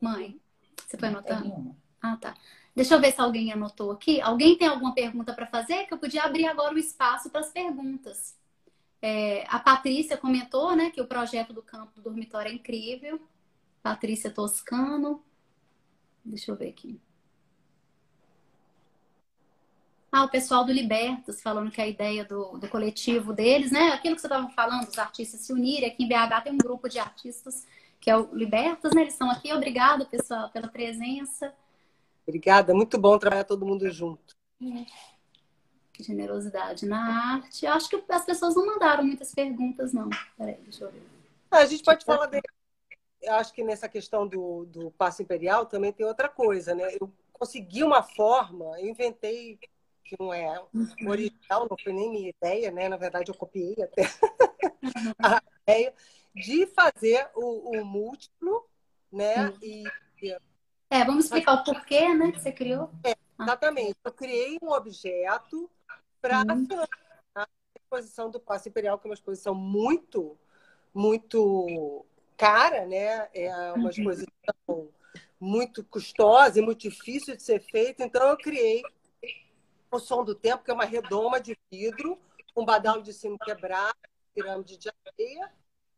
Mãe, 0.00 0.40
você 0.86 0.96
foi 0.96 1.08
anotando? 1.08 1.76
Ah, 2.00 2.16
tá. 2.16 2.34
Deixa 2.78 2.94
eu 2.94 3.00
ver 3.00 3.10
se 3.10 3.20
alguém 3.20 3.52
anotou 3.52 3.90
aqui. 3.90 4.20
Alguém 4.20 4.56
tem 4.56 4.68
alguma 4.68 4.94
pergunta 4.94 5.34
para 5.34 5.48
fazer? 5.48 5.84
Que 5.86 5.94
eu 5.94 5.98
podia 5.98 6.22
abrir 6.22 6.46
agora 6.46 6.72
o 6.72 6.78
espaço 6.78 7.28
para 7.28 7.40
as 7.40 7.50
perguntas. 7.50 8.36
É, 9.02 9.44
a 9.48 9.58
Patrícia 9.58 10.16
comentou 10.16 10.76
né, 10.76 10.88
que 10.88 11.00
o 11.00 11.06
projeto 11.08 11.52
do 11.52 11.60
campo 11.60 11.90
do 11.96 12.02
dormitório 12.02 12.52
é 12.52 12.54
incrível. 12.54 13.20
Patrícia 13.82 14.30
Toscano. 14.30 15.20
Deixa 16.24 16.52
eu 16.52 16.56
ver 16.56 16.68
aqui. 16.68 17.00
Ah, 20.12 20.22
o 20.22 20.28
pessoal 20.28 20.64
do 20.64 20.70
Libertas 20.72 21.42
falando 21.42 21.72
que 21.72 21.80
a 21.80 21.86
ideia 21.88 22.24
do, 22.24 22.58
do 22.58 22.68
coletivo 22.68 23.32
deles, 23.32 23.72
né? 23.72 23.88
Aquilo 23.88 24.14
que 24.14 24.20
você 24.20 24.28
estava 24.28 24.48
falando, 24.50 24.86
os 24.86 24.98
artistas 25.00 25.40
se 25.40 25.52
unirem. 25.52 25.90
Aqui 25.90 26.04
em 26.04 26.08
BH 26.08 26.44
tem 26.44 26.52
um 26.52 26.58
grupo 26.58 26.88
de 26.88 27.00
artistas 27.00 27.66
que 28.00 28.08
é 28.08 28.16
o 28.16 28.32
Libertas, 28.32 28.94
né? 28.94 29.00
Eles 29.00 29.14
estão 29.14 29.28
aqui. 29.28 29.52
Obrigado, 29.52 30.06
pessoal, 30.06 30.48
pela 30.50 30.68
presença. 30.68 31.52
Obrigada, 32.28 32.74
muito 32.74 32.98
bom 32.98 33.18
trabalhar 33.18 33.44
todo 33.44 33.64
mundo 33.64 33.90
junto. 33.90 34.36
Generosidade 35.98 36.84
na 36.84 37.36
arte. 37.36 37.64
Eu 37.64 37.72
acho 37.72 37.88
que 37.88 38.04
as 38.10 38.24
pessoas 38.26 38.54
não 38.54 38.66
mandaram 38.66 39.02
muitas 39.02 39.34
perguntas, 39.34 39.94
não. 39.94 40.10
Peraí, 40.36 40.60
deixa 40.60 40.84
eu 40.84 40.92
ver. 40.92 41.02
Ah, 41.50 41.60
a 41.60 41.64
gente 41.64 41.82
pode 41.82 42.04
falar 42.04 42.26
dele. 42.26 42.42
Eu 43.22 43.32
acho 43.36 43.54
que 43.54 43.64
nessa 43.64 43.88
questão 43.88 44.28
do, 44.28 44.66
do 44.66 44.90
passo 44.90 45.22
imperial 45.22 45.64
também 45.64 45.90
tem 45.90 46.04
outra 46.04 46.28
coisa, 46.28 46.74
né? 46.74 46.94
Eu 47.00 47.10
consegui 47.32 47.82
uma 47.82 48.02
forma, 48.02 48.78
eu 48.78 48.88
inventei 48.88 49.58
que 50.04 50.14
não 50.20 50.32
é 50.32 50.60
uhum. 50.74 51.08
original, 51.08 51.66
não 51.68 51.78
foi 51.82 51.94
nem 51.94 52.10
minha 52.10 52.28
ideia, 52.28 52.70
né? 52.70 52.90
Na 52.90 52.98
verdade, 52.98 53.30
eu 53.30 53.34
copiei 53.34 53.74
até 53.82 54.02
uhum. 54.82 55.12
a 55.18 55.42
ideia 55.62 55.94
de 56.34 56.66
fazer 56.66 57.26
o, 57.34 57.78
o 57.80 57.84
múltiplo, 57.86 58.68
né? 59.10 59.50
E 59.62 59.84
é, 60.90 61.04
vamos 61.04 61.26
explicar 61.26 61.54
o 61.54 61.64
porquê, 61.64 62.14
né, 62.14 62.32
que 62.32 62.40
você 62.40 62.52
criou. 62.52 62.90
É, 63.04 63.14
exatamente. 63.40 63.96
Eu 64.04 64.12
criei 64.12 64.58
um 64.62 64.70
objeto 64.70 65.70
para 66.20 66.42
uhum. 66.42 66.66
a 67.34 67.46
exposição 67.76 68.30
do 68.30 68.40
Passo 68.40 68.68
Imperial, 68.68 68.98
que 68.98 69.06
é 69.06 69.10
uma 69.10 69.14
exposição 69.14 69.54
muito, 69.54 70.38
muito 70.94 72.04
cara, 72.36 72.86
né? 72.86 73.28
É 73.34 73.52
uma 73.72 73.84
uhum. 73.84 73.88
exposição 73.90 74.90
muito 75.38 75.84
custosa 75.84 76.58
e 76.58 76.62
muito 76.62 76.80
difícil 76.80 77.36
de 77.36 77.42
ser 77.42 77.60
feita. 77.60 78.04
Então, 78.04 78.26
eu 78.28 78.36
criei 78.36 78.82
o 79.90 79.98
Som 79.98 80.24
do 80.24 80.34
Tempo, 80.34 80.64
que 80.64 80.70
é 80.70 80.74
uma 80.74 80.84
redoma 80.84 81.40
de 81.40 81.56
vidro, 81.70 82.18
um 82.56 82.64
badalo 82.64 83.02
de 83.02 83.12
sino 83.12 83.38
quebrado, 83.38 83.96
pirâmide 84.34 84.76
de 84.76 84.90
areia, 85.06 85.52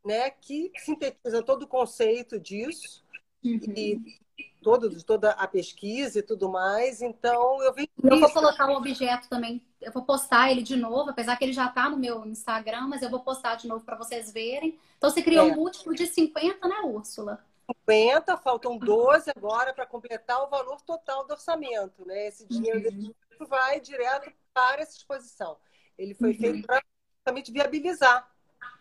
né? 0.04 0.30
Que 0.30 0.72
sintetiza 0.78 1.42
todo 1.42 1.62
o 1.62 1.68
conceito 1.68 2.38
disso. 2.38 3.04
Uhum. 3.44 3.60
E 3.76 4.20
todo, 4.62 5.02
toda 5.02 5.30
a 5.32 5.46
pesquisa 5.46 6.18
e 6.18 6.22
tudo 6.22 6.48
mais. 6.48 7.02
Então, 7.02 7.62
eu 7.62 7.72
vi. 7.74 7.90
Eu 8.02 8.20
vou 8.20 8.30
colocar 8.30 8.68
o 8.70 8.76
objeto 8.76 9.28
também. 9.28 9.62
Eu 9.80 9.92
vou 9.92 10.02
postar 10.02 10.50
ele 10.50 10.62
de 10.62 10.76
novo, 10.76 11.10
apesar 11.10 11.36
que 11.36 11.44
ele 11.44 11.52
já 11.52 11.66
está 11.66 11.88
no 11.88 11.96
meu 11.96 12.24
Instagram, 12.26 12.88
mas 12.88 13.02
eu 13.02 13.10
vou 13.10 13.20
postar 13.20 13.56
de 13.56 13.66
novo 13.66 13.84
para 13.84 13.96
vocês 13.96 14.30
verem. 14.30 14.78
Então, 14.98 15.10
você 15.10 15.22
criou 15.22 15.48
é. 15.48 15.52
um 15.52 15.56
múltiplo 15.56 15.94
de 15.94 16.06
50, 16.06 16.68
né, 16.68 16.80
Úrsula? 16.84 17.44
50, 17.70 18.36
faltam 18.38 18.76
12 18.76 19.30
agora 19.34 19.72
para 19.72 19.86
completar 19.86 20.42
o 20.42 20.48
valor 20.48 20.80
total 20.82 21.26
do 21.26 21.32
orçamento. 21.32 22.04
Né? 22.04 22.28
Esse 22.28 22.46
dinheiro 22.46 22.90
uhum. 22.92 23.46
vai 23.46 23.80
direto 23.80 24.30
para 24.52 24.82
essa 24.82 24.96
exposição. 24.96 25.56
Ele 25.96 26.14
foi 26.14 26.32
uhum. 26.32 26.38
feito 26.38 26.66
para 26.66 26.82
justamente 27.16 27.52
viabilizar. 27.52 28.28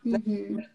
Né? 0.03 0.19
Uhum. 0.25 0.55
Né? 0.57 0.69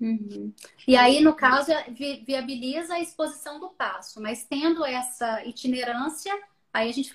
Uhum. 0.00 0.52
E 0.86 0.96
aí, 0.96 1.20
no 1.20 1.34
caso, 1.34 1.72
é, 1.72 1.84
vi 1.90 2.24
viabiliza 2.26 2.94
a 2.94 3.00
exposição 3.00 3.60
do 3.60 3.70
passo, 3.70 4.20
mas 4.20 4.44
tendo 4.44 4.84
essa 4.84 5.44
itinerância, 5.44 6.32
aí 6.72 6.90
a 6.90 6.92
gente. 6.92 7.10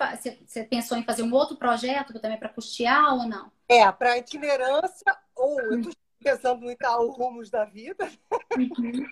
Você 0.46 0.64
pensou 0.64 0.96
em 0.96 1.04
fazer 1.04 1.22
um 1.22 1.32
outro 1.32 1.56
projeto 1.56 2.18
também 2.18 2.38
para 2.38 2.48
custear 2.48 3.14
ou 3.14 3.26
não? 3.26 3.50
É, 3.68 3.90
para 3.92 4.18
itinerância, 4.18 5.16
ou 5.36 5.60
eu 5.60 5.78
estou 5.78 5.92
pensando 6.18 6.62
no 6.62 6.70
Itaú 6.70 7.10
Rumos 7.10 7.50
da 7.50 7.64
Vida, 7.64 8.10
uhum. 8.56 9.06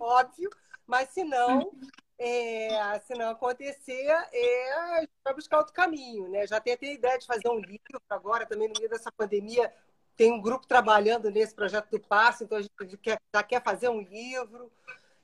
óbvio, 0.00 0.50
mas 0.86 1.08
se 1.08 1.24
não, 1.24 1.72
é, 2.18 3.00
se 3.00 3.14
não 3.14 3.30
acontecer, 3.30 4.06
é 4.32 5.06
para 5.22 5.34
buscar 5.34 5.58
outro 5.58 5.72
caminho, 5.72 6.28
né? 6.28 6.46
Já 6.46 6.60
tem 6.60 6.74
até 6.74 6.86
a 6.86 6.92
ideia 6.92 7.18
de 7.18 7.26
fazer 7.26 7.48
um 7.48 7.58
livro 7.58 8.00
agora, 8.08 8.46
também 8.46 8.68
no 8.68 8.74
meio 8.78 8.90
dessa 8.90 9.10
pandemia, 9.10 9.72
tem 10.16 10.32
um 10.32 10.40
grupo 10.40 10.66
trabalhando 10.66 11.30
nesse 11.30 11.54
projeto 11.54 11.90
do 11.90 12.00
passo, 12.00 12.44
então 12.44 12.58
a 12.58 12.62
gente 12.62 12.96
quer, 12.98 13.20
já 13.34 13.42
quer 13.42 13.62
fazer 13.62 13.88
um 13.88 14.00
livro. 14.00 14.70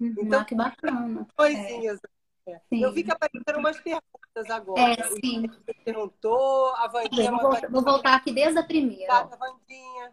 Uhum, 0.01 0.15
então, 0.19 0.41
ah, 0.41 0.45
que 0.45 0.55
bacana. 0.55 1.27
Coisinhas. 1.37 2.01
É. 2.47 2.61
Eu 2.73 2.93
vi 2.93 3.05
que 3.05 3.13
apareceram 3.13 3.61
umas 3.61 3.79
perguntas 3.79 4.51
agora. 4.51 4.81
É, 4.81 5.03
sim. 5.21 5.47
O 5.47 5.85
perguntou, 5.85 6.75
a 6.77 6.89
Vandinha... 6.89 7.31
Vou, 7.31 7.41
voltar, 7.41 7.71
vou 7.71 7.83
voltar 7.83 8.15
aqui 8.15 8.33
desde 8.33 8.59
a 8.59 8.65
primeira. 8.65 9.07
Tá, 9.07 9.37
Vandinha. 9.37 10.13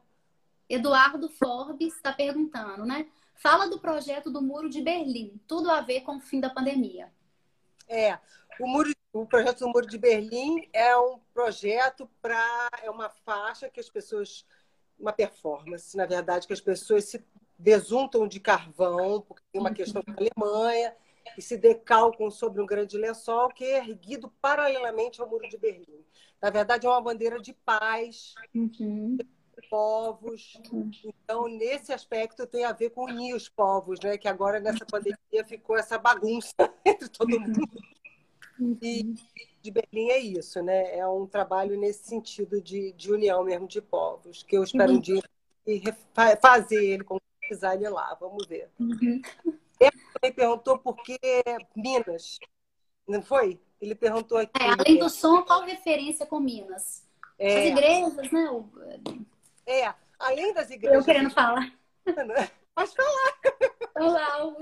Eduardo 0.69 1.29
Forbes 1.29 1.95
está 1.95 2.11
perguntando, 2.11 2.85
né? 2.85 3.07
Fala 3.35 3.69
do 3.69 3.79
projeto 3.79 4.29
do 4.29 4.41
Muro 4.41 4.69
de 4.69 4.81
Berlim. 4.81 5.39
Tudo 5.47 5.71
a 5.71 5.81
ver 5.81 6.01
com 6.01 6.17
o 6.17 6.21
fim 6.21 6.39
da 6.39 6.49
pandemia. 6.49 7.11
É, 7.87 8.19
o, 8.59 8.67
muro, 8.67 8.91
o 9.13 9.25
projeto 9.25 9.59
do 9.59 9.69
Muro 9.69 9.87
de 9.87 9.97
Berlim 9.97 10.67
é 10.73 10.97
um 10.97 11.19
projeto 11.33 12.09
para... 12.21 12.67
É 12.83 12.91
uma 12.91 13.09
faixa 13.09 13.69
que 13.69 13.79
as 13.79 13.89
pessoas 13.89 14.45
uma 14.99 15.13
performance, 15.13 15.95
na 15.95 16.05
verdade, 16.05 16.47
que 16.47 16.53
as 16.53 16.61
pessoas 16.61 17.05
se 17.05 17.23
desuntam 17.57 18.27
de 18.27 18.39
carvão, 18.39 19.21
porque 19.21 19.43
tem 19.51 19.61
uma 19.61 19.73
questão 19.73 20.01
da 20.05 20.13
Alemanha, 20.13 20.95
e 21.37 21.41
se 21.41 21.57
decalcam 21.57 22.29
sobre 22.29 22.61
um 22.61 22.65
grande 22.65 22.97
lençol 22.97 23.49
que 23.49 23.63
é 23.63 23.77
erguido 23.77 24.31
paralelamente 24.41 25.21
ao 25.21 25.27
Muro 25.27 25.47
de 25.49 25.57
Berlim. 25.57 26.05
Na 26.41 26.49
verdade, 26.49 26.85
é 26.85 26.89
uma 26.89 27.01
bandeira 27.01 27.39
de 27.39 27.53
paz, 27.53 28.35
uhum. 28.53 29.17
de 29.17 29.25
povos. 29.69 30.59
Então, 31.03 31.47
nesse 31.47 31.91
aspecto, 31.91 32.45
tem 32.45 32.63
a 32.63 32.71
ver 32.71 32.91
com 32.91 33.05
unir 33.05 33.35
os 33.35 33.49
povos, 33.49 33.99
né? 33.99 34.17
que 34.17 34.27
agora, 34.27 34.59
nessa 34.59 34.85
pandemia, 34.85 35.45
ficou 35.45 35.75
essa 35.75 35.97
bagunça 35.97 36.53
entre 36.85 37.09
todo 37.09 37.39
mundo. 37.39 37.67
Uhum. 38.59 38.77
E 38.81 39.15
de 39.67 39.71
Berlim 39.71 40.09
é 40.09 40.19
isso, 40.19 40.61
né? 40.61 40.97
É 40.97 41.05
um 41.07 41.27
trabalho 41.27 41.77
nesse 41.77 42.07
sentido 42.07 42.61
de, 42.61 42.93
de 42.93 43.11
união 43.11 43.43
mesmo 43.43 43.67
de 43.67 43.81
povos, 43.81 44.43
que 44.43 44.57
eu 44.57 44.63
espero 44.63 44.91
uhum. 44.91 44.97
um 44.97 45.01
dia 45.01 45.21
fazer 46.41 46.83
ele, 46.83 47.03
concretizar 47.03 47.75
ele 47.75 47.89
lá. 47.89 48.15
Vamos 48.19 48.47
ver. 48.47 48.69
Uhum. 48.79 49.21
Ele 49.79 49.91
também 50.13 50.33
perguntou 50.33 50.77
por 50.77 50.95
que 51.03 51.19
Minas, 51.75 52.39
não 53.07 53.21
foi? 53.21 53.59
Ele 53.79 53.93
perguntou 53.93 54.37
aqui. 54.37 54.51
É, 54.61 54.69
além 54.69 54.97
do 54.97 55.09
som, 55.09 55.43
qual 55.43 55.61
referência 55.63 56.25
com 56.25 56.39
Minas? 56.39 57.05
É. 57.37 57.59
As 57.59 57.65
igrejas, 57.65 58.31
né? 58.31 58.63
É, 59.65 59.93
além 60.17 60.53
das 60.53 60.69
igrejas. 60.69 60.99
Eu 60.99 61.05
querendo 61.05 61.29
falar. 61.29 61.71
Pode 62.73 62.91
falar. 62.95 63.39
Olá, 63.95 64.53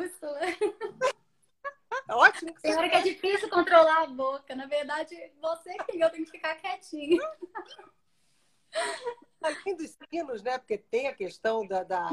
Úrsula. 2.08 2.28
Ótimo. 2.28 2.54
Tem 2.62 2.76
hora 2.76 2.90
que 2.90 2.96
é 2.96 3.02
difícil 3.02 3.50
controlar 3.50 4.04
a 4.04 4.08
boca. 4.08 4.56
Na 4.56 4.66
verdade, 4.66 5.16
você 5.42 5.76
que 5.90 6.00
eu 6.00 6.10
tenho 6.10 6.26
que 6.26 6.32
ficar 6.32 6.56
quietinha. 6.56 7.20
Além 9.42 9.76
dos 9.76 9.96
sinos, 10.10 10.44
né? 10.44 10.58
Porque 10.58 10.78
tem 10.78 11.08
a 11.08 11.14
questão 11.14 11.66
da, 11.68 11.84
da 11.84 12.10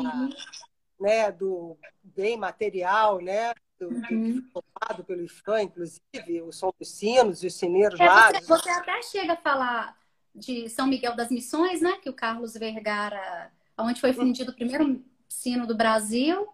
né, 1.01 1.32
do 1.32 1.76
bem 2.03 2.36
material, 2.36 3.20
né? 3.20 3.53
Do, 3.78 3.88
uhum. 3.88 4.40
do 4.40 4.43
formado 4.51 5.05
pelo 5.05 5.24
IFAM, 5.24 5.62
inclusive, 5.62 6.43
o 6.43 6.53
som 6.53 6.72
dos 6.78 6.88
sinos 6.88 7.43
e 7.43 7.49
os 7.49 7.55
sineiros 7.55 7.99
é, 7.99 8.07
lá. 8.07 8.30
Você, 8.32 8.40
você, 8.47 8.70
até 8.70 9.03
chega 9.03 9.32
a 9.32 9.36
falar 9.36 9.97
de 10.34 10.68
São 10.68 10.86
Miguel 10.86 11.16
das 11.16 11.30
Missões, 11.30 11.80
né? 11.80 11.99
Que 12.01 12.09
o 12.09 12.14
Carlos 12.14 12.55
Vergara, 12.55 13.51
onde 13.76 14.01
foi 14.01 14.12
fundido 14.12 14.53
o 14.53 14.55
primeiro 14.55 15.05
sino 15.28 15.66
do 15.66 15.76
Brasil. 15.76 16.49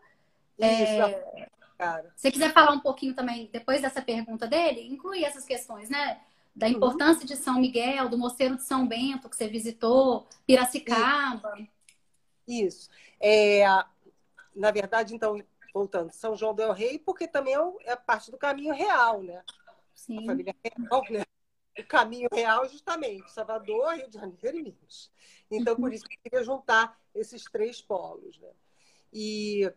Isso, 0.58 1.02
é... 1.02 1.48
cara. 1.78 2.12
Se 2.16 2.22
você 2.22 2.32
quiser 2.32 2.52
falar 2.52 2.72
um 2.72 2.80
pouquinho 2.80 3.14
também, 3.14 3.48
depois 3.52 3.80
dessa 3.80 4.02
pergunta 4.02 4.46
dele, 4.46 4.86
incluir 4.88 5.24
essas 5.24 5.44
questões, 5.44 5.88
né? 5.88 6.20
Da 6.54 6.66
uhum. 6.66 6.72
importância 6.72 7.20
uhum. 7.20 7.26
de 7.26 7.36
São 7.36 7.60
Miguel, 7.60 8.08
do 8.08 8.18
Mosteiro 8.18 8.56
de 8.56 8.64
São 8.64 8.86
Bento, 8.86 9.30
que 9.30 9.36
você 9.36 9.46
visitou, 9.46 10.26
Piracicaba. 10.44 11.56
Isso. 12.46 12.90
É, 13.20 13.64
na 14.54 14.72
verdade, 14.72 15.14
então, 15.14 15.40
voltando, 15.72 16.10
São 16.10 16.34
João 16.34 16.54
del 16.54 16.72
Rei, 16.72 16.98
porque 16.98 17.28
também 17.28 17.54
é, 17.54 17.92
é 17.92 17.96
parte 17.96 18.30
do 18.30 18.36
caminho 18.36 18.74
real, 18.74 19.22
né? 19.22 19.42
Sim. 19.94 20.18
A 20.18 20.26
família 20.26 20.54
real, 20.64 21.02
né? 21.10 21.22
O 21.78 21.84
caminho 21.86 22.28
real, 22.32 22.68
justamente, 22.68 23.30
Salvador, 23.30 23.94
Rio 23.94 24.08
de 24.08 24.18
Janeiro 24.18 24.58
e 24.58 24.62
Minas. 24.62 25.12
Então, 25.48 25.76
por 25.76 25.92
isso 25.92 26.04
que 26.04 26.16
eu 26.16 26.22
queria 26.24 26.44
juntar 26.44 26.98
esses 27.14 27.44
três 27.44 27.80
polos, 27.80 28.36
né? 28.40 28.50
E 29.12 29.72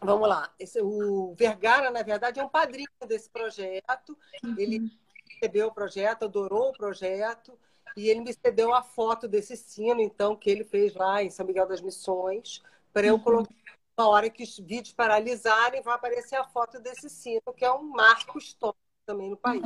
vamos 0.00 0.28
lá, 0.28 0.52
esse, 0.58 0.80
o 0.80 1.34
Vergara, 1.36 1.90
na 1.90 2.02
verdade, 2.02 2.40
é 2.40 2.44
um 2.44 2.48
padrinho 2.48 2.88
desse 3.06 3.28
projeto. 3.28 4.16
Ele 4.56 4.90
recebeu 5.28 5.68
o 5.68 5.74
projeto, 5.74 6.24
adorou 6.24 6.70
o 6.70 6.72
projeto, 6.72 7.58
e 7.96 8.08
ele 8.08 8.20
me 8.20 8.32
cedeu 8.32 8.74
a 8.74 8.82
foto 8.82 9.26
desse 9.26 9.56
sino, 9.56 10.00
então, 10.00 10.36
que 10.36 10.50
ele 10.50 10.64
fez 10.64 10.94
lá 10.94 11.22
em 11.22 11.30
São 11.30 11.46
Miguel 11.46 11.66
das 11.66 11.80
Missões, 11.80 12.62
para 12.92 13.06
eu 13.06 13.18
colocar 13.18 13.54
na 13.96 14.08
hora 14.08 14.30
que 14.30 14.42
os 14.42 14.58
vídeos 14.58 14.92
paralisarem, 14.94 15.82
vai 15.82 15.94
aparecer 15.94 16.36
a 16.36 16.44
foto 16.44 16.80
desse 16.80 17.10
sino, 17.10 17.42
que 17.54 17.64
é 17.64 17.72
um 17.72 17.82
marco 17.82 18.38
histórico 18.38 18.80
também 19.04 19.28
no 19.28 19.36
país. 19.36 19.62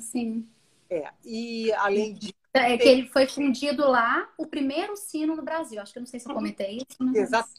Sim. 0.00 0.48
É, 0.88 1.10
e 1.24 1.72
além 1.74 2.14
de. 2.14 2.34
É 2.54 2.76
que 2.76 2.88
ele 2.88 3.08
foi 3.08 3.26
fundido 3.26 3.88
lá, 3.88 4.30
o 4.36 4.46
primeiro 4.46 4.94
sino 4.96 5.34
no 5.34 5.42
Brasil. 5.42 5.80
Acho 5.80 5.92
que 5.92 5.98
eu 5.98 6.02
não 6.02 6.06
sei 6.06 6.20
se 6.20 6.28
eu 6.28 6.34
comentei 6.34 6.78
isso. 6.78 7.16
Exato. 7.16 7.50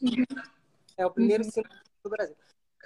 É 0.96 1.06
o 1.06 1.12
primeiro 1.12 1.44
uhum. 1.44 1.52
sino 1.52 1.70
do 2.04 2.10
Brasil. 2.10 2.36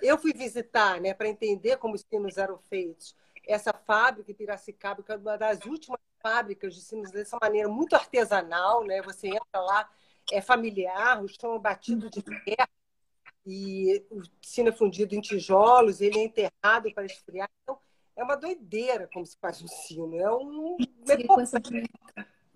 Eu 0.01 0.17
fui 0.17 0.31
visitar, 0.31 1.01
né, 1.01 1.13
para 1.13 1.27
entender 1.27 1.77
como 1.77 1.95
os 1.95 2.01
sinos 2.01 2.37
eram 2.37 2.59
feitos, 2.69 3.15
essa 3.45 3.73
fábrica 3.73 4.31
em 4.31 4.35
Piracicaba, 4.35 5.01
que 5.01 5.11
é 5.11 5.15
uma 5.15 5.37
das 5.37 5.65
últimas 5.65 5.99
fábricas 6.21 6.75
de 6.75 6.81
sinos 6.81 7.11
dessa 7.11 7.37
maneira, 7.41 7.67
muito 7.69 7.95
artesanal, 7.95 8.83
né? 8.83 9.01
Você 9.01 9.27
entra 9.27 9.61
lá, 9.61 9.89
é 10.31 10.41
familiar, 10.41 11.23
o 11.23 11.27
chão 11.27 11.55
é 11.55 11.59
batido 11.59 12.09
de 12.09 12.21
terra, 12.21 12.69
e 13.45 14.05
o 14.11 14.21
sino 14.41 14.69
é 14.69 14.71
fundido 14.73 15.15
em 15.15 15.21
tijolos, 15.21 16.01
ele 16.01 16.19
é 16.19 16.23
enterrado 16.23 16.93
para 16.93 17.05
esfriar. 17.05 17.49
Então, 17.63 17.79
é 18.15 18.23
uma 18.23 18.35
doideira 18.35 19.09
como 19.13 19.25
se 19.25 19.37
faz 19.37 19.61
um 19.61 19.67
sino. 19.67 20.19
É 20.19 20.29
um. 20.29 20.75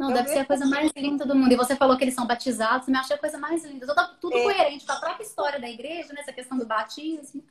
Não, 0.01 0.11
é 0.11 0.13
deve 0.15 0.29
ser 0.29 0.39
a 0.39 0.45
coisa 0.45 0.65
mais 0.65 0.91
linda 0.95 1.25
do 1.25 1.35
mundo. 1.35 1.51
E 1.51 1.55
você 1.55 1.75
falou 1.75 1.97
que 1.97 2.03
eles 2.03 2.13
são 2.13 2.25
batizados, 2.25 2.87
me 2.87 2.97
achei 2.97 3.15
a 3.15 3.19
coisa 3.19 3.37
mais 3.37 3.63
linda. 3.63 3.85
Tudo, 3.87 4.17
tudo 4.19 4.37
é. 4.37 4.43
coerente 4.43 4.85
com 4.85 4.91
a 4.91 4.99
própria 4.99 5.23
história 5.23 5.59
da 5.59 5.69
igreja, 5.69 6.13
nessa 6.13 6.31
né? 6.31 6.33
questão 6.33 6.57
do 6.57 6.65
batismo. 6.65 7.43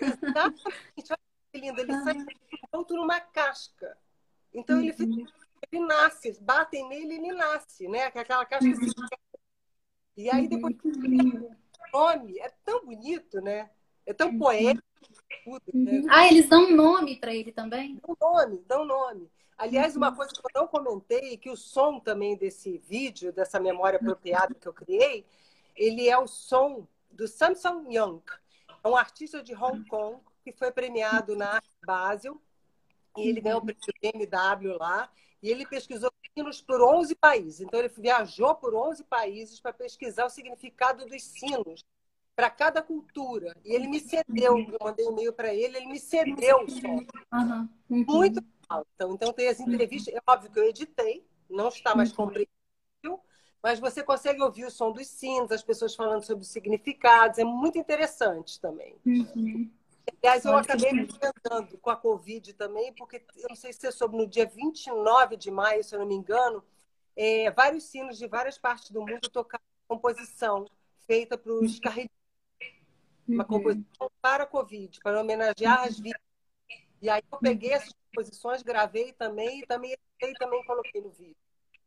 Exatamente. 0.00 0.62
Olha 1.10 1.18
que 1.52 1.60
lindo. 1.60 1.80
Ele 1.80 1.92
ah. 1.92 2.02
sai 2.02 2.14
pronto 2.70 2.94
numa 2.96 3.20
casca. 3.20 3.96
Então 4.52 4.76
uhum. 4.76 4.82
ele, 4.82 5.26
ele 5.70 5.86
nasce, 5.86 6.38
batem 6.40 6.88
nele 6.88 7.14
e 7.14 7.18
ele 7.18 7.32
nasce, 7.32 7.88
né? 7.88 8.04
Aquela 8.06 8.44
casca 8.44 8.66
uhum. 8.66 9.06
E 10.16 10.30
aí 10.30 10.48
depois. 10.48 10.76
Uhum 10.84 11.56
nome, 11.92 12.38
é 12.38 12.50
tão 12.64 12.84
bonito, 12.84 13.40
né? 13.40 13.70
É 14.06 14.12
tão 14.12 14.36
poético. 14.36 14.82
Tudo, 15.44 15.62
né? 15.74 16.02
Ah, 16.08 16.26
eles 16.26 16.48
dão 16.48 16.64
um 16.64 16.76
nome 16.76 17.16
para 17.16 17.34
ele 17.34 17.52
também? 17.52 18.00
Dão 18.06 18.16
nome, 18.20 18.64
dão 18.66 18.84
nome. 18.84 19.30
Aliás, 19.62 19.94
uma 19.94 20.12
coisa 20.12 20.32
que 20.32 20.40
eu 20.40 20.60
não 20.60 20.66
comentei, 20.66 21.36
que 21.36 21.48
o 21.48 21.56
som 21.56 22.00
também 22.00 22.36
desse 22.36 22.78
vídeo, 22.78 23.32
dessa 23.32 23.60
memória 23.60 23.96
apropriada 23.96 24.52
que 24.52 24.66
eu 24.66 24.72
criei, 24.72 25.24
ele 25.76 26.08
é 26.08 26.18
o 26.18 26.26
som 26.26 26.84
do 27.08 27.28
Samsung 27.28 27.94
Young, 27.94 28.20
é 28.82 28.88
um 28.88 28.96
artista 28.96 29.40
de 29.40 29.54
Hong 29.54 29.86
Kong 29.86 30.18
que 30.42 30.50
foi 30.50 30.72
premiado 30.72 31.36
na 31.36 31.50
Art 31.50 31.64
Basel 31.86 32.42
e 33.16 33.28
ele 33.28 33.40
ganhou 33.40 33.60
o 33.60 33.64
prêmio 33.64 34.28
BMW 34.28 34.76
lá 34.76 35.08
e 35.40 35.48
ele 35.48 35.64
pesquisou 35.64 36.10
sinos 36.36 36.60
por 36.60 36.82
11 36.82 37.14
países. 37.14 37.60
Então, 37.60 37.78
ele 37.78 37.88
viajou 37.88 38.56
por 38.56 38.74
11 38.74 39.04
países 39.04 39.60
para 39.60 39.72
pesquisar 39.72 40.24
o 40.24 40.30
significado 40.30 41.06
dos 41.06 41.22
sinos 41.22 41.84
para 42.34 42.50
cada 42.50 42.82
cultura. 42.82 43.54
E 43.64 43.74
ele 43.74 43.86
me 43.86 44.00
cedeu, 44.00 44.58
eu 44.58 44.78
mandei 44.80 45.06
um 45.06 45.12
e-mail 45.12 45.32
para 45.32 45.54
ele, 45.54 45.76
ele 45.76 45.86
me 45.86 45.98
cedeu 45.98 46.64
o 46.64 46.70
som. 46.70 47.04
Uhum. 47.32 47.68
Muito 47.88 48.40
legal. 48.40 48.86
Então, 48.94 49.12
então, 49.14 49.32
tem 49.32 49.48
as 49.48 49.60
entrevistas. 49.60 50.14
É 50.14 50.20
óbvio 50.26 50.50
que 50.50 50.58
eu 50.58 50.64
editei, 50.64 51.26
não 51.48 51.68
está 51.68 51.94
mais 51.94 52.12
compreensível, 52.12 53.20
mas 53.62 53.78
você 53.78 54.02
consegue 54.02 54.42
ouvir 54.42 54.64
o 54.64 54.70
som 54.70 54.92
dos 54.92 55.06
sinos, 55.06 55.52
as 55.52 55.62
pessoas 55.62 55.94
falando 55.94 56.22
sobre 56.22 56.42
os 56.42 56.50
significados. 56.50 57.38
É 57.38 57.44
muito 57.44 57.78
interessante 57.78 58.60
também. 58.60 58.96
Uhum. 59.04 59.70
Aliás, 60.22 60.44
eu 60.44 60.56
acabei 60.56 60.92
me 60.92 61.02
enfrentando 61.02 61.78
com 61.78 61.90
a 61.90 61.96
Covid 61.96 62.54
também, 62.54 62.92
porque 62.94 63.24
eu 63.36 63.48
não 63.48 63.56
sei 63.56 63.72
se 63.72 63.80
você 63.80 63.92
soube, 63.92 64.16
no 64.16 64.26
dia 64.26 64.46
29 64.46 65.36
de 65.36 65.50
maio, 65.50 65.84
se 65.84 65.94
eu 65.94 66.00
não 66.00 66.06
me 66.06 66.14
engano, 66.14 66.62
é, 67.14 67.50
vários 67.50 67.84
sinos 67.84 68.18
de 68.18 68.26
várias 68.26 68.58
partes 68.58 68.90
do 68.90 69.00
mundo 69.00 69.28
tocaram 69.30 69.62
composição 69.86 70.66
feita 71.06 71.36
para 71.36 71.52
os 71.52 71.78
carreiros. 71.78 72.21
Uma 73.32 73.44
uhum. 73.44 73.48
composição 73.48 74.10
para 74.20 74.44
a 74.44 74.46
Covid, 74.46 75.00
para 75.00 75.20
homenagear 75.20 75.82
as 75.82 75.96
vítimas. 75.96 76.20
E 77.00 77.08
aí 77.08 77.22
eu 77.30 77.38
peguei 77.38 77.72
essas 77.72 77.92
composições, 77.92 78.62
gravei 78.62 79.12
também, 79.12 79.60
e 79.60 79.66
também 79.66 79.96
e 80.20 80.32
também 80.34 80.64
coloquei 80.64 81.00
no 81.00 81.10
vídeo. 81.10 81.36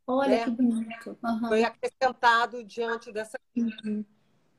Olha 0.08 0.30
né? 0.30 0.44
que 0.44 0.52
bonito. 0.52 1.18
Uhum. 1.24 1.48
Foi 1.48 1.64
acrescentado 1.64 2.64
diante 2.64 3.12
dessa. 3.12 3.40
Uhum. 3.56 4.06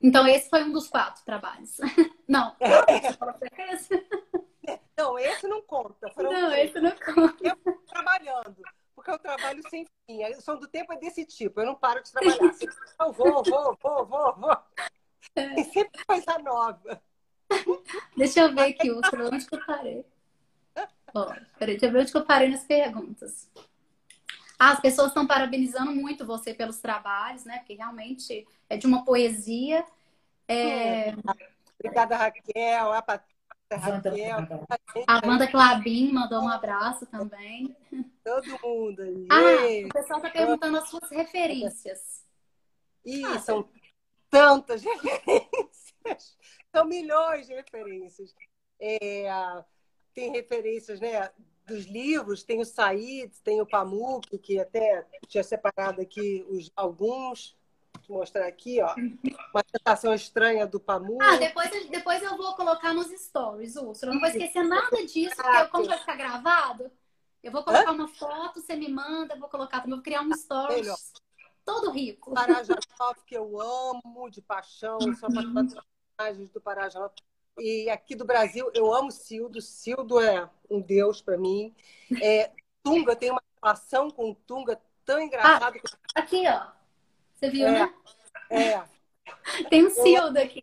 Então, 0.00 0.26
esse 0.26 0.48
foi 0.48 0.64
um 0.64 0.72
dos 0.72 0.88
quatro 0.88 1.24
trabalhos. 1.24 1.78
Não, 2.28 2.56
Não, 4.98 5.18
esse 5.18 5.46
não 5.46 5.62
conta. 5.62 6.10
Foram 6.10 6.32
não, 6.32 6.50
três. 6.50 6.70
esse 6.70 6.80
não 6.80 6.90
conta. 6.90 7.36
Eu 7.40 7.56
trabalhando, 7.86 8.56
porque 8.94 9.10
eu 9.10 9.18
trabalho 9.18 9.62
sem 9.68 9.86
fim. 10.08 10.24
A 10.24 10.30
lição 10.30 10.58
do 10.58 10.66
tempo 10.66 10.90
é 10.92 10.96
desse 10.96 11.26
tipo, 11.26 11.60
eu 11.60 11.66
não 11.66 11.74
paro 11.74 12.02
de 12.02 12.10
trabalhar. 12.10 12.38
Eu 12.98 13.12
vou, 13.12 13.42
vou, 13.44 13.76
vou, 13.80 14.06
vou, 14.06 14.36
vou. 14.36 14.56
É. 15.34 15.64
Sempre 15.64 16.04
coisa 16.04 16.38
nova. 16.38 17.02
Deixa 18.16 18.40
eu 18.40 18.54
ver 18.54 18.70
aqui, 18.70 18.90
Úrsula, 18.90 19.30
onde 19.32 19.46
que 19.46 19.54
eu 19.54 19.66
parei? 19.66 20.04
Ó, 21.14 21.26
peraí, 21.58 21.76
deixa 21.76 21.86
eu 21.86 21.92
ver 21.92 22.00
onde 22.00 22.10
que 22.12 22.18
eu 22.18 22.24
parei 22.24 22.48
nas 22.48 22.64
perguntas. 22.64 23.48
Ah, 24.58 24.72
as 24.72 24.80
pessoas 24.80 25.08
estão 25.08 25.26
parabenizando 25.26 25.94
muito 25.94 26.26
você 26.26 26.54
pelos 26.54 26.78
trabalhos, 26.78 27.44
né? 27.44 27.58
Porque 27.58 27.74
realmente 27.74 28.46
é 28.68 28.76
de 28.76 28.86
uma 28.86 29.04
poesia. 29.04 29.84
É... 30.48 31.14
Obrigada, 31.78 32.16
Raquel. 32.16 32.92
A 32.92 33.02
Patrícia, 33.02 33.36
Raquel. 33.70 34.66
A 35.06 35.26
Wanda 35.26 35.46
Clabin 35.46 36.12
mandou 36.12 36.42
um 36.42 36.48
abraço 36.48 37.04
também. 37.06 37.76
Todo 38.24 38.48
mundo. 38.62 39.02
Ah, 39.30 39.86
o 39.86 39.88
pessoal 39.90 40.18
está 40.18 40.30
perguntando 40.30 40.78
as 40.78 40.88
suas 40.88 41.10
referências. 41.10 42.24
Ih, 43.04 43.24
ah, 43.26 43.38
são 43.38 43.68
tantas 44.36 44.82
referências. 44.84 46.36
São 46.74 46.84
milhões 46.84 47.46
de 47.46 47.54
referências. 47.54 48.34
É, 48.78 49.28
tem 50.12 50.30
referências, 50.30 51.00
né? 51.00 51.30
dos 51.66 51.84
livros, 51.86 52.44
tem 52.44 52.60
o 52.60 52.64
Said, 52.64 53.32
tem 53.42 53.60
o 53.60 53.66
Pamuk, 53.66 54.38
que 54.38 54.56
até 54.56 55.04
tinha 55.26 55.42
separado 55.42 56.00
aqui 56.00 56.46
os, 56.48 56.70
alguns. 56.76 57.56
Vou 58.08 58.18
mostrar 58.18 58.46
aqui, 58.46 58.80
ó. 58.80 58.94
Uma 59.52 59.64
tentação 59.64 60.14
estranha 60.14 60.64
do 60.64 60.78
Pamuk. 60.78 61.18
Ah, 61.20 61.36
depois, 61.36 61.68
depois 61.90 62.22
eu 62.22 62.36
vou 62.36 62.54
colocar 62.54 62.94
nos 62.94 63.08
stories, 63.08 63.74
Úrsula. 63.74 64.12
Eu 64.12 64.14
não 64.14 64.20
vou 64.20 64.28
esquecer 64.28 64.62
nada 64.62 65.04
disso, 65.04 65.34
porque 65.34 65.64
como 65.66 65.86
vai 65.86 65.98
ficar 65.98 66.14
gravado, 66.14 66.88
eu 67.42 67.50
vou 67.50 67.64
colocar 67.64 67.90
Hã? 67.90 67.94
uma 67.94 68.06
foto, 68.06 68.60
você 68.60 68.76
me 68.76 68.88
manda, 68.88 69.34
eu 69.34 69.40
vou 69.40 69.48
colocar 69.48 69.80
também, 69.80 69.96
vou 69.96 70.04
criar 70.04 70.22
um 70.22 70.32
stories. 70.32 70.82
Melhor. 70.82 70.96
Todo 71.66 71.90
rico. 71.90 72.32
Parajanov, 72.32 73.22
que 73.26 73.36
eu 73.36 73.60
amo 73.60 74.30
de 74.30 74.40
paixão, 74.40 74.98
são 75.14 75.28
uhum. 75.28 75.52
personagens 75.54 76.50
do 76.50 76.60
Parajanov 76.62 77.12
e 77.58 77.88
aqui 77.88 78.14
do 78.14 78.24
Brasil, 78.24 78.70
eu 78.74 78.92
amo 78.92 79.10
Cildo. 79.10 79.60
Cildo 79.60 80.20
é 80.20 80.48
um 80.70 80.80
deus 80.80 81.22
para 81.22 81.38
mim. 81.38 81.74
É, 82.22 82.52
Tunga 82.82 83.16
tem 83.16 83.30
uma 83.30 83.42
relação 83.62 84.10
com 84.10 84.34
Tunga 84.34 84.80
tão 85.04 85.20
engraçado. 85.20 85.78
Ah, 86.14 86.20
aqui, 86.20 86.44
ó. 86.46 86.70
Você 87.34 87.50
viu, 87.50 87.66
é, 87.66 87.72
né? 87.72 87.94
É. 88.50 89.64
Tem 89.68 89.86
um 89.86 89.90
Cildo 89.90 90.38
aqui. 90.38 90.60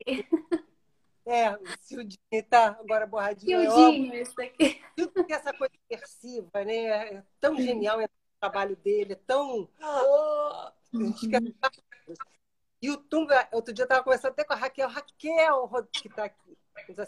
É, 1.26 1.52
o 1.52 1.60
Cildinho 1.80 2.44
tá 2.50 2.78
agora 2.80 3.08
borradinho. 3.08 3.72
Cildinho, 3.72 4.14
esse 4.14 4.36
daqui. 4.36 4.82
Cildinho 4.94 5.26
tem 5.26 5.36
essa 5.36 5.54
coisa 5.54 5.74
imersiva, 5.90 6.66
né? 6.66 6.86
É 6.86 7.24
tão 7.40 7.56
genial 7.56 8.00
o 8.04 8.10
trabalho 8.40 8.76
dele, 8.76 9.14
é 9.14 9.20
tão. 9.26 9.70
Oh. 9.82 10.72
E 12.82 12.92
o 12.92 12.98
Tunga, 12.98 13.48
outro 13.52 13.74
dia 13.74 13.84
eu 13.84 13.86
estava 13.86 14.04
conversando 14.04 14.32
até 14.32 14.44
com 14.44 14.54
a 14.54 14.58
Raquel. 14.58 14.90
Raquel, 14.90 15.70
que 15.92 16.08
está 16.08 16.26
aqui. 16.26 16.58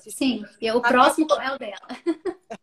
Sim, 0.10 0.46
e 0.62 0.72
o 0.72 0.82
próximo 0.82 1.28
é 1.34 1.52
o 1.54 1.58
dela. 1.58 1.88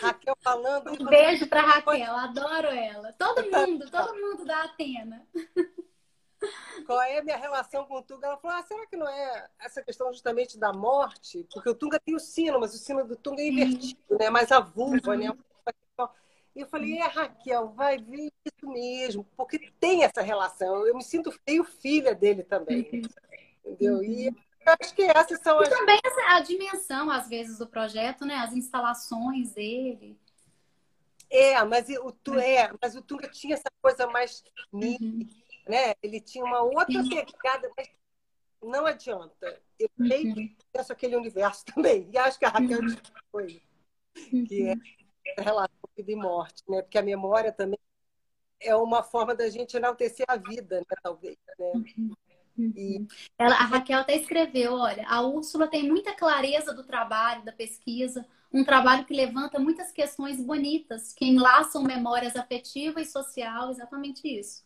Raquel 0.00 0.36
falando. 0.40 0.92
Um 0.92 1.04
beijo 1.04 1.46
para 1.46 1.60
Raquel, 1.60 2.16
adoro 2.16 2.68
ela. 2.68 3.12
Todo 3.14 3.42
mundo, 3.50 3.90
todo 3.90 4.14
mundo 4.14 4.44
da 4.44 4.64
Atena. 4.64 5.26
Qual 6.86 7.00
é 7.02 7.18
a 7.18 7.22
minha 7.22 7.36
relação 7.36 7.84
com 7.84 7.98
o 7.98 8.02
Tunga? 8.02 8.26
Ela 8.26 8.36
falou: 8.36 8.56
ah, 8.56 8.62
será 8.62 8.86
que 8.86 8.96
não 8.96 9.08
é 9.08 9.48
essa 9.60 9.82
questão 9.82 10.12
justamente 10.12 10.58
da 10.58 10.72
morte? 10.72 11.46
Porque 11.52 11.68
o 11.68 11.74
Tunga 11.74 12.00
tem 12.00 12.14
o 12.14 12.20
sino, 12.20 12.58
mas 12.58 12.74
o 12.74 12.78
sino 12.78 13.04
do 13.04 13.16
Tunga 13.16 13.42
é 13.42 13.48
invertido, 13.48 14.00
uhum. 14.10 14.18
né? 14.18 14.30
Mais 14.30 14.50
a 14.50 14.58
vulva, 14.60 15.16
né? 15.16 15.30
E 16.54 16.60
eu 16.60 16.66
falei, 16.66 16.98
é, 16.98 17.06
Raquel, 17.06 17.70
vai 17.70 17.98
ver 17.98 18.30
isso 18.44 18.70
mesmo, 18.70 19.24
porque 19.36 19.58
tem 19.80 20.04
essa 20.04 20.20
relação. 20.20 20.86
Eu 20.86 20.94
me 20.94 21.02
sinto 21.02 21.32
feio 21.46 21.64
filha 21.64 22.14
dele 22.14 22.42
também. 22.42 22.88
Uhum. 22.92 23.02
Entendeu? 23.64 24.02
E 24.04 24.28
uhum. 24.28 24.34
acho 24.80 24.94
que 24.94 25.02
essas 25.02 25.40
são 25.40 25.58
as. 25.58 25.68
E 25.68 25.70
também 25.70 25.98
a 26.28 26.40
dimensão, 26.40 27.10
às 27.10 27.28
vezes, 27.28 27.58
do 27.58 27.66
projeto, 27.66 28.24
né? 28.24 28.36
As 28.36 28.52
instalações 28.52 29.52
dele. 29.52 30.18
É, 31.30 31.64
mas 31.64 31.88
o, 31.88 32.12
tu, 32.12 32.34
é, 32.38 32.70
mas 32.80 32.94
o 32.94 33.00
Tunga 33.00 33.26
tinha 33.26 33.54
essa 33.54 33.70
coisa 33.80 34.06
mais 34.06 34.44
uhum 34.70 35.26
né? 35.68 35.94
Ele 36.02 36.20
tinha 36.20 36.44
uma 36.44 36.60
outra 36.62 36.86
pegada, 36.86 37.70
mas 37.76 37.90
não 38.62 38.86
adianta. 38.86 39.60
Eu 39.78 39.88
meio 39.96 40.28
uhum. 40.28 40.34
que 40.34 40.56
penso 40.72 40.92
aquele 40.92 41.16
universo 41.16 41.64
também. 41.74 42.08
E 42.12 42.18
acho 42.18 42.38
que 42.38 42.44
a 42.44 42.50
Raquel 42.50 42.80
uhum. 42.80 42.96
foi, 43.30 43.62
que 44.14 44.68
é 44.68 44.74
a 45.38 45.42
relação 45.42 45.81
vida 45.96 46.12
e 46.12 46.16
morte, 46.16 46.62
né? 46.68 46.82
Porque 46.82 46.98
a 46.98 47.02
memória 47.02 47.52
também 47.52 47.78
é 48.60 48.74
uma 48.76 49.02
forma 49.02 49.34
da 49.34 49.48
gente 49.48 49.76
enaltecer 49.76 50.24
a 50.28 50.36
vida, 50.36 50.80
né? 50.80 50.96
Talvez, 51.02 51.36
né? 51.58 51.72
Uhum. 51.74 52.72
E... 52.76 53.06
Ela, 53.38 53.54
a 53.56 53.64
Raquel 53.64 54.00
até 54.00 54.16
escreveu, 54.16 54.74
olha, 54.74 55.06
a 55.08 55.22
Úrsula 55.22 55.68
tem 55.68 55.88
muita 55.88 56.14
clareza 56.14 56.72
do 56.72 56.84
trabalho, 56.84 57.44
da 57.44 57.52
pesquisa, 57.52 58.26
um 58.52 58.64
trabalho 58.64 59.06
que 59.06 59.14
levanta 59.14 59.58
muitas 59.58 59.90
questões 59.90 60.38
bonitas, 60.38 61.12
que 61.14 61.24
enlaçam 61.24 61.82
memórias 61.82 62.36
afetivas 62.36 63.08
e 63.08 63.10
social, 63.10 63.70
exatamente 63.70 64.28
isso. 64.28 64.62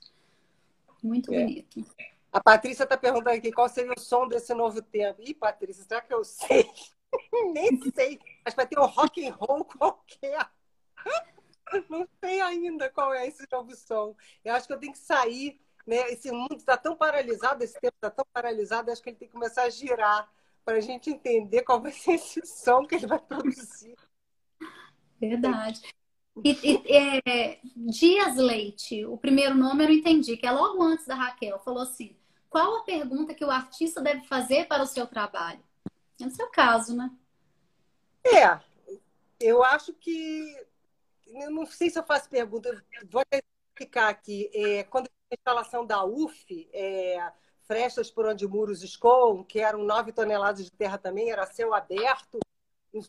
Muito 1.03 1.33
é. 1.33 1.41
bonito. 1.41 1.87
A 2.33 2.41
Patrícia 2.41 2.83
está 2.83 2.97
perguntando 2.97 3.37
aqui 3.37 3.53
qual 3.53 3.69
seria 3.69 3.93
o 3.97 4.01
som 4.01 4.27
desse 4.27 4.53
novo 4.53 4.83
tempo. 4.83 5.23
Ih, 5.23 5.33
Patrícia, 5.33 5.85
será 5.85 6.01
que 6.01 6.13
eu 6.13 6.25
sei? 6.25 6.69
Nem 7.55 7.81
sei. 7.93 8.19
Acho 8.45 8.57
que 8.57 8.63
vai 8.63 8.67
ter 8.67 8.79
um 8.79 8.87
rock 8.87 9.27
and 9.27 9.35
roll 9.35 9.65
qualquer. 9.65 10.51
Não 11.89 12.07
sei 12.21 12.41
ainda 12.41 12.89
qual 12.91 13.13
é 13.15 13.27
esse 13.27 13.47
novo 13.51 13.75
som. 13.75 14.15
Eu 14.45 14.55
acho 14.55 14.67
que 14.67 14.73
eu 14.73 14.79
tenho 14.79 14.93
que 14.93 14.99
sair. 14.99 15.61
Né? 15.87 16.13
Esse 16.13 16.31
mundo 16.33 16.57
está 16.57 16.77
tão 16.77 16.97
paralisado, 16.97 17.63
esse 17.63 17.79
tempo 17.81 17.95
está 17.95 18.11
tão 18.11 18.25
paralisado, 18.33 18.91
acho 18.91 19.03
que 19.03 19.11
ele 19.11 19.17
tem 19.17 19.29
que 19.29 19.35
começar 19.35 19.63
a 19.63 19.71
girar 19.71 20.29
para 20.65 20.79
a 20.79 20.81
gente 20.81 21.11
entender 21.11 21.63
qual 21.63 21.81
vai 21.81 21.93
ser 21.93 22.15
esse 22.15 22.45
som 22.45 22.85
que 22.85 22.97
ele 22.97 23.07
vai 23.07 23.21
produzir. 23.21 23.95
Verdade. 25.21 25.81
E, 26.45 26.51
e 26.63 27.23
é, 27.25 27.61
Dias 27.65 28.37
Leite, 28.37 29.07
o 29.07 29.17
primeiro 29.17 29.55
nome 29.55 29.85
eu 29.85 29.89
não 29.89 29.95
entendi, 29.95 30.37
que 30.37 30.47
é 30.47 30.51
logo 30.51 30.83
antes 30.83 31.07
da 31.07 31.15
Raquel, 31.15 31.59
falou 31.61 31.83
assim: 31.83 32.15
qual 32.51 32.79
a 32.79 32.85
pergunta 32.85 33.33
que 33.33 33.45
o 33.45 33.51
artista 33.51 34.03
deve 34.03 34.27
fazer 34.27 34.67
para 34.67 34.83
o 34.83 34.87
seu 34.87 35.07
trabalho? 35.07 35.61
É 36.21 36.27
o 36.27 36.31
seu 36.31 36.49
caso, 36.49 36.97
né? 36.97 37.11
É, 38.25 38.61
eu 39.41 39.63
acho 39.63 39.93
que. 39.95 40.66
Eu 41.27 41.51
não 41.51 41.67
sei 41.67 41.91
se 41.91 41.99
eu 41.99 42.05
faço 42.05 42.29
pergunta, 42.29 42.71
vou 43.11 43.23
explicar 43.71 44.09
aqui. 44.09 44.51
É, 44.55 44.85
quando 44.85 45.07
a 45.09 45.35
instalação 45.35 45.85
da 45.85 46.05
UF, 46.05 46.69
é, 46.73 47.33
Frestas 47.67 48.11
por 48.11 48.27
onde 48.27 48.47
muros 48.47 48.83
escoam, 48.83 49.43
que 49.43 49.59
eram 49.59 49.83
nove 49.83 50.13
toneladas 50.13 50.65
de 50.65 50.71
terra 50.71 50.97
também, 50.97 51.31
era 51.31 51.45
céu 51.47 51.75
aberto, 51.75 52.39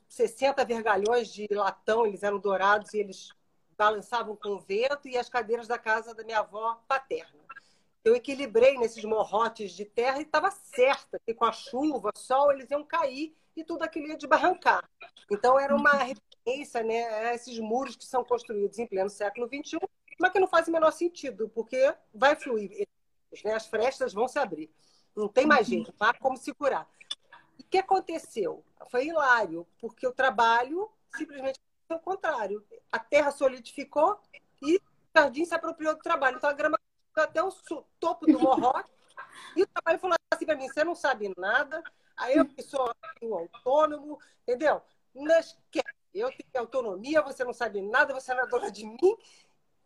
60 0.10 0.66
vergalhões 0.66 1.32
de 1.32 1.48
latão, 1.52 2.06
eles 2.06 2.24
eram 2.24 2.40
dourados 2.40 2.94
e 2.94 3.00
eles 3.00 3.30
balançavam 3.78 4.36
com 4.36 4.50
o 4.50 4.60
vento, 4.60 5.08
e 5.08 5.16
as 5.16 5.30
cadeiras 5.30 5.68
da 5.68 5.78
casa 5.78 6.16
da 6.16 6.24
minha 6.24 6.40
avó 6.40 6.82
paterna. 6.88 7.40
Eu 8.04 8.16
equilibrei 8.16 8.78
nesses 8.78 9.04
morrotes 9.04 9.72
de 9.72 9.86
terra 9.86 10.18
e 10.18 10.24
estava 10.24 10.50
certa 10.50 11.20
que 11.26 11.34
com 11.34 11.46
a 11.46 11.52
chuva, 11.52 12.12
sol, 12.16 12.52
eles 12.52 12.72
iam 12.72 12.84
cair 12.84 13.36
e 13.56 13.64
tudo 13.64 13.84
aquilo 13.84 14.08
ia 14.08 14.18
desbarrancar. 14.18 14.84
Então 15.30 15.60
era 15.60 15.76
uma 15.76 15.92
né, 16.84 17.06
a 17.30 17.34
esses 17.34 17.60
muros 17.60 17.96
que 17.96 18.06
são 18.06 18.24
construídos 18.24 18.80
em 18.80 18.88
pleno 18.88 19.10
século 19.10 19.48
XXI, 19.48 19.80
mas 20.20 20.32
que 20.32 20.40
não 20.40 20.48
faz 20.48 20.68
o 20.68 20.72
menor 20.72 20.92
sentido, 20.92 21.50
porque 21.50 21.94
vai 22.14 22.36
fluir, 22.36 22.88
né, 23.44 23.54
as 23.54 23.68
frestas 23.68 24.14
vão 24.14 24.28
se 24.28 24.40
abrir. 24.40 24.72
Não 25.16 25.28
tem 25.28 25.46
mais 25.46 25.68
jeito, 25.68 25.94
não 26.00 26.08
há 26.08 26.14
como 26.14 26.38
segurar. 26.38 26.88
O 27.60 27.64
que 27.64 27.80
aconteceu? 27.80 28.64
Foi 28.90 29.08
hilário, 29.08 29.68
porque 29.80 30.08
o 30.08 30.14
trabalho 30.14 30.90
simplesmente 31.16 31.60
foi 31.88 31.98
o 31.98 32.00
contrário. 32.00 32.64
A 32.92 33.00
terra 33.00 33.32
solidificou 33.32 34.20
e 34.62 34.78
o 34.78 34.82
jardim 35.16 35.44
se 35.44 35.56
apropriou 35.56 35.96
do 35.96 36.02
trabalho. 36.02 36.38
Então 36.38 36.50
a 36.50 36.54
grama 36.54 36.80
ficou 37.08 37.24
até 37.24 37.44
o 37.44 37.52
topo 38.00 38.26
do 38.26 38.40
morrote 38.40 38.92
e 39.56 39.64
o 39.64 39.68
trabalho 39.68 40.00
falou 40.00 40.16
assim 40.32 40.46
para 40.46 40.56
mim: 40.56 40.70
você 40.70 40.84
não 40.84 40.96
sabe 40.96 41.34
nada, 41.36 41.84
aí 42.16 42.38
eu 42.38 42.46
que 42.46 42.62
sou 42.62 42.94
autônomo, 43.22 44.20
entendeu? 44.44 44.82
Mas 45.14 45.58
eu 46.14 46.30
tenho 46.30 46.48
autonomia, 46.56 47.22
você 47.22 47.44
não 47.44 47.54
sabe 47.54 47.82
nada, 47.82 48.14
você 48.14 48.34
não 48.34 48.44
é 48.44 48.48
dona 48.48 48.72
de 48.72 48.86
mim. 48.86 48.98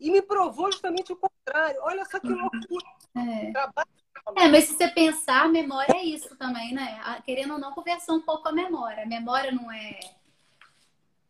E 0.00 0.10
me 0.10 0.20
provou 0.20 0.70
justamente 0.70 1.12
o 1.12 1.16
contrário. 1.16 1.80
Olha 1.82 2.04
só 2.04 2.18
que 2.18 2.28
loucura. 2.28 2.86
É. 3.14 3.52
Trabalho 3.52 3.88
é, 4.36 4.48
mas 4.48 4.64
se 4.64 4.74
você 4.74 4.88
pensar, 4.88 5.42
a 5.42 5.48
memória 5.48 5.92
é 5.96 6.04
isso 6.04 6.36
também, 6.36 6.72
né? 6.72 7.00
Querendo 7.24 7.54
ou 7.54 7.58
não, 7.58 7.72
conversar 7.72 8.12
um 8.12 8.20
pouco 8.20 8.48
a 8.48 8.52
memória. 8.52 9.02
A 9.02 9.06
memória 9.06 9.50
não 9.50 9.70
é. 9.70 9.98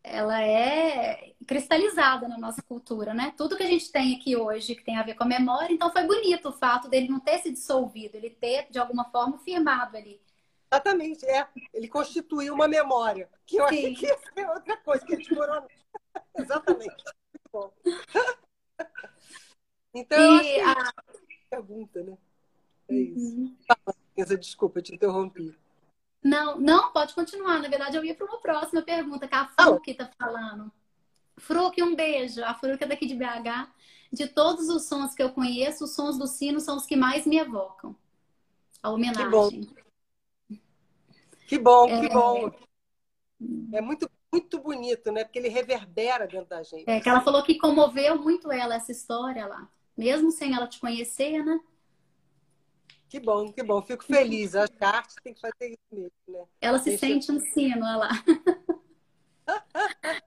Ela 0.03 0.41
é 0.41 1.33
cristalizada 1.47 2.27
na 2.27 2.37
nossa 2.37 2.61
cultura, 2.61 3.13
né? 3.13 3.33
Tudo 3.37 3.55
que 3.55 3.63
a 3.63 3.67
gente 3.67 3.91
tem 3.91 4.15
aqui 4.15 4.35
hoje 4.35 4.75
que 4.75 4.83
tem 4.83 4.97
a 4.97 5.03
ver 5.03 5.15
com 5.15 5.23
a 5.23 5.27
memória, 5.27 5.73
então 5.73 5.91
foi 5.91 6.03
bonito 6.03 6.49
o 6.49 6.53
fato 6.53 6.89
dele 6.89 7.07
não 7.07 7.19
ter 7.19 7.39
se 7.39 7.51
dissolvido, 7.51 8.17
ele 8.17 8.29
ter, 8.29 8.67
de 8.69 8.79
alguma 8.79 9.05
forma, 9.05 9.37
firmado 9.39 9.97
ali. 9.97 10.21
Exatamente, 10.73 11.25
é. 11.25 11.47
Ele 11.71 11.87
constituiu 11.87 12.53
uma 12.53 12.67
memória, 12.67 13.29
que 13.45 13.57
eu 13.57 13.67
Sim. 13.67 13.75
achei 13.75 13.95
que 13.95 14.05
ia 14.07 14.17
ser 14.17 14.49
outra 14.49 14.77
coisa, 14.77 15.05
que 15.05 15.13
ele 15.13 15.23
desmoronou. 15.23 15.69
Exatamente. 16.35 17.03
Muito 17.33 17.49
bom. 17.51 17.73
Então, 19.95 20.41
e 20.41 20.59
eu 20.59 20.69
a... 20.69 20.93
pergunta, 21.51 22.01
né? 22.01 22.17
É 22.89 22.95
isso. 22.95 23.35
Uhum. 23.37 23.55
Fala, 23.67 24.37
desculpa, 24.39 24.81
te 24.81 24.95
interrompi. 24.95 25.55
Não, 26.23 26.59
não, 26.59 26.91
pode 26.91 27.13
continuar. 27.13 27.59
Na 27.61 27.69
verdade, 27.69 27.95
eu 27.95 28.03
ia 28.03 28.15
para 28.15 28.25
uma 28.25 28.39
próxima 28.39 28.81
pergunta, 28.81 29.27
que 29.27 29.35
a 29.35 29.45
Fruc 29.49 29.87
está 29.87 30.09
falando. 30.17 30.71
Fruc, 31.37 31.79
um 31.79 31.95
beijo. 31.95 32.43
A 32.43 32.55
Fruc 32.55 32.81
é 32.81 32.87
daqui 32.87 33.05
de 33.05 33.13
BH. 33.13 33.69
De 34.11 34.27
todos 34.27 34.67
os 34.67 34.85
sons 34.85 35.13
que 35.13 35.21
eu 35.21 35.31
conheço, 35.31 35.83
os 35.83 35.93
sons 35.93 36.17
do 36.17 36.25
sino 36.25 36.59
são 36.59 36.75
os 36.75 36.87
que 36.87 36.95
mais 36.95 37.27
me 37.27 37.37
evocam. 37.37 37.95
A 38.81 38.89
homenagem. 38.89 39.25
Que 39.25 39.31
bom, 39.31 39.83
que 41.53 41.59
bom. 41.59 41.87
É... 41.87 42.01
Que 42.01 42.09
bom. 42.09 42.51
é 43.73 43.81
muito, 43.81 44.09
muito 44.31 44.59
bonito, 44.59 45.11
né? 45.11 45.23
Porque 45.23 45.37
ele 45.37 45.49
reverbera 45.49 46.25
dentro 46.27 46.49
da 46.49 46.63
gente. 46.63 46.89
É, 46.89 46.99
que 46.99 47.07
ela 47.07 47.21
falou 47.21 47.43
que 47.43 47.57
comoveu 47.57 48.17
muito 48.17 48.51
ela 48.51 48.73
essa 48.75 48.91
história 48.91 49.45
lá. 49.45 49.69
Mesmo 49.95 50.31
sem 50.31 50.55
ela 50.55 50.67
te 50.67 50.79
conhecer, 50.79 51.43
né? 51.43 51.59
Que 53.07 53.19
bom, 53.19 53.51
que 53.51 53.61
bom. 53.61 53.83
Fico 53.83 54.03
feliz. 54.03 54.55
Acho 54.55 54.73
que 54.73 54.83
a 54.83 54.89
arte 54.89 55.13
tem 55.23 55.35
que 55.35 55.41
fazer 55.41 55.69
isso 55.69 55.77
mesmo, 55.91 56.11
né? 56.27 56.43
Ela 56.59 56.79
se 56.79 56.85
Deixa 56.85 57.05
sente 57.05 57.31
um 57.31 57.39
sino, 57.39 57.85
olha 57.85 57.97
lá. 57.97 58.09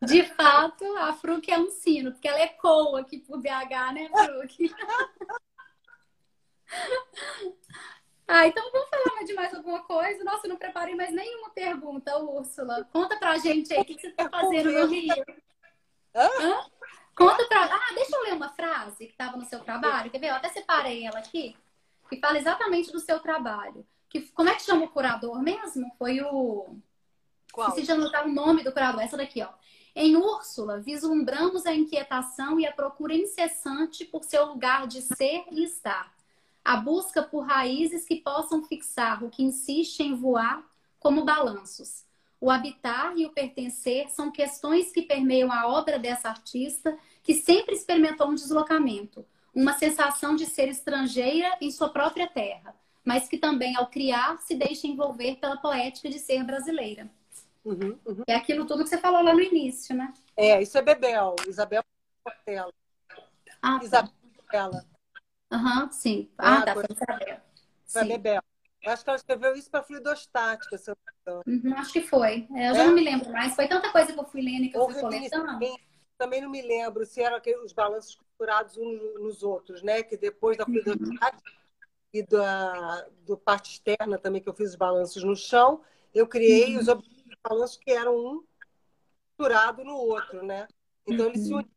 De 0.07 0.23
fato, 0.23 0.85
a 0.99 1.13
Fruc 1.15 1.51
é 1.51 1.59
um 1.59 1.71
sino, 1.71 2.13
porque 2.13 2.29
ela 2.29 2.43
ecoa 2.43 3.01
aqui 3.01 3.19
pro 3.19 3.41
BH, 3.41 3.93
né, 3.93 4.09
Fruc? 4.09 4.59
Ah, 8.29 8.47
então 8.47 8.71
vamos 8.73 8.89
falar 8.89 9.23
de 9.25 9.35
mais 9.35 9.55
alguma 9.55 9.83
coisa? 9.85 10.25
Nossa, 10.25 10.49
não 10.49 10.57
preparei 10.57 10.95
mais 10.95 11.13
nenhuma 11.13 11.51
pergunta, 11.51 12.19
Úrsula. 12.19 12.89
Conta 12.93 13.17
pra 13.17 13.39
gente 13.39 13.73
aí 13.73 13.81
o 13.81 13.85
que 13.85 13.95
você 13.95 14.11
tá 14.11 14.29
fazendo 14.29 14.73
no 14.73 14.87
Rio. 14.87 15.25
Hã? 16.15 16.29
Hã? 16.41 16.67
Conta 17.15 17.47
pra. 17.47 17.65
Ah, 17.65 17.95
deixa 17.95 18.17
eu 18.17 18.23
ler 18.25 18.35
uma 18.35 18.49
frase 18.51 19.07
que 19.07 19.13
estava 19.13 19.37
no 19.37 19.45
seu 19.45 19.61
trabalho. 19.61 20.11
Quer 20.11 20.19
ver? 20.19 20.29
Eu 20.29 20.35
até 20.35 20.49
separei 20.49 21.07
ela 21.07 21.19
aqui 21.19 21.57
que 22.09 22.19
fala 22.19 22.39
exatamente 22.39 22.93
do 22.93 23.01
seu 23.01 23.21
trabalho. 23.21 23.87
Que, 24.09 24.21
como 24.33 24.49
é 24.49 24.55
que 24.55 24.63
chama 24.63 24.85
o 24.85 24.91
curador 24.91 25.43
mesmo? 25.43 25.91
Foi 25.99 26.21
o. 26.21 26.77
Qual? 27.53 27.73
Preciso 27.73 27.93
anotar 27.93 28.27
o 28.27 28.33
nome 28.33 28.63
do 28.63 28.73
curador. 28.73 29.03
Essa 29.03 29.17
daqui, 29.17 29.43
ó. 29.43 29.49
Em 29.95 30.15
Úrsula, 30.15 30.79
vislumbramos 30.79 31.65
a 31.65 31.75
inquietação 31.75 32.61
e 32.61 32.67
a 32.67 32.73
procura 32.73 33.15
incessante 33.15 34.05
por 34.05 34.25
seu 34.25 34.45
lugar 34.45 34.87
de 34.87 35.01
ser 35.01 35.45
e 35.51 35.65
estar. 35.65 36.15
A 36.67 36.75
busca 36.79 37.23
por 37.23 37.47
raízes 37.47 38.05
que 38.05 38.17
possam 38.17 38.65
fixar 38.65 39.23
o 39.23 39.31
que 39.31 39.45
insiste 39.45 40.01
em 40.01 40.17
voar 40.17 40.69
como 40.99 41.25
balanços. 41.25 42.05
O 42.41 42.51
habitar 42.51 43.17
e 43.17 43.25
o 43.25 43.31
pertencer 43.31 44.11
são 44.11 44.33
questões 44.33 44.91
que 44.91 45.03
permeiam 45.03 45.53
a 45.53 45.69
obra 45.69 45.97
dessa 45.97 46.29
artista, 46.29 46.99
que 47.23 47.35
sempre 47.35 47.77
experimentou 47.77 48.29
um 48.29 48.35
deslocamento, 48.35 49.25
uma 49.55 49.75
sensação 49.75 50.35
de 50.35 50.45
ser 50.45 50.69
estrangeira 50.69 51.57
em 51.61 51.71
sua 51.71 51.89
própria 51.89 52.27
terra, 52.27 52.75
mas 53.05 53.29
que 53.29 53.39
também, 53.39 53.77
ao 53.77 53.87
criar, 53.87 54.37
se 54.39 54.57
deixa 54.57 54.89
envolver 54.89 55.37
pela 55.37 55.59
poética 55.59 56.09
de 56.09 56.19
ser 56.19 56.43
brasileira. 56.43 57.09
Uhum, 57.65 57.97
uhum. 58.05 58.25
É 58.27 58.35
aquilo 58.35 58.67
tudo 58.67 58.83
que 58.83 58.91
você 58.91 58.99
falou 58.99 59.23
lá 59.23 59.33
no 59.33 59.41
início, 59.41 59.95
né? 59.95 60.13
É, 60.37 60.61
isso 60.61 60.77
é 60.77 60.83
Bebel, 60.83 61.37
Isabel 61.47 61.85
Portela. 62.25 62.73
Ah, 63.63 63.79
tá. 63.79 63.85
Isabela. 63.85 64.96
Aham, 65.51 65.85
uhum, 65.85 65.93
sim. 65.93 66.31
Ah, 66.39 66.59
é, 66.59 66.65
tá, 66.65 66.75
foi. 66.75 66.85
Foi 67.87 68.05
Bebel. 68.05 68.43
Acho 68.85 69.03
que 69.03 69.11
ela 69.11 69.17
escreveu 69.17 69.57
isso 69.57 69.71
para 69.71 69.83
fluidostática, 69.83 70.79
se 70.79 70.91
eu 70.91 70.97
não 71.27 71.43
uhum, 71.47 71.75
Acho 71.77 71.93
que 71.93 72.03
foi. 72.03 72.47
É, 72.55 72.71
eu 72.71 72.75
já 72.75 72.83
é? 72.83 72.87
não 72.87 72.95
me 72.95 73.03
lembro 73.03 73.31
mais. 73.33 73.55
Foi 73.55 73.67
tanta 73.67 73.91
coisa 73.91 74.13
que 74.13 74.19
eu 74.19 74.25
fui 74.25 74.43
lendo 74.43 74.71
que 74.71 74.77
eu 74.77 74.85
fui 74.89 75.01
coletando. 75.01 75.59
Também 76.19 76.41
não 76.41 76.49
me 76.49 76.63
lembro 76.63 77.05
se 77.05 77.21
eram 77.21 77.39
os 77.63 77.73
balanços 77.73 78.15
costurados 78.15 78.77
uns 78.79 79.21
nos 79.21 79.43
outros, 79.43 79.83
né? 79.83 80.03
Que 80.03 80.17
depois 80.17 80.57
da 80.57 80.65
uhum. 80.65 80.73
fluidostática 80.83 81.53
e 82.13 82.23
da 82.23 83.07
do 83.27 83.37
parte 83.37 83.73
externa 83.73 84.17
também, 84.19 84.41
que 84.41 84.49
eu 84.49 84.55
fiz 84.55 84.71
os 84.71 84.77
balanços 84.77 85.23
no 85.23 85.37
chão, 85.37 85.83
eu 86.15 86.27
criei 86.27 86.79
os 86.79 86.87
balanços 87.43 87.77
que 87.77 87.91
eram 87.91 88.17
um 88.17 88.45
costurado 89.37 89.85
no 89.85 89.97
outro, 89.97 90.43
né? 90.43 90.67
Então 91.07 91.27
eles 91.27 91.43
se 91.43 91.53
uniam, 91.53 91.69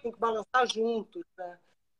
tinham 0.00 0.12
que 0.12 0.18
balançar 0.18 0.66
juntos, 0.66 1.22
né? 1.38 1.58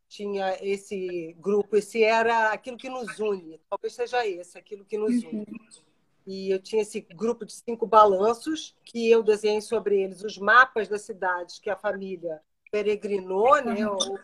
Tinha 0.09 0.57
esse 0.61 1.35
grupo, 1.39 1.77
esse 1.77 2.03
era 2.03 2.51
aquilo 2.53 2.77
que 2.77 2.89
nos 2.89 3.19
une, 3.19 3.61
talvez 3.69 3.95
seja 3.95 4.27
esse, 4.27 4.57
aquilo 4.57 4.85
que 4.85 4.97
nos 4.97 5.23
une. 5.25 5.39
Uhum. 5.41 5.85
E 6.27 6.51
eu 6.51 6.59
tinha 6.59 6.83
esse 6.83 7.01
grupo 7.01 7.45
de 7.45 7.53
cinco 7.53 7.87
balanços 7.87 8.75
que 8.85 9.11
eu 9.11 9.23
desenhei 9.23 9.61
sobre 9.61 10.01
eles 10.01 10.23
os 10.23 10.39
mapas 10.39 10.89
das 10.89 11.03
cidades 11.03 11.59
que 11.59 11.69
a 11.69 11.77
família 11.77 12.41
peregrinou, 12.71 13.63
né, 13.63 13.87
uhum. 13.87 14.17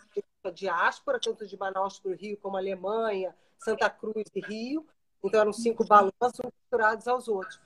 a 0.45 0.51
diáspora, 0.51 1.20
tanto 1.20 1.47
de 1.47 1.57
Manaus 1.59 1.99
para 1.99 2.12
o 2.12 2.14
Rio 2.14 2.39
como 2.39 2.57
Alemanha, 2.57 3.35
Santa 3.59 3.91
Cruz 3.91 4.24
e 4.35 4.41
Rio. 4.41 4.87
Então 5.22 5.41
eram 5.41 5.53
cinco 5.53 5.85
balanços 5.85 6.41
misturados 6.43 7.07
aos 7.07 7.28
outros. 7.28 7.61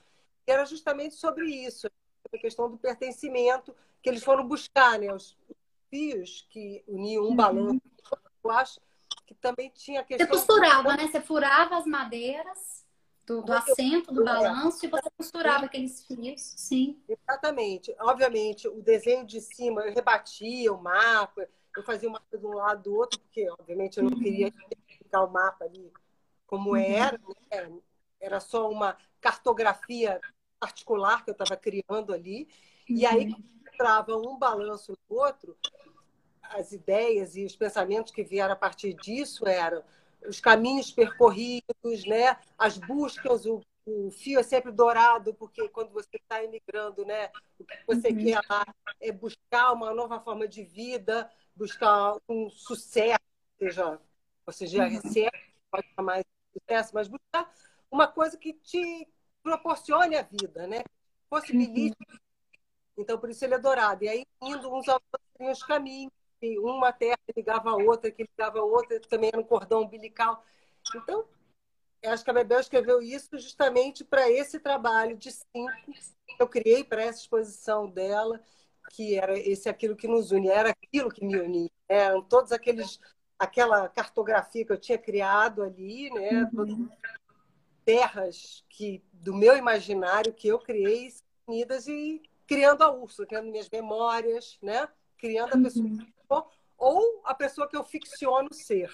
E 0.46 0.50
era 0.50 0.64
justamente 0.66 1.14
sobre 1.14 1.46
isso, 1.46 1.86
a 2.32 2.38
questão 2.38 2.68
do 2.68 2.76
pertencimento 2.76 3.74
que 4.02 4.10
eles 4.10 4.24
foram 4.24 4.46
buscar, 4.46 4.98
né, 4.98 5.12
os 5.12 5.36
fios 5.88 6.46
que 6.50 6.82
uniam 6.88 7.24
um 7.24 7.28
uhum. 7.28 7.36
balanço 7.36 7.80
eu 8.44 8.50
acho 8.50 8.80
que 9.26 9.34
também 9.34 9.70
tinha 9.74 10.04
questão. 10.04 10.26
Você 10.26 10.32
costurava, 10.32 10.96
né? 10.96 11.06
Você 11.06 11.20
furava 11.20 11.76
as 11.76 11.86
madeiras 11.86 12.84
do, 13.26 13.42
do 13.42 13.52
assento, 13.52 14.12
do 14.12 14.24
balanço, 14.24 14.84
e 14.84 14.88
você 14.88 15.10
costurava 15.16 15.64
aqueles 15.64 16.04
fios, 16.04 16.40
sim. 16.56 17.02
Exatamente. 17.08 17.94
Obviamente, 18.00 18.68
o 18.68 18.82
desenho 18.82 19.24
de 19.24 19.40
cima, 19.40 19.82
eu 19.82 19.94
rebatia 19.94 20.72
o 20.72 20.80
mapa, 20.80 21.48
eu 21.76 21.82
fazia 21.82 22.08
o 22.08 22.12
mapa 22.12 22.36
de 22.36 22.46
um 22.46 22.54
lado 22.54 22.82
do 22.82 22.94
outro, 22.94 23.18
porque, 23.20 23.48
obviamente, 23.50 23.98
eu 23.98 24.04
não 24.04 24.12
uhum. 24.12 24.22
queria 24.22 24.52
ficar 24.86 25.24
o 25.24 25.30
mapa 25.30 25.64
ali 25.64 25.90
como 26.46 26.70
uhum. 26.70 26.76
era, 26.76 27.18
né? 27.50 27.80
Era 28.20 28.40
só 28.40 28.70
uma 28.70 28.96
cartografia 29.20 30.20
particular 30.60 31.24
que 31.24 31.30
eu 31.30 31.32
estava 31.32 31.56
criando 31.56 32.12
ali. 32.12 32.48
Uhum. 32.88 32.96
E 32.96 33.06
aí, 33.06 33.26
uhum. 33.26 33.42
entrava 33.72 34.16
um 34.16 34.38
balanço 34.38 34.92
no 34.92 35.16
outro, 35.16 35.56
as 36.54 36.72
ideias 36.72 37.36
e 37.36 37.44
os 37.44 37.56
pensamentos 37.56 38.12
que 38.12 38.22
vieram 38.22 38.52
a 38.52 38.56
partir 38.56 38.94
disso 38.94 39.46
eram 39.46 39.82
os 40.26 40.40
caminhos 40.40 40.90
percorridos, 40.90 42.04
né? 42.06 42.36
as 42.56 42.78
buscas, 42.78 43.44
o, 43.44 43.60
o 43.86 44.10
fio 44.10 44.40
é 44.40 44.42
sempre 44.42 44.72
dourado, 44.72 45.34
porque 45.34 45.68
quando 45.68 45.90
você 45.90 46.16
está 46.16 46.42
imigrando, 46.42 47.04
né? 47.04 47.30
o 47.58 47.64
que 47.64 47.78
você 47.86 48.08
uhum. 48.08 48.24
quer 48.24 48.40
lá 48.48 48.64
é 49.00 49.12
buscar 49.12 49.72
uma 49.72 49.92
nova 49.92 50.20
forma 50.20 50.48
de 50.48 50.62
vida, 50.62 51.30
buscar 51.54 52.16
um 52.28 52.48
sucesso, 52.48 53.20
seja, 53.58 54.00
você 54.46 54.66
já 54.66 54.84
uhum. 54.84 54.90
recebe, 54.90 55.54
pode 55.70 55.86
chamar 55.94 56.20
de 56.20 56.26
sucesso, 56.58 56.90
mas 56.94 57.08
buscar 57.08 57.52
uma 57.90 58.08
coisa 58.08 58.36
que 58.36 58.54
te 58.54 59.06
proporcione 59.42 60.16
a 60.16 60.22
vida, 60.22 60.66
né? 60.66 60.82
possibilite. 61.28 61.96
Uhum. 62.08 62.18
Então, 62.96 63.18
por 63.18 63.28
isso 63.28 63.44
ele 63.44 63.54
é 63.54 63.58
dourado. 63.58 64.04
E 64.04 64.08
aí, 64.08 64.24
indo 64.40 64.72
uns 64.72 64.88
aos 64.88 65.02
outros, 65.02 65.60
os 65.60 65.62
caminhos 65.64 66.12
que 66.44 66.58
uma 66.58 66.92
terra 66.92 67.18
ligava 67.34 67.70
a 67.70 67.76
outra, 67.76 68.10
que 68.10 68.22
ligava 68.22 68.58
a 68.58 68.64
outra, 68.64 69.00
também 69.00 69.30
era 69.32 69.40
um 69.40 69.44
cordão 69.44 69.82
umbilical. 69.82 70.44
Então, 70.94 71.24
acho 72.04 72.22
que 72.22 72.30
a 72.30 72.34
Bebel 72.34 72.60
escreveu 72.60 73.00
isso 73.00 73.38
justamente 73.38 74.04
para 74.04 74.30
esse 74.30 74.60
trabalho 74.60 75.16
de 75.16 75.32
cinco 75.32 75.72
que 75.86 76.36
eu 76.38 76.46
criei 76.46 76.84
para 76.84 77.02
essa 77.02 77.20
exposição 77.20 77.88
dela, 77.88 78.42
que 78.90 79.16
era 79.16 79.38
esse 79.38 79.68
aquilo 79.68 79.96
que 79.96 80.06
nos 80.06 80.30
une, 80.30 80.48
era 80.48 80.70
aquilo 80.70 81.10
que 81.10 81.24
me 81.24 81.38
unia. 81.40 81.70
Né? 81.88 81.96
Eram 81.96 82.22
todos 82.22 82.52
aqueles 82.52 83.00
aquela 83.38 83.88
cartografia 83.88 84.64
que 84.64 84.72
eu 84.72 84.78
tinha 84.78 84.98
criado 84.98 85.62
ali, 85.62 86.10
né? 86.10 86.48
Uhum. 86.52 86.88
Terras 87.84 88.64
que 88.68 89.02
do 89.12 89.34
meu 89.34 89.56
imaginário 89.56 90.32
que 90.32 90.48
eu 90.48 90.58
criei 90.58 91.12
unidas 91.46 91.88
e 91.88 92.22
criando 92.46 92.82
a 92.82 92.90
Úrsula, 92.92 93.26
criando 93.26 93.50
minhas 93.50 93.68
memórias, 93.68 94.58
né? 94.62 94.88
Criando 95.26 95.54
a 95.54 95.62
pessoa 95.62 95.86
uhum 95.86 96.14
ou 96.84 97.22
a 97.24 97.34
pessoa 97.34 97.68
que 97.68 97.76
eu 97.76 97.84
ficciono 97.84 98.52
ser. 98.52 98.92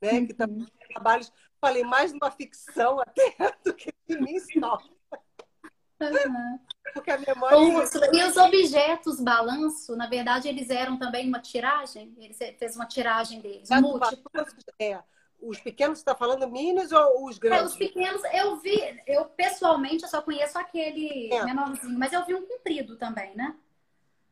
Né? 0.00 0.12
Uhum. 0.12 0.26
Que 0.26 0.34
também 0.34 0.66
trabalhos, 0.92 1.32
falei 1.60 1.84
mais 1.84 2.12
numa 2.12 2.30
ficção 2.30 2.98
até 3.00 3.34
do 3.64 3.72
que 3.72 3.92
de 4.08 4.20
mim 4.20 4.38
só. 4.38 4.78
Uhum. 6.00 6.58
Porque 6.92 7.10
a 7.10 7.18
memória. 7.18 7.56
É 7.56 8.16
e 8.16 8.24
os 8.24 8.36
objetos 8.36 9.20
balanço, 9.20 9.96
na 9.96 10.08
verdade, 10.08 10.48
eles 10.48 10.68
eram 10.68 10.98
também 10.98 11.28
uma 11.28 11.40
tiragem? 11.40 12.14
Ele 12.18 12.34
fez 12.34 12.74
uma 12.74 12.86
tiragem 12.86 13.40
deles. 13.40 13.70
É, 13.70 14.90
é. 14.90 15.02
Os 15.40 15.60
pequenos, 15.60 15.98
você 15.98 16.02
está 16.02 16.14
falando 16.14 16.50
minis 16.50 16.90
ou 16.90 17.26
os 17.26 17.38
grandes? 17.38 17.62
É, 17.62 17.66
os 17.66 17.76
pequenos, 17.76 18.22
eu 18.32 18.56
vi, 18.56 19.02
eu 19.06 19.26
pessoalmente 19.26 20.02
eu 20.02 20.08
só 20.08 20.20
conheço 20.20 20.58
aquele 20.58 21.32
é. 21.32 21.44
menorzinho, 21.44 21.98
mas 21.98 22.12
eu 22.12 22.24
vi 22.24 22.34
um 22.34 22.46
comprido 22.46 22.96
também, 22.96 23.34
né? 23.36 23.54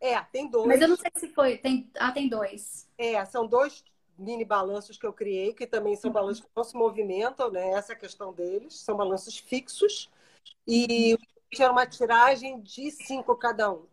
É, 0.02 0.20
tem 0.32 0.48
dois. 0.48 0.66
Mas 0.66 0.80
eu 0.80 0.88
não 0.88 0.96
sei 0.96 1.12
se 1.14 1.28
foi. 1.28 1.58
Tem... 1.58 1.88
Ah, 1.96 2.10
tem 2.10 2.28
dois. 2.28 2.88
É, 2.98 3.24
são 3.24 3.46
dois 3.46 3.84
mini 4.18 4.44
balanços 4.44 4.98
que 4.98 5.06
eu 5.06 5.12
criei, 5.12 5.54
que 5.54 5.64
também 5.64 5.94
são 5.94 6.10
balanços 6.10 6.44
que 6.44 6.50
não 6.56 6.64
se 6.64 6.76
movimentam, 6.76 7.52
né? 7.52 7.70
Essa 7.70 7.92
é 7.92 7.94
a 7.94 7.98
questão 7.98 8.32
deles. 8.32 8.74
São 8.74 8.96
balanços 8.96 9.38
fixos. 9.38 10.10
E 10.66 11.16
tinha 11.52 11.70
uma 11.70 11.86
tiragem 11.86 12.60
de 12.60 12.90
cinco 12.90 13.36
cada 13.36 13.70
um. 13.70 13.86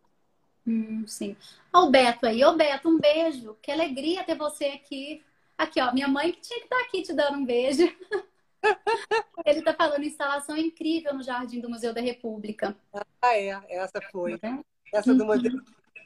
Hum, 0.65 1.05
sim. 1.05 1.37
Olha 1.71 1.85
o 1.85 1.91
Beto 1.91 2.25
aí. 2.25 2.43
Ô, 2.43 2.55
Beto, 2.55 2.89
um 2.89 2.99
beijo. 2.99 3.55
Que 3.61 3.71
alegria 3.71 4.23
ter 4.23 4.35
você 4.35 4.65
aqui. 4.65 5.23
Aqui, 5.55 5.79
ó. 5.79 5.93
Minha 5.93 6.07
mãe 6.07 6.31
que 6.31 6.41
tinha 6.41 6.57
que 6.57 6.65
estar 6.65 6.77
tá 6.77 6.83
aqui 6.85 7.03
te 7.03 7.13
dando 7.13 7.37
um 7.37 7.45
beijo. 7.45 7.83
Ele 9.45 9.59
está 9.59 9.75
falando 9.75 10.03
instalação 10.03 10.57
incrível 10.57 11.13
no 11.13 11.21
Jardim 11.21 11.61
do 11.61 11.69
Museu 11.69 11.93
da 11.93 12.01
República. 12.01 12.75
Ah, 13.21 13.37
é. 13.37 13.61
Essa 13.69 14.01
foi. 14.11 14.39
Tá 14.39 14.59
Essa 14.91 15.13
do 15.13 15.23
Museu 15.23 15.51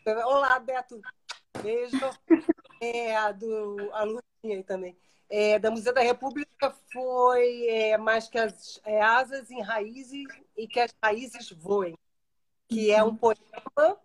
Olá, 0.05 0.59
Beto. 0.59 0.99
Beijo. 1.61 1.97
É, 2.81 3.15
a 3.15 3.31
do 3.31 3.89
a 3.93 4.03
Lucinha 4.03 4.57
aí 4.57 4.63
também. 4.63 4.97
É, 5.29 5.57
da 5.57 5.71
Museu 5.71 5.93
da 5.93 6.01
República 6.01 6.75
foi 6.91 7.67
é, 7.67 7.97
mais 7.97 8.27
que 8.27 8.37
as 8.37 8.81
é, 8.83 9.01
asas 9.01 9.49
em 9.49 9.61
raízes 9.61 10.25
e 10.57 10.67
que 10.67 10.81
as 10.81 10.93
raízes 11.01 11.51
voem, 11.51 11.97
que 12.67 12.91
é 12.91 13.01
um 13.01 13.15
poema 13.15 13.97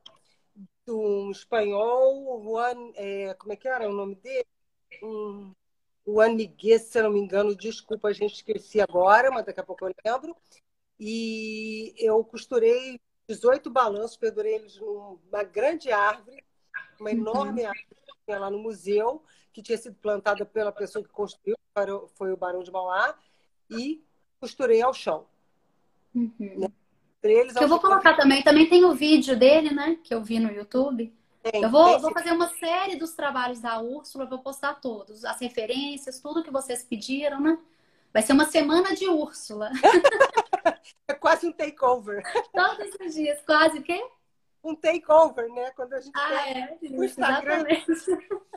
de 0.87 0.93
um 0.93 1.33
espanhol, 1.33 2.43
Juan, 2.45 2.93
é, 2.95 3.35
como 3.35 3.53
é 3.53 3.57
que 3.57 3.67
era 3.67 3.89
o 3.89 3.93
nome 3.93 4.15
dele? 4.15 4.47
Um, 5.03 5.53
Juan 6.07 6.35
Miguel, 6.35 6.79
se 6.79 7.03
não 7.03 7.11
me 7.11 7.19
engano, 7.21 7.57
desculpa, 7.57 8.09
a 8.09 8.13
gente 8.13 8.35
esqueci 8.37 8.81
agora, 8.81 9.31
mas 9.33 9.45
daqui 9.45 9.61
a 9.61 9.65
pouco 9.65 9.85
eu 9.85 9.93
lembro. 10.05 10.37
E 10.99 11.95
eu 11.99 12.25
costurei 12.25 13.01
18 13.29 13.69
balanços, 13.69 14.17
pendurei 14.17 14.55
eles 14.55 14.77
numa 14.77 15.43
grande 15.43 15.93
árvore, 15.93 16.43
uma 16.99 17.11
enorme 17.11 17.63
uhum. 17.63 17.69
árvore 17.69 17.87
que 17.91 18.13
tinha 18.25 18.39
lá 18.39 18.51
no 18.51 18.59
museu, 18.59 19.23
que 19.53 19.63
tinha 19.63 19.77
sido 19.77 19.97
plantada 19.97 20.47
pela 20.47 20.73
pessoa 20.73 21.05
que 21.05 21.11
construiu, 21.11 21.57
foi 22.15 22.33
o 22.33 22.37
Barão 22.37 22.63
de 22.63 22.71
Mauá, 22.71 23.15
e 23.71 24.03
costurei 24.41 24.81
ao 24.81 24.95
chão. 24.95 25.27
Uhum. 26.15 26.33
Né? 26.39 26.69
Eles, 27.23 27.55
eu 27.57 27.69
vou 27.69 27.81
colocar 27.81 28.17
também, 28.17 28.43
também 28.43 28.69
tem 28.69 28.85
o 28.85 28.95
vídeo 28.95 29.37
dele, 29.37 29.75
né? 29.75 29.99
Que 30.03 30.15
eu 30.15 30.23
vi 30.23 30.39
no 30.39 30.51
YouTube. 30.51 31.13
Tem, 31.43 31.63
eu 31.63 31.71
vou, 31.71 31.99
vou 32.01 32.13
fazer 32.13 32.33
uma 32.33 32.49
série 32.49 32.97
dos 32.97 33.13
trabalhos 33.13 33.61
da 33.61 33.81
Úrsula, 33.81 34.25
vou 34.25 34.39
postar 34.39 34.75
todos, 34.75 35.25
as 35.25 35.41
referências, 35.41 36.21
tudo 36.21 36.43
que 36.43 36.51
vocês 36.51 36.83
pediram, 36.83 37.41
né? 37.41 37.59
Vai 38.13 38.23
ser 38.23 38.33
uma 38.33 38.47
semana 38.47 38.95
de 38.95 39.07
Úrsula. 39.09 39.71
é 41.09 41.15
quase 41.15 41.47
um 41.47 41.53
takeover. 41.53 42.23
Todos 42.53 42.95
os 43.01 43.15
dias, 43.15 43.41
quase 43.45 43.79
o 43.79 43.83
quê? 43.83 44.03
um 44.63 44.75
takeover, 44.75 45.49
né? 45.53 45.71
Quando 45.73 45.95
a 45.95 46.01
gente 46.01 46.13
ah, 46.17 46.51
é, 46.51 46.79
o 46.83 47.05
Instagram. 47.05 47.65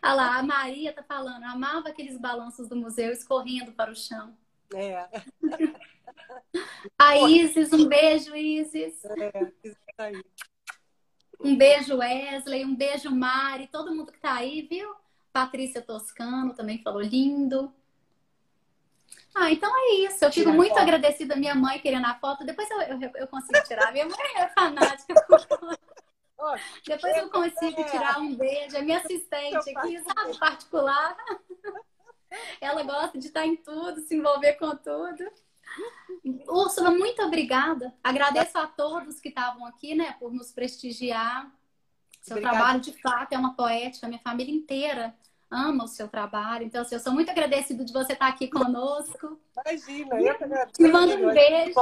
Olha 0.00 0.14
lá, 0.14 0.38
a 0.38 0.42
Maria 0.42 0.92
tá 0.92 1.02
falando, 1.02 1.42
amava 1.44 1.88
aqueles 1.88 2.16
balanços 2.18 2.68
do 2.68 2.76
museu 2.76 3.10
escorrendo 3.10 3.72
para 3.72 3.90
o 3.90 3.96
chão. 3.96 4.36
É. 4.74 5.08
A 6.96 7.16
Isis, 7.16 7.72
um 7.72 7.88
beijo, 7.88 8.36
Isis. 8.36 9.04
É, 9.04 9.52
isso 9.64 9.76
aí. 9.98 10.22
Um 11.40 11.56
beijo, 11.56 11.96
Wesley, 11.96 12.64
um 12.64 12.74
beijo, 12.74 13.10
Mari, 13.10 13.68
todo 13.68 13.94
mundo 13.94 14.12
que 14.12 14.20
tá 14.20 14.34
aí, 14.34 14.62
viu? 14.62 14.94
Patrícia 15.32 15.82
Toscano 15.82 16.54
também 16.54 16.82
falou 16.82 17.00
lindo. 17.00 17.72
Ah, 19.34 19.50
então 19.50 19.70
é 19.76 19.94
isso. 20.06 20.24
Eu 20.24 20.32
fico 20.32 20.50
muito 20.50 20.76
agradecida 20.78 21.34
à 21.34 21.36
minha 21.36 21.54
mãe 21.54 21.78
querendo 21.78 22.06
a 22.06 22.14
foto. 22.14 22.44
Depois 22.44 22.68
eu, 22.70 22.80
eu, 22.80 23.10
eu 23.14 23.28
consigo 23.28 23.62
tirar. 23.64 23.92
Minha 23.92 24.06
mãe 24.06 24.18
é 24.36 24.48
fanática. 24.48 25.14
Depois 26.86 27.16
eu 27.16 27.30
consigo 27.30 27.84
tirar 27.84 28.18
um 28.18 28.34
beijo. 28.34 28.76
É 28.76 28.82
minha 28.82 28.98
assistente 28.98 29.76
aqui, 29.76 30.02
sabe, 30.02 30.38
particular. 30.38 31.16
Ela 32.60 32.82
gosta 32.82 33.18
de 33.18 33.26
estar 33.28 33.46
em 33.46 33.56
tudo, 33.56 34.00
se 34.00 34.16
envolver 34.16 34.54
com 34.54 34.76
tudo. 34.76 35.30
Úrsula, 36.46 36.90
muito 36.90 37.22
obrigada. 37.22 37.94
Agradeço 38.02 38.58
a 38.58 38.66
todos 38.66 39.20
que 39.20 39.28
estavam 39.28 39.64
aqui, 39.66 39.94
né, 39.94 40.14
por 40.18 40.32
nos 40.32 40.52
prestigiar. 40.52 41.50
Seu 42.20 42.36
Obrigada. 42.36 42.56
trabalho, 42.56 42.80
de 42.80 42.92
fato, 43.00 43.32
é 43.32 43.38
uma 43.38 43.54
poética. 43.54 44.08
Minha 44.08 44.20
família 44.20 44.54
inteira 44.54 45.14
ama 45.50 45.84
o 45.84 45.88
seu 45.88 46.08
trabalho. 46.08 46.64
Então, 46.64 46.82
assim, 46.82 46.94
eu 46.94 47.00
sou 47.00 47.12
muito 47.12 47.30
agradecida 47.30 47.84
de 47.84 47.92
você 47.92 48.12
estar 48.12 48.28
aqui 48.28 48.48
conosco. 48.48 49.40
Imagina, 49.66 50.20
eu 50.20 50.34
que 50.36 50.44
agradeço. 50.44 50.72
Te 50.72 50.88
mando 50.88 51.14
um 51.14 51.32
beijo. 51.32 51.80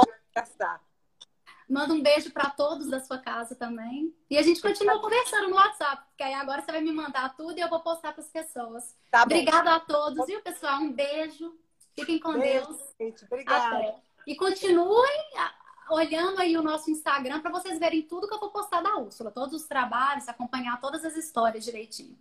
Manda 1.69 1.93
um 1.93 2.01
beijo 2.01 2.31
para 2.31 2.49
todos 2.49 2.87
da 2.87 3.01
sua 3.01 3.17
casa 3.17 3.53
também. 3.53 4.15
E 4.29 4.37
a 4.37 4.41
gente 4.41 4.61
continua 4.61 5.01
conversando 5.01 5.49
no 5.49 5.55
WhatsApp, 5.55 6.01
porque 6.07 6.23
aí 6.23 6.33
agora 6.33 6.61
você 6.61 6.71
vai 6.71 6.81
me 6.81 6.93
mandar 6.93 7.35
tudo 7.35 7.57
e 7.57 7.61
eu 7.61 7.69
vou 7.69 7.81
postar 7.81 8.13
para 8.13 8.23
as 8.23 8.29
pessoas. 8.29 8.95
Tá 9.11 9.23
Obrigada 9.23 9.75
a 9.75 9.79
todos, 9.79 10.25
viu, 10.25 10.41
pessoal? 10.41 10.79
Um 10.79 10.93
beijo. 10.93 11.53
Fiquem 11.93 12.19
com 12.19 12.39
beijo, 12.39 12.67
Deus. 12.67 12.95
Gente. 12.99 13.25
Obrigada. 13.25 13.77
Até. 13.77 13.95
E 14.25 14.35
continuem 14.35 15.23
olhando 15.89 16.39
aí 16.39 16.55
o 16.57 16.61
nosso 16.61 16.89
Instagram 16.89 17.41
para 17.41 17.51
vocês 17.51 17.79
verem 17.79 18.01
tudo 18.01 18.27
que 18.27 18.33
eu 18.33 18.39
vou 18.39 18.49
postar 18.49 18.81
da 18.81 18.97
Úrsula, 18.97 19.31
todos 19.31 19.53
os 19.53 19.67
trabalhos, 19.67 20.27
acompanhar 20.27 20.79
todas 20.79 21.03
as 21.03 21.15
histórias 21.15 21.65
direitinho. 21.65 22.17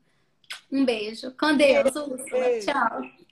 Um 0.71 0.85
beijo. 0.85 1.33
Com 1.39 1.57
Deus, 1.57 1.95
Úrsula. 1.97 2.61
Tchau. 2.61 3.26